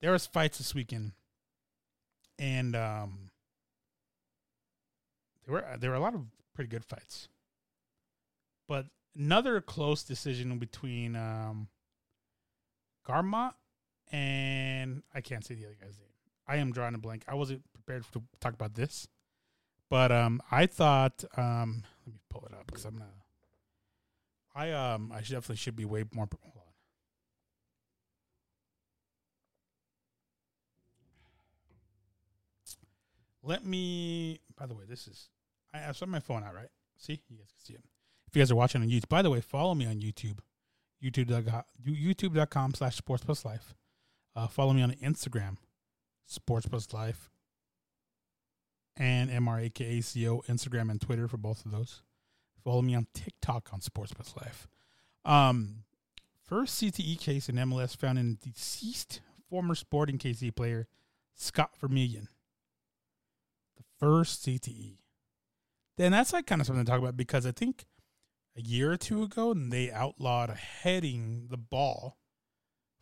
There 0.00 0.12
was 0.12 0.26
fights 0.26 0.58
this 0.58 0.74
weekend, 0.74 1.12
and 2.38 2.76
um, 2.76 3.30
there 5.44 5.54
were 5.54 5.64
there 5.78 5.90
were 5.90 5.96
a 5.96 6.00
lot 6.00 6.14
of 6.14 6.22
pretty 6.54 6.68
good 6.68 6.84
fights. 6.84 7.28
But 8.68 8.86
another 9.16 9.60
close 9.60 10.02
decision 10.02 10.58
between 10.58 11.16
um, 11.16 11.68
Gamrot 13.06 13.52
and 14.10 15.02
I 15.14 15.20
can't 15.20 15.44
say 15.44 15.54
the 15.54 15.66
other 15.66 15.76
guy's 15.80 15.98
name. 15.98 16.08
I 16.46 16.56
am 16.56 16.72
drawing 16.72 16.94
a 16.94 16.98
blank. 16.98 17.24
I 17.26 17.34
wasn't 17.34 17.62
prepared 17.72 18.04
to 18.12 18.22
talk 18.40 18.54
about 18.54 18.74
this, 18.74 19.08
but 19.88 20.12
um, 20.12 20.42
I 20.50 20.66
thought 20.66 21.24
um, 21.36 21.84
let 22.06 22.14
me 22.14 22.20
pull 22.28 22.46
it 22.46 22.54
up 22.54 22.66
because 22.66 22.84
I'm 22.84 22.98
not. 22.98 23.08
I 24.54 24.70
um 24.70 25.10
I 25.12 25.18
definitely 25.18 25.56
should 25.56 25.74
be 25.74 25.84
way 25.84 26.04
more. 26.14 26.28
Hold 26.42 26.54
on. 26.56 26.62
Let 33.42 33.64
me. 33.64 34.40
By 34.56 34.66
the 34.66 34.74
way, 34.74 34.84
this 34.88 35.08
is 35.08 35.28
I 35.72 35.78
have 35.78 35.96
some 35.96 36.10
my 36.10 36.20
phone 36.20 36.44
out 36.44 36.54
right. 36.54 36.68
See, 36.96 37.20
you 37.28 37.36
guys 37.36 37.50
can 37.50 37.64
see 37.64 37.74
it. 37.74 37.82
If 38.28 38.36
you 38.36 38.42
guys 38.42 38.50
are 38.50 38.56
watching 38.56 38.80
on 38.82 38.88
YouTube, 38.88 39.08
by 39.08 39.22
the 39.22 39.30
way, 39.30 39.40
follow 39.40 39.74
me 39.74 39.86
on 39.86 39.96
YouTube. 39.96 40.38
YouTube.com, 41.12 42.74
slash 42.74 42.96
Sports 42.96 43.24
Plus 43.24 43.44
Life. 43.44 43.74
Uh, 44.36 44.46
follow 44.46 44.72
me 44.72 44.82
on 44.82 44.92
Instagram, 44.92 45.56
Sports 46.26 46.66
Plus 46.66 46.92
Life, 46.92 47.30
and 48.96 49.30
MRAKACO, 49.30 50.44
Instagram 50.46 50.90
and 50.90 51.00
Twitter 51.00 51.28
for 51.28 51.36
both 51.36 51.64
of 51.64 51.72
those. 51.72 52.02
Follow 52.62 52.82
me 52.82 52.94
on 52.94 53.06
TikTok 53.12 53.70
on 53.72 53.80
Sports 53.80 54.12
Plus 54.12 54.34
Life. 54.40 54.66
Um, 55.24 55.84
first 56.46 56.82
CTE 56.82 57.18
case 57.18 57.48
in 57.48 57.56
MLS 57.56 57.96
found 57.96 58.18
in 58.18 58.38
deceased 58.42 59.20
former 59.48 59.74
Sporting 59.74 60.18
KC 60.18 60.54
player 60.54 60.88
Scott 61.34 61.70
Vermillion. 61.80 62.28
The 63.76 63.84
first 63.98 64.44
CTE. 64.44 64.98
Then 65.96 66.12
that's 66.12 66.32
like 66.32 66.46
kind 66.46 66.60
of 66.60 66.66
something 66.66 66.84
to 66.84 66.90
talk 66.90 67.00
about 67.00 67.16
because 67.16 67.46
I 67.46 67.52
think 67.52 67.84
a 68.56 68.60
year 68.60 68.92
or 68.92 68.96
two 68.96 69.22
ago 69.22 69.50
and 69.50 69.72
they 69.72 69.90
outlawed 69.90 70.50
heading 70.50 71.46
the 71.50 71.56
ball 71.56 72.16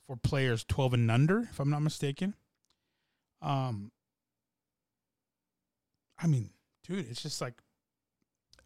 for 0.07 0.17
players 0.17 0.65
12 0.65 0.95
and 0.95 1.11
under, 1.11 1.41
if 1.41 1.61
I'm 1.61 1.71
not 1.71 1.83
mistaken. 1.83 2.35
Um, 3.41 3.91
I 6.19 6.27
mean, 6.27 6.51
dude, 6.87 7.11
it's 7.11 7.23
just 7.23 7.41
like 7.41 7.55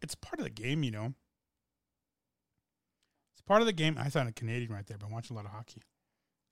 it's 0.01 0.15
part 0.15 0.39
of 0.39 0.43
the 0.43 0.51
game, 0.51 0.83
you 0.83 0.91
know. 0.91 1.13
It's 3.33 3.41
part 3.41 3.61
of 3.61 3.67
the 3.67 3.73
game. 3.73 3.97
I 3.99 4.09
sound 4.09 4.29
a 4.29 4.33
Canadian 4.33 4.71
right 4.71 4.85
there, 4.85 4.97
but 4.97 5.07
I'm 5.07 5.11
watching 5.11 5.35
a 5.35 5.37
lot 5.39 5.45
of 5.45 5.51
hockey. 5.51 5.81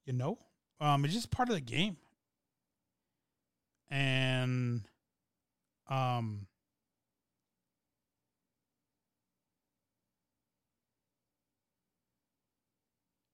You 0.05 0.13
know, 0.13 0.39
um, 0.79 1.05
it's 1.05 1.13
just 1.13 1.31
part 1.31 1.49
of 1.49 1.55
the 1.55 1.61
game, 1.61 1.97
and 3.89 4.81
um, 5.87 6.47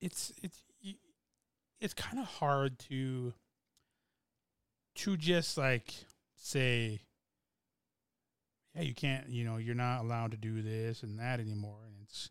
it's 0.02 0.34
it's 0.42 0.64
it's 1.80 1.94
kind 1.94 2.20
of 2.20 2.26
hard 2.26 2.78
to 2.80 3.34
to 4.96 5.18
just 5.18 5.58
like 5.58 5.94
say 6.36 7.02
yeah 8.76 8.82
you 8.82 8.94
can't 8.94 9.30
you 9.30 9.44
know 9.44 9.58
you're 9.58 9.76
not 9.76 10.02
allowed 10.02 10.32
to 10.32 10.38
do 10.38 10.62
this 10.62 11.04
and 11.04 11.20
that 11.20 11.40
anymore. 11.40 11.80
And 11.86 11.96
it's 12.04 12.30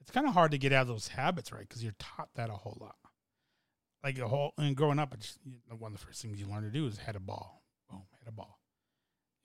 it's 0.00 0.10
kind 0.10 0.26
of 0.26 0.34
hard 0.34 0.50
to 0.50 0.58
get 0.58 0.72
out 0.72 0.82
of 0.82 0.88
those 0.88 1.08
habits 1.08 1.52
right? 1.52 1.66
Because 1.66 1.82
you're 1.82 1.94
taught 1.98 2.28
that 2.34 2.50
a 2.50 2.54
whole 2.54 2.78
lot. 2.80 2.96
Like 4.02 4.18
a 4.18 4.28
whole 4.28 4.52
and 4.58 4.76
growing 4.76 4.98
up 4.98 5.14
it's 5.14 5.38
one 5.76 5.92
of 5.92 5.98
the 5.98 6.04
first 6.04 6.20
things 6.20 6.40
you 6.40 6.46
learn 6.46 6.62
to 6.64 6.70
do 6.70 6.86
is 6.86 6.98
head 6.98 7.16
a 7.16 7.20
ball. 7.20 7.62
Boom 7.90 8.02
head 8.18 8.28
a 8.28 8.32
ball. 8.32 8.58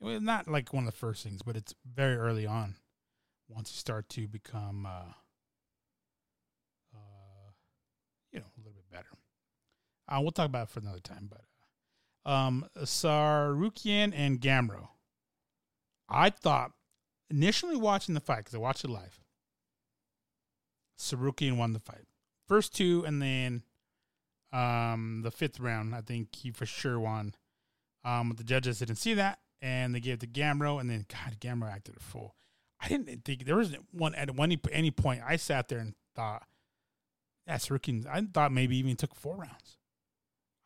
Well, 0.00 0.20
not 0.20 0.48
like 0.48 0.72
one 0.72 0.86
of 0.86 0.92
the 0.92 0.98
first 0.98 1.22
things 1.22 1.42
but 1.42 1.56
it's 1.56 1.74
very 1.84 2.16
early 2.16 2.46
on 2.46 2.76
once 3.48 3.72
you 3.72 3.78
start 3.78 4.08
to 4.10 4.28
become 4.28 4.86
uh 4.86 5.12
you 8.32 8.38
know, 8.38 8.46
a 8.46 8.58
little 8.58 8.72
bit 8.72 8.90
better. 8.90 9.08
Uh, 10.10 10.20
we'll 10.20 10.32
talk 10.32 10.46
about 10.46 10.64
it 10.64 10.70
for 10.70 10.80
another 10.80 11.00
time, 11.00 11.30
but 11.30 11.42
uh, 12.26 12.34
um, 12.34 12.66
Tsarukyan 12.78 14.12
and 14.14 14.40
Gamrot. 14.40 14.88
I 16.08 16.30
thought 16.30 16.72
initially 17.30 17.76
watching 17.76 18.14
the 18.14 18.20
fight 18.20 18.38
because 18.38 18.54
I 18.54 18.58
watched 18.58 18.84
it 18.84 18.90
live. 18.90 19.20
Tsarukyan 20.98 21.56
won 21.56 21.72
the 21.72 21.78
fight, 21.78 22.06
first 22.48 22.74
two, 22.74 23.04
and 23.06 23.22
then 23.22 23.62
um, 24.52 25.20
the 25.22 25.30
fifth 25.30 25.60
round. 25.60 25.94
I 25.94 26.00
think 26.00 26.34
he 26.34 26.50
for 26.50 26.66
sure 26.66 26.98
won. 26.98 27.34
Um, 28.04 28.30
but 28.30 28.38
the 28.38 28.44
judges 28.44 28.80
didn't 28.80 28.96
see 28.96 29.14
that, 29.14 29.38
and 29.62 29.94
they 29.94 30.00
gave 30.00 30.14
it 30.14 30.20
to 30.20 30.26
Gamrot, 30.26 30.80
and 30.80 30.90
then 30.90 31.06
God, 31.08 31.38
Gamrot 31.40 31.72
acted 31.72 31.96
a 31.96 32.00
fool. 32.00 32.34
I 32.80 32.88
didn't 32.88 33.24
think 33.24 33.44
there 33.44 33.56
was 33.56 33.76
one 33.92 34.14
at 34.14 34.34
one 34.34 34.58
any 34.72 34.90
point. 34.90 35.22
I 35.24 35.36
sat 35.36 35.68
there 35.68 35.78
and 35.78 35.94
thought 36.16 36.44
yeah, 37.46 37.56
Tsarukyan." 37.56 38.06
I 38.06 38.22
thought 38.22 38.52
maybe 38.52 38.76
even 38.78 38.96
took 38.96 39.14
four 39.14 39.36
rounds. 39.36 39.78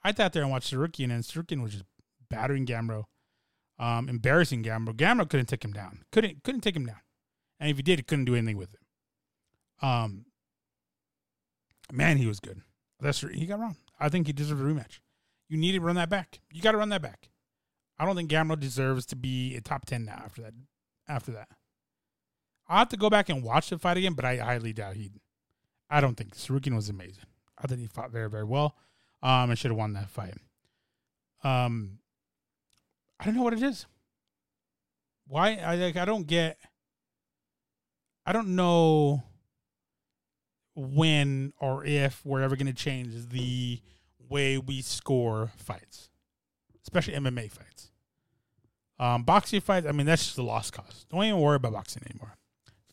I 0.04 0.12
sat 0.12 0.32
there 0.32 0.42
and 0.42 0.50
watched 0.50 0.72
Tsarukyan, 0.72 1.10
and 1.10 1.24
Tsarukyan 1.24 1.62
was 1.62 1.72
just 1.72 1.84
battering 2.28 2.66
Gamrot, 2.66 3.04
um, 3.78 4.08
embarrassing 4.08 4.62
Gamrot. 4.62 4.96
Gamrot 4.96 5.30
couldn't 5.30 5.46
take 5.46 5.64
him 5.64 5.72
down. 5.72 6.04
Couldn't 6.12 6.42
couldn't 6.44 6.60
take 6.60 6.76
him 6.76 6.86
down, 6.86 7.00
and 7.58 7.70
if 7.70 7.76
he 7.76 7.82
did, 7.82 7.98
he 7.98 8.02
couldn't 8.02 8.26
do 8.26 8.34
anything 8.34 8.56
with 8.56 8.74
him. 8.74 9.88
Um, 9.88 10.26
man, 11.92 12.18
he 12.18 12.26
was 12.26 12.40
good. 12.40 12.60
That's 13.00 13.20
he 13.20 13.46
got 13.46 13.60
wrong. 13.60 13.76
I 13.98 14.08
think 14.08 14.26
he 14.26 14.32
deserves 14.32 14.60
a 14.60 14.64
rematch. 14.64 15.00
You 15.48 15.56
need 15.56 15.72
to 15.72 15.80
run 15.80 15.96
that 15.96 16.10
back. 16.10 16.40
You 16.52 16.62
got 16.62 16.72
to 16.72 16.78
run 16.78 16.88
that 16.90 17.02
back. 17.02 17.28
I 17.98 18.04
don't 18.04 18.16
think 18.16 18.30
Gamrot 18.30 18.60
deserves 18.60 19.06
to 19.06 19.16
be 19.16 19.56
a 19.56 19.60
top 19.60 19.86
ten 19.86 20.04
now 20.04 20.22
after 20.24 20.42
that. 20.42 20.54
After 21.06 21.32
that, 21.32 21.48
I'll 22.66 22.78
have 22.78 22.88
to 22.88 22.96
go 22.96 23.10
back 23.10 23.28
and 23.28 23.42
watch 23.42 23.70
the 23.70 23.78
fight 23.78 23.98
again, 23.98 24.14
but 24.14 24.24
I 24.24 24.36
highly 24.36 24.72
doubt 24.72 24.96
he'd 24.96 25.20
I 25.90 26.00
don't 26.00 26.16
think 26.16 26.34
Tsarukyan 26.34 26.74
was 26.74 26.88
amazing. 26.88 27.24
I 27.58 27.66
think 27.66 27.80
he 27.80 27.86
fought 27.86 28.10
very, 28.10 28.28
very 28.28 28.44
well. 28.44 28.74
Um, 29.24 29.50
and 29.50 29.58
should 29.58 29.70
have 29.70 29.78
won 29.78 29.94
that 29.94 30.10
fight. 30.10 30.34
Um, 31.42 31.98
I 33.18 33.24
don't 33.24 33.34
know 33.34 33.42
what 33.42 33.54
it 33.54 33.62
is. 33.62 33.86
Why 35.26 35.54
I 35.54 35.76
like 35.76 35.96
I 35.96 36.04
don't 36.04 36.26
get. 36.26 36.58
I 38.26 38.32
don't 38.32 38.54
know 38.54 39.22
when 40.74 41.52
or 41.58 41.84
if 41.84 42.24
we're 42.24 42.42
ever 42.42 42.54
going 42.56 42.66
to 42.66 42.74
change 42.74 43.28
the 43.30 43.80
way 44.28 44.58
we 44.58 44.82
score 44.82 45.52
fights, 45.56 46.10
especially 46.82 47.14
MMA 47.14 47.50
fights. 47.50 47.90
Um, 48.98 49.22
boxing 49.22 49.60
fights, 49.60 49.86
I 49.86 49.92
mean, 49.92 50.06
that's 50.06 50.24
just 50.24 50.38
a 50.38 50.42
lost 50.42 50.72
cause. 50.72 51.06
Don't 51.10 51.24
even 51.24 51.40
worry 51.40 51.56
about 51.56 51.72
boxing 51.72 52.02
anymore. 52.10 52.36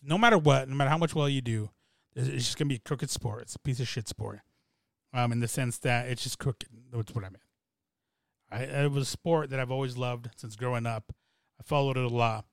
No 0.04 0.18
matter 0.18 0.38
what, 0.38 0.68
no 0.68 0.76
matter 0.76 0.90
how 0.90 0.98
much 0.98 1.14
well 1.14 1.30
you 1.30 1.42
do, 1.42 1.70
it's 2.16 2.30
just 2.30 2.58
gonna 2.58 2.70
be 2.70 2.76
a 2.76 2.80
crooked 2.80 3.10
sport. 3.10 3.44
It's 3.44 3.56
a 3.56 3.60
piece 3.60 3.80
of 3.80 3.88
shit 3.88 4.08
sport. 4.08 4.42
Um, 5.14 5.34
in 5.34 5.40
the 5.42 5.48
sense 5.48 5.78
that 5.80 6.08
it's 6.08 6.24
just 6.24 6.40
crooked. 6.40 6.70
That's 6.92 7.14
what 7.14 7.26
I 7.26 7.30
meant. 7.30 7.44
I, 8.50 8.84
it 8.84 8.92
was 8.92 9.04
a 9.04 9.12
sport 9.12 9.50
that 9.50 9.60
I've 9.60 9.72
always 9.72 9.98
loved 9.98 10.30
since 10.38 10.56
growing 10.56 10.86
up. 10.86 11.14
I 11.60 11.64
followed 11.64 11.98
it 11.98 12.06
a 12.06 12.08
lot. 12.08 12.46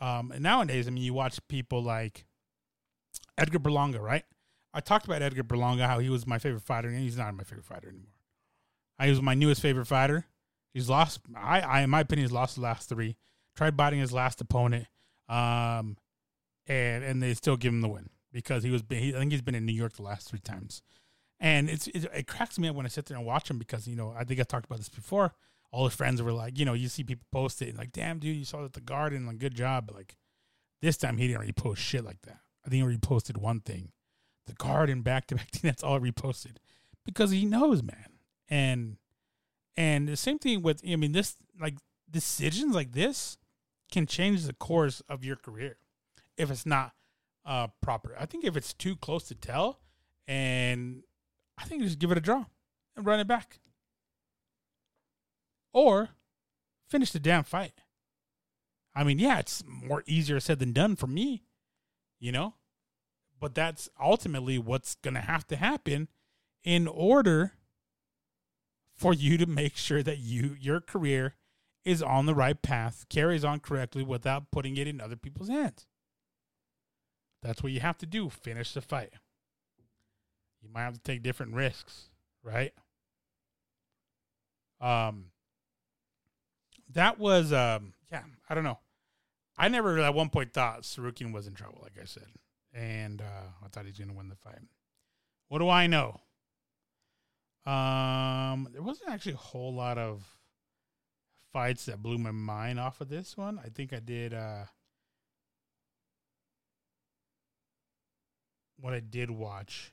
Um, 0.00 0.32
and 0.32 0.42
nowadays, 0.42 0.86
I 0.86 0.90
mean, 0.90 1.04
you 1.04 1.12
watch 1.12 1.38
people 1.48 1.82
like 1.82 2.24
Edgar 3.36 3.58
Berlanga, 3.58 4.00
right? 4.00 4.24
I 4.72 4.80
talked 4.80 5.06
about 5.06 5.22
Edgar 5.22 5.42
Berlanga, 5.42 5.86
how 5.86 5.98
he 5.98 6.08
was 6.08 6.26
my 6.26 6.38
favorite 6.38 6.62
fighter, 6.62 6.88
and 6.88 6.98
he's 6.98 7.16
not 7.16 7.34
my 7.34 7.44
favorite 7.44 7.64
fighter 7.64 7.88
anymore. 7.88 8.14
He 9.02 9.10
was 9.10 9.22
my 9.22 9.34
newest 9.34 9.62
favorite 9.62 9.86
fighter. 9.86 10.26
He's 10.74 10.88
lost. 10.88 11.20
I, 11.36 11.60
I, 11.60 11.80
in 11.82 11.90
my 11.90 12.00
opinion, 12.00 12.26
he's 12.26 12.32
lost 12.32 12.56
the 12.56 12.62
last 12.62 12.88
three. 12.88 13.16
Tried 13.56 13.76
biting 13.76 14.00
his 14.00 14.12
last 14.12 14.40
opponent, 14.40 14.86
um, 15.28 15.96
and 16.66 17.02
and 17.02 17.22
they 17.22 17.34
still 17.34 17.56
give 17.56 17.72
him 17.72 17.80
the 17.80 17.88
win 17.88 18.10
because 18.32 18.62
he 18.62 18.70
was. 18.70 18.82
He, 18.88 19.14
I 19.14 19.18
think 19.18 19.32
he's 19.32 19.42
been 19.42 19.54
in 19.54 19.66
New 19.66 19.72
York 19.72 19.94
the 19.94 20.02
last 20.02 20.28
three 20.28 20.38
times, 20.38 20.82
and 21.40 21.68
it's 21.68 21.86
it, 21.88 22.06
it 22.14 22.26
cracks 22.26 22.58
me 22.58 22.68
up 22.68 22.76
when 22.76 22.86
I 22.86 22.88
sit 22.88 23.06
there 23.06 23.16
and 23.16 23.26
watch 23.26 23.50
him 23.50 23.58
because 23.58 23.86
you 23.86 23.96
know 23.96 24.14
I 24.16 24.24
think 24.24 24.40
I 24.40 24.44
talked 24.44 24.66
about 24.66 24.78
this 24.78 24.88
before. 24.88 25.34
All 25.70 25.84
his 25.84 25.94
friends 25.94 26.22
were 26.22 26.32
like, 26.32 26.58
you 26.58 26.64
know, 26.64 26.72
you 26.72 26.88
see 26.88 27.04
people 27.04 27.26
post 27.30 27.60
it 27.60 27.68
and 27.68 27.76
like, 27.76 27.92
damn, 27.92 28.18
dude, 28.18 28.36
you 28.36 28.46
saw 28.46 28.62
it 28.62 28.66
at 28.66 28.72
the 28.72 28.80
Garden, 28.80 29.26
like, 29.26 29.38
good 29.38 29.54
job. 29.54 29.86
But 29.86 29.96
like, 29.96 30.16
this 30.80 30.96
time 30.96 31.18
he 31.18 31.28
didn't 31.28 31.46
repost 31.46 31.76
shit 31.76 32.06
like 32.06 32.22
that. 32.22 32.38
I 32.64 32.70
think 32.70 32.88
he 32.88 32.96
reposted 32.96 33.36
one 33.36 33.60
thing, 33.60 33.92
the 34.46 34.54
Garden 34.54 35.02
back 35.02 35.26
to 35.26 35.34
back. 35.34 35.50
That's 35.62 35.82
all 35.82 36.00
he 36.00 36.10
reposted 36.10 36.56
because 37.04 37.30
he 37.30 37.44
knows, 37.44 37.82
man. 37.82 38.18
And 38.48 38.96
and 39.76 40.08
the 40.08 40.16
same 40.16 40.38
thing 40.38 40.62
with, 40.62 40.82
I 40.88 40.96
mean, 40.96 41.12
this 41.12 41.36
like 41.60 41.76
decisions 42.10 42.74
like 42.74 42.92
this 42.92 43.36
can 43.92 44.06
change 44.06 44.44
the 44.44 44.52
course 44.52 45.02
of 45.08 45.24
your 45.24 45.36
career 45.36 45.78
if 46.36 46.50
it's 46.50 46.66
not 46.66 46.92
uh, 47.44 47.68
proper. 47.80 48.14
I 48.18 48.26
think 48.26 48.44
if 48.44 48.56
it's 48.56 48.72
too 48.72 48.96
close 48.96 49.24
to 49.28 49.34
tell, 49.34 49.80
and 50.26 51.02
I 51.58 51.64
think 51.64 51.80
you 51.80 51.86
just 51.88 51.98
give 51.98 52.12
it 52.12 52.18
a 52.18 52.22
draw 52.22 52.44
and 52.96 53.04
run 53.04 53.20
it 53.20 53.26
back, 53.26 53.58
or 55.72 56.10
finish 56.88 57.10
the 57.10 57.18
damn 57.18 57.44
fight. 57.44 57.72
I 58.94 59.04
mean, 59.04 59.18
yeah, 59.18 59.38
it's 59.38 59.62
more 59.66 60.02
easier 60.06 60.40
said 60.40 60.58
than 60.58 60.72
done 60.72 60.96
for 60.96 61.06
me, 61.06 61.44
you 62.18 62.32
know, 62.32 62.54
but 63.38 63.54
that's 63.54 63.88
ultimately 64.00 64.58
what's 64.58 64.94
going 64.96 65.14
to 65.14 65.20
have 65.20 65.46
to 65.48 65.56
happen 65.56 66.08
in 66.64 66.86
order 66.86 67.52
for 68.96 69.14
you 69.14 69.38
to 69.38 69.46
make 69.46 69.76
sure 69.76 70.02
that 70.02 70.18
you 70.18 70.56
your 70.58 70.80
career 70.80 71.34
is 71.84 72.02
on 72.02 72.26
the 72.26 72.34
right 72.34 72.60
path, 72.60 73.06
carries 73.08 73.44
on 73.44 73.60
correctly 73.60 74.02
without 74.02 74.50
putting 74.50 74.76
it 74.76 74.88
in 74.88 75.00
other 75.00 75.16
people's 75.16 75.48
hands. 75.48 75.86
That's 77.42 77.62
what 77.62 77.72
you 77.72 77.80
have 77.80 77.98
to 77.98 78.06
do. 78.06 78.28
Finish 78.28 78.74
the 78.74 78.80
fight. 78.80 79.12
You 80.62 80.68
might 80.72 80.82
have 80.82 80.94
to 80.94 81.00
take 81.00 81.22
different 81.22 81.54
risks, 81.54 82.08
right? 82.42 82.72
Um, 84.80 85.26
that 86.92 87.18
was 87.18 87.52
um, 87.52 87.94
yeah. 88.10 88.22
I 88.48 88.54
don't 88.54 88.64
know. 88.64 88.78
I 89.56 89.68
never 89.68 89.98
at 89.98 90.14
one 90.14 90.30
point 90.30 90.52
thought 90.52 90.82
Tsarukyan 90.82 91.32
was 91.32 91.46
in 91.46 91.54
trouble, 91.54 91.80
like 91.82 92.00
I 92.00 92.04
said, 92.04 92.28
and 92.72 93.20
uh, 93.20 93.48
I 93.64 93.68
thought 93.68 93.86
he's 93.86 93.98
going 93.98 94.10
to 94.10 94.16
win 94.16 94.28
the 94.28 94.36
fight. 94.36 94.60
What 95.48 95.58
do 95.58 95.68
I 95.68 95.86
know? 95.86 96.20
Um, 97.66 98.68
there 98.72 98.82
wasn't 98.82 99.10
actually 99.10 99.32
a 99.32 99.36
whole 99.36 99.74
lot 99.74 99.98
of 99.98 100.22
fights 101.52 101.86
that 101.86 102.02
blew 102.02 102.18
my 102.18 102.30
mind 102.30 102.78
off 102.78 103.00
of 103.00 103.08
this 103.08 103.36
one. 103.36 103.60
I 103.62 103.68
think 103.68 103.92
I 103.92 103.98
did. 103.98 104.32
Uh, 104.32 104.64
what 108.80 108.94
I 108.94 109.00
did 109.00 109.30
watch. 109.30 109.92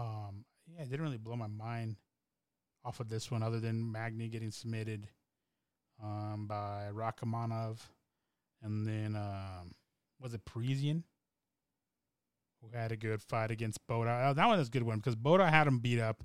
Um, 0.00 0.44
yeah, 0.66 0.82
it 0.82 0.90
didn't 0.90 1.04
really 1.04 1.18
blow 1.18 1.36
my 1.36 1.46
mind 1.46 1.96
off 2.84 3.00
of 3.00 3.08
this 3.08 3.30
one, 3.30 3.42
other 3.42 3.60
than 3.60 3.92
Magny 3.92 4.28
getting 4.28 4.50
submitted 4.50 5.06
um, 6.02 6.46
by 6.48 6.88
Rakhmonov, 6.92 7.78
and 8.62 8.86
then 8.86 9.16
um, 9.16 9.72
was 10.18 10.32
it 10.32 10.44
Parisian 10.44 11.04
who 12.62 12.76
had 12.76 12.92
a 12.92 12.96
good 12.96 13.22
fight 13.22 13.50
against 13.50 13.86
Boda. 13.86 14.26
Uh, 14.26 14.32
that 14.32 14.46
one 14.46 14.58
was 14.58 14.68
a 14.68 14.70
good 14.70 14.82
one 14.82 14.98
because 14.98 15.16
Boda 15.16 15.48
had 15.48 15.66
him 15.66 15.78
beat 15.78 15.98
up 15.98 16.22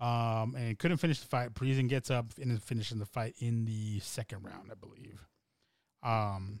um, 0.00 0.54
and 0.54 0.78
couldn't 0.78 0.98
finish 0.98 1.20
the 1.20 1.26
fight. 1.26 1.54
Parisian 1.54 1.88
gets 1.88 2.10
up 2.10 2.26
and 2.40 2.62
finishes 2.62 2.98
the 2.98 3.06
fight 3.06 3.34
in 3.38 3.64
the 3.64 3.98
second 4.00 4.44
round, 4.44 4.70
I 4.70 4.74
believe. 4.74 5.26
Um, 6.02 6.60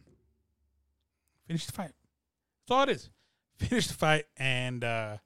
finished 1.46 1.66
the 1.66 1.72
fight. 1.72 1.92
That's 2.66 2.70
all 2.70 2.82
it 2.84 2.90
is. 2.90 3.10
Finish 3.56 3.86
the 3.88 3.94
fight 3.94 4.24
and 4.36 4.82
uh, 4.84 5.16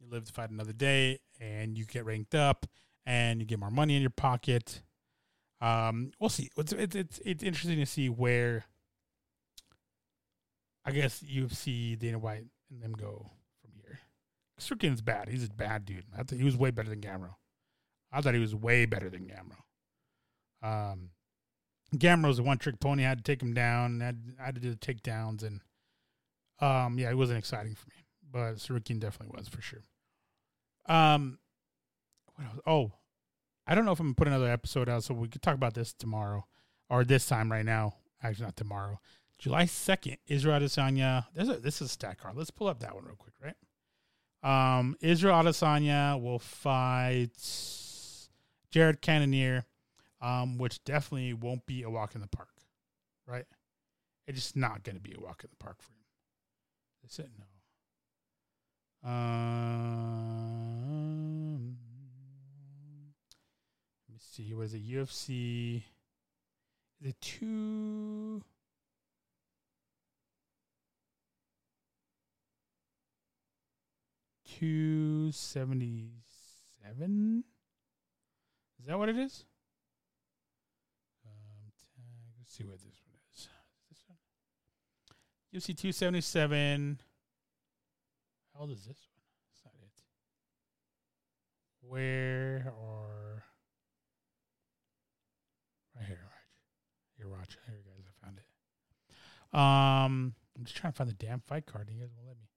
you 0.00 0.10
live 0.10 0.24
to 0.24 0.32
fight 0.32 0.50
another 0.50 0.72
day 0.72 1.18
and 1.40 1.76
you 1.76 1.84
get 1.84 2.04
ranked 2.04 2.34
up 2.34 2.66
and 3.06 3.40
you 3.40 3.46
get 3.46 3.58
more 3.58 3.70
money 3.70 3.96
in 3.96 4.00
your 4.00 4.10
pocket. 4.10 4.82
Um, 5.60 6.12
we'll 6.18 6.30
see. 6.30 6.50
It's, 6.56 6.72
it's 6.72 6.96
it's 6.96 7.20
it's 7.24 7.42
interesting 7.42 7.78
to 7.78 7.86
see 7.86 8.08
where 8.08 8.64
I 10.84 10.92
guess 10.92 11.22
you 11.22 11.46
UFC 11.46 11.98
Dana 11.98 12.18
White 12.18 12.46
and 12.70 12.82
them 12.82 12.92
go 12.92 13.30
from 13.60 13.72
here. 13.74 14.00
Strickland's 14.58 15.02
bad. 15.02 15.28
He's 15.28 15.44
a 15.44 15.50
bad 15.50 15.84
dude. 15.84 16.04
I 16.14 16.22
thought 16.22 16.38
he 16.38 16.44
was 16.44 16.56
way 16.56 16.70
better 16.70 16.88
than 16.88 17.00
Gamrot. 17.00 17.34
I 18.12 18.20
thought 18.20 18.34
he 18.34 18.40
was 18.40 18.54
way 18.54 18.86
better 18.86 19.10
than 19.10 19.26
Gamrot. 19.26 19.62
Um, 20.62 21.10
Gamrot's 21.94 22.38
a 22.38 22.42
one 22.42 22.58
trick 22.58 22.80
pony. 22.80 23.04
I 23.04 23.08
had 23.08 23.18
to 23.18 23.24
take 23.24 23.42
him 23.42 23.54
down. 23.54 24.02
I 24.02 24.06
had, 24.06 24.22
I 24.40 24.44
had 24.46 24.54
to 24.54 24.60
do 24.60 24.70
the 24.70 24.76
takedowns, 24.76 25.42
and 25.42 25.60
um, 26.60 26.98
yeah, 26.98 27.10
it 27.10 27.16
wasn't 27.16 27.38
exciting 27.38 27.74
for 27.74 27.88
me. 27.88 27.99
But 28.30 28.54
Tsarukyan 28.54 29.00
definitely 29.00 29.36
was 29.36 29.48
for 29.48 29.60
sure. 29.60 29.84
Um, 30.86 31.38
what 32.34 32.46
else? 32.46 32.60
Oh, 32.66 32.92
I 33.66 33.74
don't 33.74 33.84
know 33.84 33.92
if 33.92 34.00
I'm 34.00 34.06
gonna 34.06 34.14
put 34.14 34.28
another 34.28 34.50
episode 34.50 34.88
out, 34.88 35.04
so 35.04 35.14
we 35.14 35.28
could 35.28 35.42
talk 35.42 35.54
about 35.54 35.74
this 35.74 35.92
tomorrow 35.92 36.46
or 36.88 37.04
this 37.04 37.26
time 37.26 37.50
right 37.50 37.64
now. 37.64 37.94
Actually, 38.22 38.46
not 38.46 38.56
tomorrow. 38.56 39.00
July 39.38 39.64
second, 39.64 40.18
Israel 40.26 40.60
Adesanya. 40.60 41.26
There's 41.34 41.48
a 41.48 41.58
this 41.58 41.76
is 41.76 41.86
a 41.86 41.88
stat 41.88 42.18
card. 42.18 42.36
Let's 42.36 42.50
pull 42.50 42.68
up 42.68 42.80
that 42.80 42.94
one 42.94 43.04
real 43.04 43.16
quick, 43.16 43.34
right? 43.42 43.56
Um, 44.42 44.96
Israel 45.00 45.42
Adesanya 45.42 46.20
will 46.20 46.38
fight 46.38 47.30
Jared 48.70 49.02
Cannonier, 49.02 49.64
um, 50.20 50.58
which 50.58 50.82
definitely 50.84 51.34
won't 51.34 51.66
be 51.66 51.82
a 51.82 51.90
walk 51.90 52.14
in 52.14 52.20
the 52.20 52.26
park, 52.26 52.50
right? 53.26 53.46
It's 54.26 54.38
just 54.38 54.56
not 54.56 54.82
going 54.82 54.96
to 54.96 55.02
be 55.02 55.14
a 55.16 55.20
walk 55.20 55.42
in 55.44 55.50
the 55.50 55.56
park 55.56 55.82
for 55.82 55.92
him. 55.92 56.04
Is 57.04 57.18
it 57.18 57.30
no? 57.38 57.44
Um, 59.02 59.12
let 64.06 64.12
me 64.12 64.18
see. 64.18 64.52
What 64.52 64.66
is 64.66 64.74
it? 64.74 64.86
UFC. 64.86 65.82
Is 67.00 67.06
it 67.08 67.20
two? 67.20 68.42
Two 74.58 75.32
seventy 75.32 76.10
seven. 76.82 77.44
Is 78.78 78.86
that 78.86 78.98
what 78.98 79.08
it 79.08 79.16
is? 79.16 79.46
Um. 81.24 81.72
Let's 82.38 82.54
see 82.54 82.64
what 82.64 82.76
this 82.76 82.84
one 83.06 83.14
is. 83.32 83.38
Is 83.38 83.48
this 83.88 84.04
one? 84.06 84.18
UFC 85.54 85.74
two 85.74 85.92
seventy 85.92 86.20
seven. 86.20 87.00
How 88.60 88.64
old 88.64 88.72
is 88.72 88.84
this 88.84 89.08
one? 89.08 89.24
That's 89.48 89.64
not 89.64 89.72
it. 89.80 90.02
Where 91.80 92.74
or 92.78 93.42
right 95.96 96.06
here, 96.06 96.18
right 96.20 97.16
here, 97.16 97.28
watch. 97.30 97.56
Here, 97.66 97.80
guys, 97.86 98.04
I 98.06 98.12
found 98.22 98.36
it. 98.36 98.44
Um, 99.58 100.34
I'm 100.58 100.64
just 100.64 100.76
trying 100.76 100.92
to 100.92 100.96
find 100.98 101.08
the 101.08 101.14
damn 101.14 101.40
fight 101.40 101.64
card. 101.64 101.88
You 101.90 102.00
guys 102.00 102.10
won't 102.14 102.28
let 102.28 102.36
me. 102.36 102.48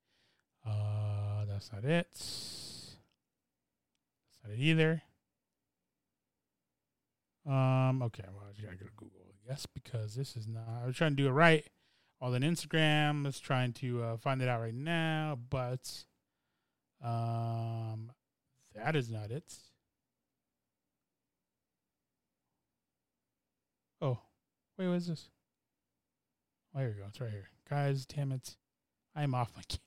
Uh, 0.66 1.46
that's 1.46 1.72
not 1.72 1.86
it. 1.86 2.10
That's 2.12 2.98
not 4.44 4.52
it 4.52 4.60
either. 4.60 5.04
Um, 7.48 8.02
okay, 8.04 8.26
well, 8.34 8.44
I 8.50 8.62
gotta 8.62 8.92
Google, 8.98 9.22
I 9.24 9.48
guess, 9.48 9.66
because 9.68 10.16
this 10.16 10.36
is 10.36 10.50
not. 10.50 10.68
I 10.84 10.86
was 10.86 10.98
trying 10.98 11.12
to 11.12 11.24
do 11.24 11.30
it 11.30 11.32
right 11.32 11.66
on 12.32 12.42
Instagram. 12.42 13.28
is 13.28 13.40
trying 13.40 13.74
to 13.74 14.02
uh, 14.02 14.18
find 14.18 14.42
it 14.42 14.48
out 14.48 14.62
right 14.62 14.74
now, 14.74 15.38
but 15.50 16.06
um, 17.04 18.12
that 18.74 18.96
is 18.96 19.12
not 19.12 19.30
it. 19.30 19.54
Oh, 24.02 24.20
wait, 24.78 24.88
what 24.88 24.96
is 24.96 25.08
this? 25.08 25.30
Oh, 26.76 26.80
here 26.80 26.94
we 26.96 27.02
go. 27.02 27.08
It's 27.08 27.20
right 27.20 27.30
here, 27.30 27.50
guys. 27.70 28.06
Damn 28.06 28.32
it, 28.32 28.56
I 29.16 29.24
am 29.24 29.36
off 29.36 29.52
my 29.56 29.62
game. 29.68 29.80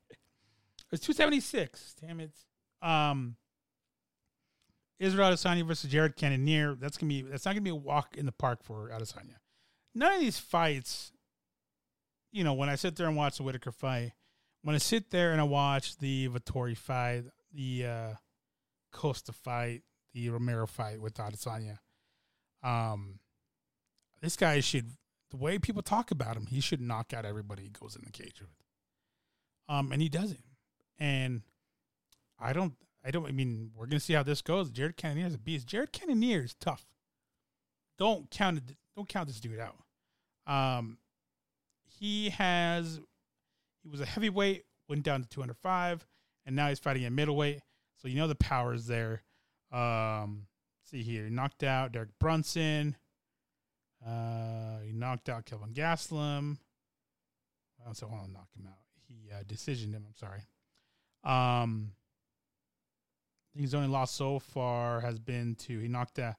It's 0.92 1.04
two 1.04 1.12
seventy 1.12 1.40
six. 1.40 1.94
Damn 2.00 2.20
it. 2.20 2.32
Um, 2.82 3.36
Israel 4.98 5.32
Adesanya 5.32 5.66
versus 5.66 5.90
Jared 5.90 6.16
Cannonier. 6.16 6.74
That's 6.74 6.96
gonna 6.96 7.08
be. 7.08 7.22
That's 7.22 7.44
not 7.44 7.52
gonna 7.52 7.62
be 7.62 7.70
a 7.70 7.74
walk 7.74 8.16
in 8.16 8.26
the 8.26 8.32
park 8.32 8.62
for 8.62 8.90
Adesanya. 8.90 9.36
None 9.94 10.12
of 10.12 10.20
these 10.20 10.38
fights 10.38 11.12
you 12.32 12.44
know, 12.44 12.54
when 12.54 12.68
I 12.68 12.74
sit 12.74 12.96
there 12.96 13.06
and 13.06 13.16
watch 13.16 13.36
the 13.36 13.42
Whittaker 13.42 13.72
fight, 13.72 14.12
when 14.62 14.74
I 14.74 14.78
sit 14.78 15.10
there 15.10 15.32
and 15.32 15.40
I 15.40 15.44
watch 15.44 15.98
the 15.98 16.28
Vettori 16.28 16.76
fight, 16.76 17.24
the 17.54 17.86
uh, 17.86 18.14
Costa 18.92 19.32
fight, 19.32 19.82
the 20.12 20.28
Romero 20.30 20.66
fight 20.66 21.00
with 21.00 21.14
Adesanya, 21.14 21.78
um, 22.62 23.20
this 24.20 24.36
guy 24.36 24.60
should, 24.60 24.90
the 25.30 25.36
way 25.36 25.58
people 25.58 25.82
talk 25.82 26.10
about 26.10 26.36
him, 26.36 26.46
he 26.46 26.60
should 26.60 26.80
knock 26.80 27.12
out 27.12 27.24
everybody 27.24 27.64
he 27.64 27.68
goes 27.68 27.96
in 27.96 28.02
the 28.04 28.10
cage 28.10 28.40
with. 28.40 28.50
Um, 29.68 29.92
and 29.92 30.00
he 30.00 30.08
doesn't. 30.08 30.42
And 30.98 31.42
I 32.38 32.52
don't, 32.52 32.74
I 33.04 33.10
don't, 33.10 33.26
I 33.26 33.32
mean, 33.32 33.70
we're 33.76 33.86
to 33.86 34.00
see 34.00 34.14
how 34.14 34.22
this 34.22 34.42
goes. 34.42 34.70
Jared 34.70 34.96
Cannonier 34.96 35.26
is 35.26 35.34
a 35.34 35.38
beast. 35.38 35.66
Jared 35.66 35.92
Cannonier 35.92 36.42
is 36.42 36.54
tough. 36.54 36.84
Don't 37.98 38.30
count 38.30 38.58
it, 38.58 38.76
don't 38.96 39.08
count 39.08 39.28
this 39.28 39.40
dude 39.40 39.60
out. 39.60 39.76
Um, 40.46 40.98
he 41.98 42.30
has 42.30 43.00
he 43.82 43.88
was 43.88 44.00
a 44.00 44.06
heavyweight, 44.06 44.64
went 44.88 45.02
down 45.02 45.22
to 45.22 45.28
205, 45.28 46.06
and 46.44 46.56
now 46.56 46.68
he's 46.68 46.78
fighting 46.78 47.04
at 47.04 47.12
middleweight. 47.12 47.60
So 47.96 48.08
you 48.08 48.16
know 48.16 48.28
the 48.28 48.34
power 48.34 48.74
is 48.74 48.86
there. 48.86 49.22
Um, 49.72 50.46
see 50.84 51.02
here, 51.02 51.24
he 51.24 51.30
knocked 51.30 51.62
out 51.62 51.92
Derek 51.92 52.18
Brunson. 52.18 52.96
Uh, 54.06 54.80
he 54.84 54.92
knocked 54.92 55.28
out 55.28 55.46
Kelvin 55.46 55.72
Gastelum. 55.72 56.58
I 57.82 57.88
also 57.88 58.06
want 58.06 58.26
to 58.26 58.32
knock 58.32 58.48
him 58.56 58.66
out. 58.66 58.78
He 59.08 59.30
uh, 59.32 59.42
decisioned 59.44 59.92
him. 59.92 60.04
I'm 60.06 60.14
sorry. 60.14 60.42
Um, 61.24 61.92
his 63.54 63.74
only 63.74 63.88
loss 63.88 64.12
so 64.12 64.38
far 64.38 65.00
has 65.00 65.18
been 65.18 65.54
to 65.54 65.78
he 65.78 65.88
knocked 65.88 66.18
out 66.18 66.34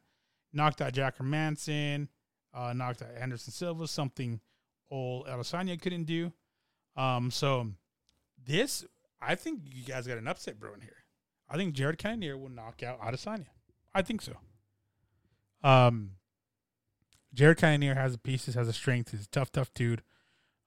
knocked 0.53 0.81
out 0.81 0.93
Jack 0.93 1.21
Manson, 1.21 2.09
uh, 2.53 2.73
knocked 2.73 3.01
out 3.01 3.09
Anderson 3.19 3.51
Silva, 3.51 3.87
something 3.87 4.39
old 4.89 5.27
Adesanya 5.27 5.79
couldn't 5.81 6.05
do. 6.05 6.31
Um, 6.95 7.31
so 7.31 7.67
this, 8.45 8.85
I 9.21 9.35
think 9.35 9.61
you 9.65 9.83
guys 9.83 10.07
got 10.07 10.17
an 10.17 10.27
upset 10.27 10.59
brewing 10.59 10.81
here. 10.81 11.03
I 11.49 11.57
think 11.57 11.73
Jared 11.73 11.97
Cannonier 11.97 12.37
will 12.37 12.49
knock 12.49 12.83
out 12.83 12.99
Adesanya. 13.01 13.47
I 13.93 14.01
think 14.01 14.21
so. 14.21 14.33
Um, 15.63 16.11
Jared 17.33 17.57
Cannonier 17.57 17.95
has 17.95 18.13
the 18.13 18.17
pieces, 18.17 18.55
has 18.55 18.67
the 18.67 18.73
strength. 18.73 19.11
He's 19.11 19.25
a 19.25 19.29
tough, 19.29 19.51
tough 19.51 19.73
dude. 19.73 20.01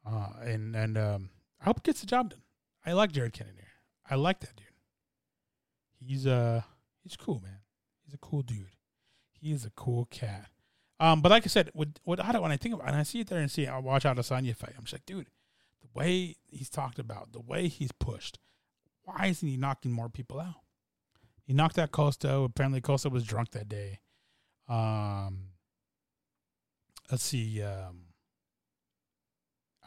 Uh, 0.06 0.28
and 0.42 0.74
and 0.74 0.96
um, 0.96 1.30
I 1.60 1.64
hope 1.64 1.78
he 1.78 1.82
gets 1.90 2.00
the 2.00 2.06
job 2.06 2.30
done. 2.30 2.42
I 2.84 2.92
like 2.92 3.12
Jared 3.12 3.32
Cannonier. 3.32 3.68
I 4.08 4.14
like 4.14 4.40
that 4.40 4.56
dude. 4.56 4.66
He's 5.98 6.26
uh 6.26 6.62
he's 7.02 7.16
cool, 7.16 7.40
man. 7.40 7.58
He's 8.04 8.14
a 8.14 8.18
cool 8.18 8.42
dude. 8.42 8.76
He 9.30 9.52
is 9.52 9.64
a 9.64 9.70
cool 9.70 10.06
cat. 10.10 10.48
Um, 11.00 11.22
but 11.22 11.30
like 11.30 11.44
I 11.44 11.48
said, 11.48 11.70
I 11.74 12.32
don't 12.32 12.42
when 12.42 12.52
I 12.52 12.58
think 12.58 12.74
about 12.74 12.86
and 12.86 12.96
I 12.96 13.02
see 13.04 13.20
it 13.20 13.28
there 13.28 13.40
and 13.40 13.50
see 13.50 13.66
I 13.66 13.78
watch 13.78 14.04
Adesanya 14.04 14.54
fight, 14.54 14.74
I'm 14.76 14.84
just 14.84 14.92
like, 14.92 15.06
dude, 15.06 15.28
the 15.80 15.88
way 15.94 16.36
he's 16.46 16.68
talked 16.68 16.98
about, 16.98 17.32
the 17.32 17.40
way 17.40 17.68
he's 17.68 17.90
pushed, 17.90 18.38
why 19.04 19.26
isn't 19.28 19.48
he 19.48 19.56
knocking 19.56 19.92
more 19.92 20.10
people 20.10 20.38
out? 20.38 20.60
He 21.46 21.54
knocked 21.54 21.78
out 21.78 21.90
Costa. 21.90 22.32
Apparently, 22.32 22.80
Costa 22.80 23.08
was 23.08 23.24
drunk 23.24 23.50
that 23.52 23.68
day. 23.68 23.98
Um, 24.68 25.46
let's 27.10 27.24
see. 27.24 27.60
Um, 27.62 28.02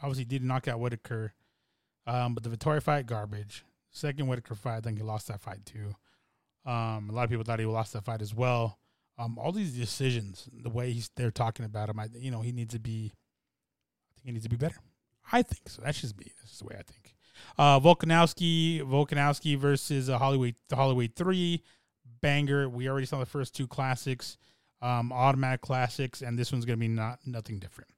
obviously, 0.02 0.26
did 0.26 0.44
knock 0.44 0.68
out 0.68 0.80
Whittaker. 0.80 1.32
Um, 2.06 2.34
but 2.34 2.42
the 2.42 2.50
Vettori 2.50 2.82
fight, 2.82 3.06
garbage. 3.06 3.64
Second 3.90 4.26
Whittaker 4.26 4.56
fight, 4.56 4.76
I 4.76 4.80
think 4.80 4.98
he 4.98 5.04
lost 5.04 5.28
that 5.28 5.40
fight 5.40 5.64
too. 5.64 5.94
Um, 6.66 7.08
a 7.08 7.12
lot 7.12 7.24
of 7.24 7.30
people 7.30 7.44
thought 7.44 7.60
he 7.60 7.66
lost 7.66 7.92
that 7.94 8.04
fight 8.04 8.20
as 8.20 8.34
well. 8.34 8.78
Um, 9.16 9.38
all 9.38 9.52
these 9.52 9.72
decisions, 9.72 10.48
the 10.52 10.70
way 10.70 10.90
he's 10.92 11.10
they're 11.16 11.30
talking 11.30 11.64
about 11.64 11.88
him, 11.88 12.00
I, 12.00 12.08
you 12.12 12.30
know, 12.30 12.40
he 12.40 12.52
needs 12.52 12.74
to 12.74 12.80
be. 12.80 13.12
I 13.14 14.10
think 14.16 14.26
he 14.26 14.32
needs 14.32 14.44
to 14.44 14.50
be 14.50 14.56
better. 14.56 14.76
I 15.32 15.42
think 15.42 15.68
so. 15.68 15.82
That's 15.82 16.00
just 16.00 16.18
me. 16.18 16.26
That's 16.40 16.58
the 16.58 16.66
way 16.66 16.76
I 16.78 16.82
think. 16.82 17.14
Uh, 17.58 17.80
Volkanovski, 17.80 18.80
Volkanovski 18.82 19.56
versus 19.56 20.10
uh, 20.10 20.18
the 20.18 20.76
Holloway 20.76 21.06
three 21.08 21.62
banger. 22.20 22.68
We 22.68 22.88
already 22.88 23.06
saw 23.06 23.18
the 23.18 23.26
first 23.26 23.54
two 23.54 23.66
classics, 23.66 24.36
um, 24.82 25.12
automatic 25.12 25.60
classics, 25.60 26.22
and 26.22 26.38
this 26.38 26.52
one's 26.52 26.64
gonna 26.64 26.76
be 26.76 26.88
not 26.88 27.20
nothing 27.26 27.58
different. 27.58 27.90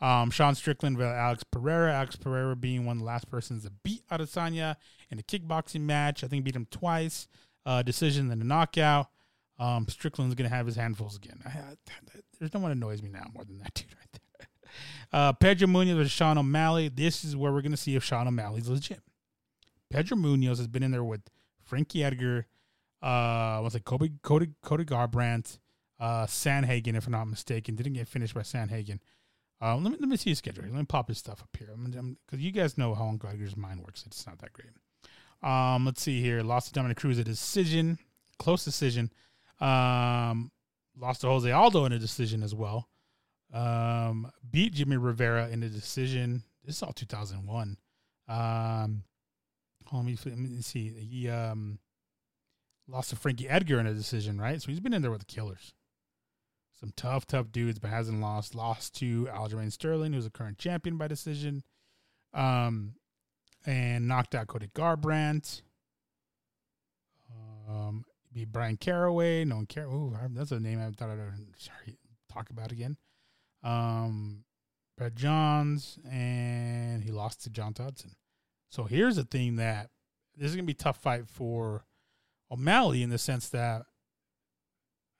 Um, 0.00 0.30
Sean 0.30 0.54
Strickland 0.54 0.98
versus 0.98 1.14
Alex 1.14 1.44
Pereira. 1.44 1.94
Alex 1.94 2.16
Pereira 2.16 2.56
being 2.56 2.84
one 2.84 2.96
of 2.96 3.00
the 3.00 3.06
last 3.06 3.30
persons 3.30 3.64
to 3.64 3.70
beat 3.84 4.06
Adesanya 4.08 4.76
in 5.10 5.18
a 5.18 5.22
kickboxing 5.22 5.82
match. 5.82 6.24
I 6.24 6.28
think 6.28 6.44
beat 6.44 6.56
him 6.56 6.66
twice. 6.70 7.28
Uh, 7.64 7.82
decision 7.82 8.28
then 8.28 8.40
a 8.40 8.44
knockout. 8.44 9.08
Um, 9.62 9.86
Strickland's 9.88 10.34
gonna 10.34 10.48
have 10.48 10.66
his 10.66 10.74
handfuls 10.74 11.16
again. 11.16 11.40
I, 11.46 11.50
I, 11.50 11.74
there's 12.38 12.52
no 12.52 12.58
one 12.58 12.72
annoys 12.72 13.00
me 13.00 13.10
now 13.10 13.26
more 13.32 13.44
than 13.44 13.58
that 13.58 13.74
dude 13.74 13.94
right 13.94 14.08
there. 14.12 14.70
Uh, 15.12 15.32
Pedro 15.34 15.68
Munhoz 15.68 15.94
versus 15.94 16.10
Sean 16.10 16.36
O'Malley. 16.36 16.88
This 16.88 17.24
is 17.24 17.36
where 17.36 17.52
we're 17.52 17.62
gonna 17.62 17.76
see 17.76 17.94
if 17.94 18.02
Sean 18.02 18.26
O'Malley's 18.26 18.68
legit. 18.68 19.00
Pedro 19.88 20.16
Munhoz 20.16 20.58
has 20.58 20.66
been 20.66 20.82
in 20.82 20.90
there 20.90 21.04
with 21.04 21.20
Frankie 21.62 22.02
Edgar, 22.02 22.46
uh, 23.02 23.60
what's 23.60 23.76
it, 23.76 23.84
Kobe, 23.84 24.08
Cody, 24.22 24.48
Cody 24.62 24.84
Garbrandt, 24.84 25.58
uh, 26.00 26.26
Sandhagen, 26.26 26.96
if 26.96 27.06
I'm 27.06 27.12
not 27.12 27.26
mistaken. 27.26 27.76
Didn't 27.76 27.92
get 27.92 28.08
finished 28.08 28.34
by 28.34 28.40
Sandhagen. 28.40 28.98
Uh, 29.60 29.76
let 29.76 29.92
me 29.92 29.98
let 30.00 30.08
me 30.08 30.16
see 30.16 30.30
his 30.30 30.38
schedule. 30.38 30.64
Let 30.64 30.72
me 30.72 30.84
pop 30.84 31.06
his 31.06 31.18
stuff 31.18 31.40
up 31.40 31.56
here. 31.56 31.68
Because 31.76 32.44
you 32.44 32.50
guys 32.50 32.76
know 32.76 32.94
how 32.94 33.06
Uncle 33.06 33.28
Edgar's 33.28 33.56
mind 33.56 33.80
works. 33.80 34.02
It's 34.06 34.26
not 34.26 34.40
that 34.40 34.52
great. 34.52 34.70
Um, 35.40 35.84
let's 35.84 36.02
see 36.02 36.20
here. 36.20 36.42
Lost 36.42 36.66
to 36.68 36.72
Dominick 36.72 36.96
Cruz 36.96 37.18
a 37.18 37.24
decision, 37.24 37.98
close 38.38 38.64
decision. 38.64 39.12
Um, 39.60 40.50
lost 40.96 41.22
to 41.22 41.28
Jose 41.28 41.50
Aldo 41.50 41.84
in 41.84 41.92
a 41.92 41.98
decision 41.98 42.42
as 42.42 42.54
well. 42.54 42.88
Um, 43.52 44.30
beat 44.50 44.74
Jimmy 44.74 44.96
Rivera 44.96 45.48
in 45.48 45.62
a 45.62 45.68
decision. 45.68 46.42
This 46.64 46.76
is 46.76 46.82
all 46.82 46.92
2001. 46.92 47.76
Um, 48.28 49.04
let 49.92 50.04
me, 50.04 50.16
let 50.24 50.38
me 50.38 50.62
see. 50.62 50.88
He 50.88 51.28
um, 51.28 51.78
lost 52.88 53.10
to 53.10 53.16
Frankie 53.16 53.48
Edgar 53.48 53.78
in 53.78 53.86
a 53.86 53.94
decision, 53.94 54.40
right? 54.40 54.60
So 54.60 54.68
he's 54.68 54.80
been 54.80 54.94
in 54.94 55.02
there 55.02 55.10
with 55.10 55.20
the 55.20 55.34
killers. 55.34 55.74
Some 56.80 56.92
tough, 56.96 57.26
tough 57.26 57.52
dudes, 57.52 57.78
but 57.78 57.90
hasn't 57.90 58.20
lost. 58.20 58.54
Lost 58.54 58.94
to 58.96 59.26
Aljamain 59.26 59.70
Sterling, 59.70 60.12
who's 60.12 60.26
a 60.26 60.30
current 60.30 60.58
champion 60.58 60.96
by 60.96 61.08
decision. 61.08 61.62
Um, 62.32 62.94
and 63.66 64.08
knocked 64.08 64.34
out 64.34 64.48
Cody 64.48 64.68
Garbrandt. 64.74 65.62
Um, 67.68 68.04
beat 68.32 68.52
Bryan 68.52 68.76
Caraway. 68.76 69.44
No 69.44 69.56
one 69.56 69.66
care. 69.66 69.86
Ooh, 69.86 70.16
that's 70.30 70.52
a 70.52 70.60
name 70.60 70.80
I 70.80 70.90
thought 70.90 71.10
I'd 71.10 71.18
sorry 71.56 71.98
talk 72.32 72.50
about 72.50 72.72
again. 72.72 72.96
Um, 73.62 74.44
Brett 74.96 75.14
Johns, 75.14 75.98
and 76.10 77.02
he 77.02 77.10
lost 77.10 77.42
to 77.44 77.50
John 77.50 77.72
Dodson. 77.72 78.12
So 78.70 78.84
here's 78.84 79.16
the 79.16 79.24
thing 79.24 79.56
that 79.56 79.90
this 80.36 80.50
is 80.50 80.56
gonna 80.56 80.66
be 80.66 80.72
a 80.72 80.76
tough 80.76 81.02
fight 81.02 81.28
for 81.28 81.84
O'Malley 82.50 83.02
in 83.02 83.10
the 83.10 83.18
sense 83.18 83.48
that 83.50 83.82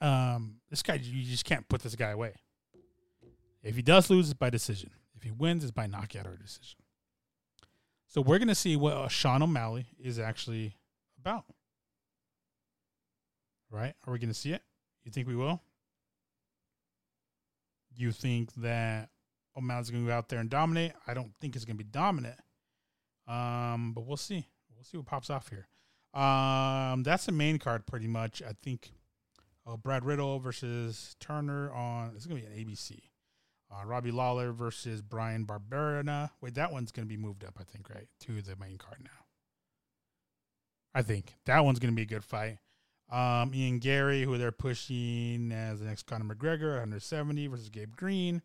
um, 0.00 0.56
this 0.70 0.82
guy 0.82 0.94
you 0.94 1.22
just 1.24 1.44
can't 1.44 1.68
put 1.68 1.82
this 1.82 1.94
guy 1.94 2.10
away. 2.10 2.34
If 3.62 3.76
he 3.76 3.82
does 3.82 4.10
lose, 4.10 4.30
it's 4.30 4.38
by 4.38 4.50
decision. 4.50 4.90
If 5.14 5.22
he 5.22 5.30
wins, 5.30 5.62
it's 5.62 5.70
by 5.70 5.86
knockout 5.86 6.26
or 6.26 6.36
decision. 6.36 6.78
So 8.08 8.20
we're 8.20 8.38
gonna 8.38 8.54
see 8.54 8.76
what 8.76 8.94
uh, 8.94 9.08
Sean 9.08 9.42
O'Malley 9.42 9.86
is 9.98 10.18
actually 10.18 10.76
about. 11.18 11.44
Right? 13.73 13.95
Are 14.07 14.12
we 14.12 14.18
gonna 14.18 14.35
see 14.35 14.53
it? 14.53 14.62
You 15.05 15.11
think 15.11 15.27
we 15.27 15.35
will? 15.35 15.61
You 17.95 18.12
think 18.12 18.53
that 18.55 19.09
O'Malley's 19.57 19.91
gonna 19.91 20.07
go 20.07 20.12
out 20.12 20.29
there 20.29 20.39
and 20.39 20.51
dominate? 20.51 20.93
I 21.07 21.14
don't 21.14 21.33
think 21.41 21.57
it's 21.57 21.64
gonna 21.64 21.77
be 21.77 21.85
dominant. 21.85 22.39
Um, 23.27 23.93
but 23.95 24.07
we'll 24.07 24.16
see. 24.16 24.47
We'll 24.75 24.85
see 24.85 24.99
what 24.99 25.07
pops 25.07 25.31
off 25.31 25.49
here. 25.49 25.66
Um, 26.14 27.03
that's 27.03 27.27
the 27.27 27.33
main 27.33 27.59
card 27.59 27.87
pretty 27.87 28.07
much. 28.07 28.43
I 28.43 28.53
think 28.62 28.93
uh, 29.66 29.77
Brad 29.77 30.05
Riddell 30.05 30.39
versus 30.39 31.16
Turner 31.18 31.73
on 31.73 32.12
it's 32.14 32.27
gonna 32.27 32.41
be 32.41 32.47
an 32.47 32.53
ABC. 32.53 33.01
Uh, 33.73 33.87
Robbie 33.87 34.11
Lawler 34.11 34.53
versus 34.53 35.01
Bryan 35.01 35.47
Barberena. 35.47 36.31
Wait, 36.41 36.55
that 36.55 36.73
one's 36.73 36.93
going 36.93 37.07
to 37.07 37.09
be 37.09 37.16
moved 37.16 37.45
up, 37.45 37.57
I 37.59 37.64
think, 37.64 37.89
right? 37.89 38.07
To 38.20 38.43
the 38.43 38.57
main 38.57 38.77
card 38.77 38.99
now. 39.03 39.11
I 40.95 41.03
think 41.03 41.37
that 41.47 41.64
one's 41.64 41.79
going 41.79 41.93
to 41.93 41.97
be 41.97 42.03
a 42.03 42.07
good 42.07 42.25
fight. 42.25 42.59
Um, 43.12 43.54
Ian 43.54 43.78
Garry, 43.78 44.22
who 44.22 44.38
they're 44.38 44.50
pushing 44.50 45.52
as 45.52 45.80
the 45.80 45.86
next 45.86 46.04
Conor 46.04 46.34
McGregor, 46.34 46.70
170 46.70 47.46
versus 47.46 47.68
Gabe 47.68 47.94
Green. 47.94 48.40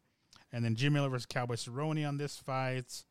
And 0.51 0.63
then 0.63 0.75
Jim 0.75 0.93
Miller 0.93 1.09
versus 1.09 1.25
Cowboy 1.25 1.55
Cerrone 1.55 2.05
on 2.07 2.17
this 2.17 2.37
fight. 2.37 3.03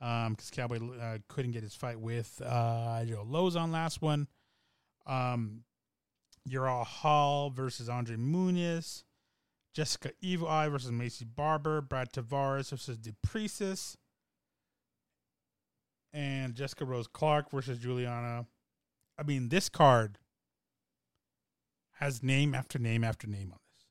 Because 0.00 0.26
um, 0.26 0.36
Cowboy 0.50 0.78
uh, 0.98 1.18
couldn't 1.28 1.52
get 1.52 1.62
his 1.62 1.74
fight 1.74 2.00
with 2.00 2.40
uh, 2.44 3.04
Joe 3.04 3.26
Lauzon 3.30 3.70
last 3.70 4.00
one. 4.00 4.28
Um, 5.06 5.64
Uriah 6.46 6.84
Hall 6.84 7.50
versus 7.50 7.90
Andre 7.90 8.16
Muniz. 8.16 9.04
Jessica 9.74 10.12
Evil 10.22 10.48
Eye 10.48 10.68
versus 10.68 10.92
Maycee 10.92 11.26
Barber, 11.34 11.80
Brad 11.80 12.12
Tavares 12.12 12.70
versus 12.70 12.96
Du 12.96 13.12
Plessis, 13.24 13.96
and 16.12 16.54
Jessica 16.54 16.84
Rose 16.84 17.08
Clark 17.08 17.50
versus 17.50 17.78
Juliana. 17.78 18.46
I 19.18 19.24
mean, 19.24 19.48
this 19.48 19.68
card 19.68 20.18
has 21.94 22.22
name 22.22 22.54
after 22.54 22.78
name 22.78 23.04
after 23.04 23.26
name 23.26 23.52
on 23.52 23.58
this. 23.72 23.86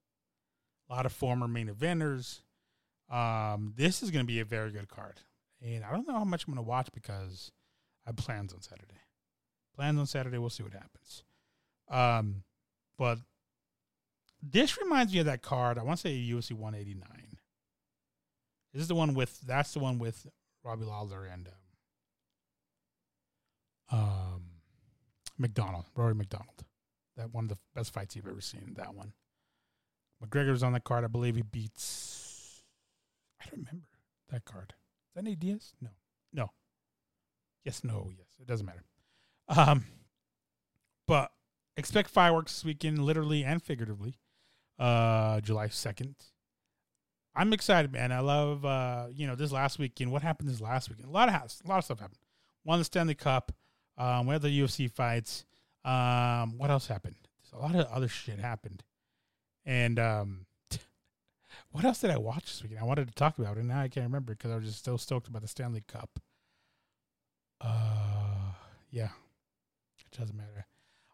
A 0.89 0.93
lot 0.93 1.05
of 1.05 1.11
former 1.11 1.47
main 1.47 1.67
eventers. 1.67 2.41
Um, 3.09 3.73
this 3.75 4.03
is 4.03 4.11
going 4.11 4.25
to 4.25 4.31
be 4.31 4.39
a 4.39 4.45
very 4.45 4.71
good 4.71 4.87
card, 4.87 5.19
and 5.61 5.83
I 5.83 5.91
don't 5.91 6.07
know 6.07 6.13
how 6.13 6.23
much 6.23 6.45
I'm 6.47 6.53
going 6.53 6.63
to 6.63 6.69
watch 6.69 6.89
because 6.93 7.51
I 8.05 8.09
have 8.09 8.17
plans 8.17 8.53
on 8.53 8.61
Saturday. 8.61 9.01
Plans 9.75 9.99
on 9.99 10.05
Saturday. 10.05 10.37
We'll 10.37 10.49
see 10.49 10.63
what 10.63 10.73
happens. 10.73 11.23
Um, 11.89 12.43
but 12.97 13.19
this 14.41 14.77
reminds 14.81 15.13
me 15.13 15.19
of 15.19 15.25
that 15.25 15.41
card. 15.41 15.77
I 15.77 15.83
want 15.83 15.99
to 15.99 16.07
say 16.07 16.15
UFC 16.15 16.53
189. 16.53 17.37
This 18.73 18.81
is 18.81 18.87
the 18.87 18.95
one 18.95 19.13
with 19.13 19.39
that's 19.41 19.73
the 19.73 19.79
one 19.79 19.99
with 19.99 20.27
Robbie 20.63 20.85
Lawler 20.85 21.25
and 21.25 21.49
um, 23.91 23.99
um 23.99 24.41
MacDonald, 25.37 25.85
Rory 25.95 26.15
MacDonald. 26.15 26.63
That 27.17 27.33
one 27.33 27.45
of 27.45 27.49
the 27.49 27.57
best 27.75 27.93
fights 27.93 28.15
you've 28.15 28.27
ever 28.27 28.41
seen. 28.41 28.73
That 28.77 28.95
one. 28.95 29.13
McGregor's 30.23 30.63
on 30.63 30.73
that 30.73 30.83
card. 30.83 31.03
I 31.03 31.07
believe 31.07 31.35
he 31.35 31.41
beats. 31.41 32.63
I 33.41 33.49
don't 33.49 33.59
remember 33.59 33.87
that 34.31 34.45
card. 34.45 34.73
Is 35.09 35.15
that 35.15 35.23
Nate 35.23 35.39
Diaz? 35.39 35.73
No, 35.81 35.89
no. 36.31 36.51
Yes, 37.63 37.83
no, 37.83 38.09
yes. 38.17 38.27
It 38.39 38.47
doesn't 38.47 38.65
matter. 38.65 38.83
Um, 39.47 39.85
but 41.07 41.31
expect 41.77 42.09
fireworks 42.09 42.53
this 42.53 42.65
weekend, 42.65 42.99
literally 42.99 43.43
and 43.43 43.61
figuratively 43.61 44.15
uh, 44.79 45.41
July 45.41 45.67
2nd. 45.67 46.15
I'm 47.35 47.51
excited, 47.51 47.91
man. 47.91 48.11
I 48.11 48.19
love, 48.19 48.63
uh, 48.63 49.07
you 49.11 49.25
know, 49.25 49.35
this 49.35 49.51
last 49.51 49.79
weekend. 49.79 50.11
What 50.11 50.21
happened 50.21 50.49
this 50.49 50.61
last 50.61 50.89
weekend? 50.89 51.09
A 51.09 51.11
lot 51.11 51.27
of 51.27 51.33
house, 51.33 51.61
a 51.65 51.67
lot 51.67 51.79
of 51.79 51.85
stuff 51.85 51.99
happened. 51.99 52.19
Won 52.63 52.79
the 52.79 52.85
Stanley 52.85 53.15
Cup. 53.15 53.51
Um, 53.97 54.27
we 54.27 54.33
had 54.33 54.41
the 54.41 54.49
UFC 54.49 54.89
fights. 54.89 55.45
Um, 55.85 56.57
what 56.57 56.69
else 56.69 56.87
happened? 56.87 57.15
There's 57.41 57.61
a 57.61 57.65
lot 57.65 57.75
of 57.75 57.91
other 57.91 58.07
shit 58.07 58.39
happened, 58.39 58.83
And 59.65 59.99
um, 59.99 60.45
what 61.71 61.83
else 61.83 61.99
did 62.01 62.11
I 62.11 62.17
watch 62.17 62.45
this 62.45 62.63
weekend? 62.63 62.81
I 62.81 62.85
wanted 62.85 63.07
to 63.07 63.13
talk 63.13 63.37
about 63.37 63.57
it, 63.57 63.59
and 63.61 63.69
now 63.69 63.81
I 63.81 63.89
can't 63.89 64.05
remember 64.05 64.33
because 64.33 64.51
I 64.51 64.55
was 64.55 64.65
just 64.65 64.85
so 64.85 64.97
stoked 64.97 65.27
about 65.27 65.41
the 65.41 65.47
Stanley 65.47 65.83
Cup. 65.87 66.19
Uh, 67.59 68.53
yeah, 68.91 69.09
it 69.99 70.17
doesn't 70.17 70.35
matter. 70.35 70.65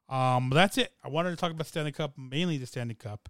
Um, 0.08 0.50
that's 0.50 0.78
it. 0.78 0.92
I 1.04 1.10
wanted 1.10 1.32
to 1.32 1.36
talk 1.36 1.52
about 1.52 1.68
Stanley 1.68 1.92
Cup, 1.92 2.14
mainly 2.18 2.58
the 2.58 2.66
Stanley 2.66 2.96
Cup. 2.96 3.30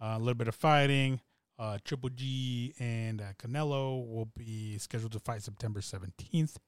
Uh, 0.00 0.14
a 0.16 0.18
little 0.18 0.34
bit 0.34 0.48
of 0.48 0.54
fighting. 0.54 1.20
Uh, 1.58 1.76
Triple 1.84 2.08
G 2.08 2.72
and 2.78 3.20
uh, 3.20 3.32
Canelo 3.38 4.06
will 4.08 4.30
be 4.36 4.78
scheduled 4.78 5.12
to 5.12 5.20
fight 5.20 5.42
September 5.42 5.82
seventeenth. 5.82 6.58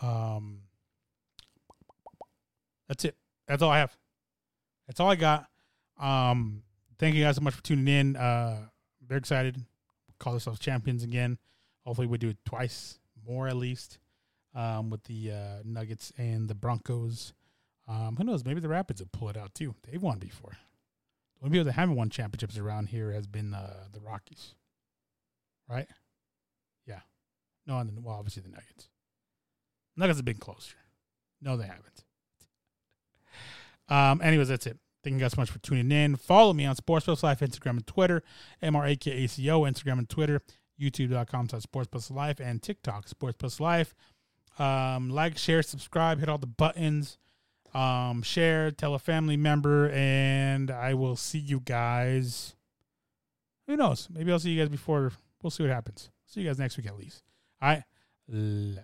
Um, 0.00 0.60
that's 2.92 3.06
it. 3.06 3.16
That's 3.48 3.62
all 3.62 3.70
I 3.70 3.78
have. 3.78 3.96
That's 4.86 5.00
all 5.00 5.10
I 5.10 5.14
got. 5.14 5.46
Um, 5.98 6.62
thank 6.98 7.14
you 7.14 7.24
guys 7.24 7.36
so 7.36 7.40
much 7.40 7.54
for 7.54 7.62
tuning 7.62 7.88
in. 7.88 8.16
Uh, 8.16 8.66
very 9.08 9.18
excited. 9.18 9.56
Call 10.18 10.34
ourselves 10.34 10.58
champions 10.58 11.02
again. 11.02 11.38
Hopefully, 11.86 12.06
we 12.06 12.18
do 12.18 12.28
it 12.28 12.36
twice 12.44 12.98
more 13.26 13.48
at 13.48 13.56
least. 13.56 13.98
Um, 14.54 14.90
with 14.90 15.04
the 15.04 15.30
uh, 15.30 15.62
Nuggets 15.64 16.12
and 16.18 16.50
the 16.50 16.54
Broncos. 16.54 17.32
Um, 17.88 18.16
who 18.16 18.24
knows? 18.24 18.44
Maybe 18.44 18.60
the 18.60 18.68
Rapids 18.68 19.00
will 19.00 19.08
pull 19.10 19.30
it 19.30 19.38
out 19.38 19.54
too. 19.54 19.74
They've 19.90 20.02
won 20.02 20.18
before. 20.18 20.58
The 21.38 21.46
only 21.46 21.54
people 21.56 21.64
that 21.64 21.72
haven't 21.72 21.96
won 21.96 22.10
championships 22.10 22.58
around 22.58 22.90
here 22.90 23.10
has 23.12 23.26
been 23.26 23.54
uh, 23.54 23.84
the 23.90 24.00
Rockies, 24.00 24.54
right? 25.66 25.88
Yeah. 26.86 27.00
No, 27.66 27.78
and 27.78 27.88
then, 27.88 28.02
well, 28.02 28.16
obviously 28.16 28.42
the 28.42 28.50
Nuggets. 28.50 28.90
Nuggets 29.96 30.18
have 30.18 30.26
been 30.26 30.36
closer. 30.36 30.76
No, 31.40 31.56
they 31.56 31.64
haven't. 31.66 32.04
Um. 33.92 34.20
Anyways, 34.22 34.48
that's 34.48 34.66
it. 34.66 34.78
Thank 35.04 35.14
you 35.14 35.20
guys 35.20 35.32
so 35.32 35.40
much 35.40 35.50
for 35.50 35.58
tuning 35.58 35.90
in. 35.90 36.16
Follow 36.16 36.52
me 36.52 36.64
on 36.64 36.76
Sports 36.76 37.06
Plus 37.06 37.22
Life, 37.22 37.40
Instagram 37.40 37.70
and 37.70 37.86
Twitter, 37.86 38.22
M 38.60 38.76
R 38.76 38.86
A 38.86 38.96
K 38.96 39.24
A 39.24 39.28
C 39.28 39.50
O, 39.50 39.62
Instagram 39.62 39.98
and 39.98 40.08
Twitter, 40.08 40.40
YouTube.com 40.80 41.48
slash 41.48 41.62
Sports 41.62 41.88
Plus 41.90 42.10
Life, 42.10 42.40
and 42.40 42.62
TikTok, 42.62 43.08
Sports 43.08 43.36
Plus 43.38 43.60
Life. 43.60 43.94
Um, 44.58 45.10
like, 45.10 45.36
share, 45.36 45.62
subscribe, 45.62 46.20
hit 46.20 46.28
all 46.28 46.38
the 46.38 46.46
buttons. 46.46 47.18
Um, 47.74 48.22
share, 48.22 48.70
tell 48.70 48.94
a 48.94 48.98
family 48.98 49.36
member, 49.36 49.90
and 49.90 50.70
I 50.70 50.94
will 50.94 51.16
see 51.16 51.38
you 51.38 51.60
guys. 51.60 52.54
Who 53.66 53.76
knows? 53.76 54.08
Maybe 54.10 54.30
I'll 54.30 54.38
see 54.38 54.50
you 54.50 54.60
guys 54.60 54.68
before. 54.68 55.12
We'll 55.42 55.50
see 55.50 55.64
what 55.64 55.72
happens. 55.72 56.10
See 56.26 56.42
you 56.42 56.46
guys 56.46 56.58
next 56.58 56.76
week 56.76 56.86
at 56.86 56.96
least. 56.96 57.22
All 57.60 57.70
right. 57.70 58.82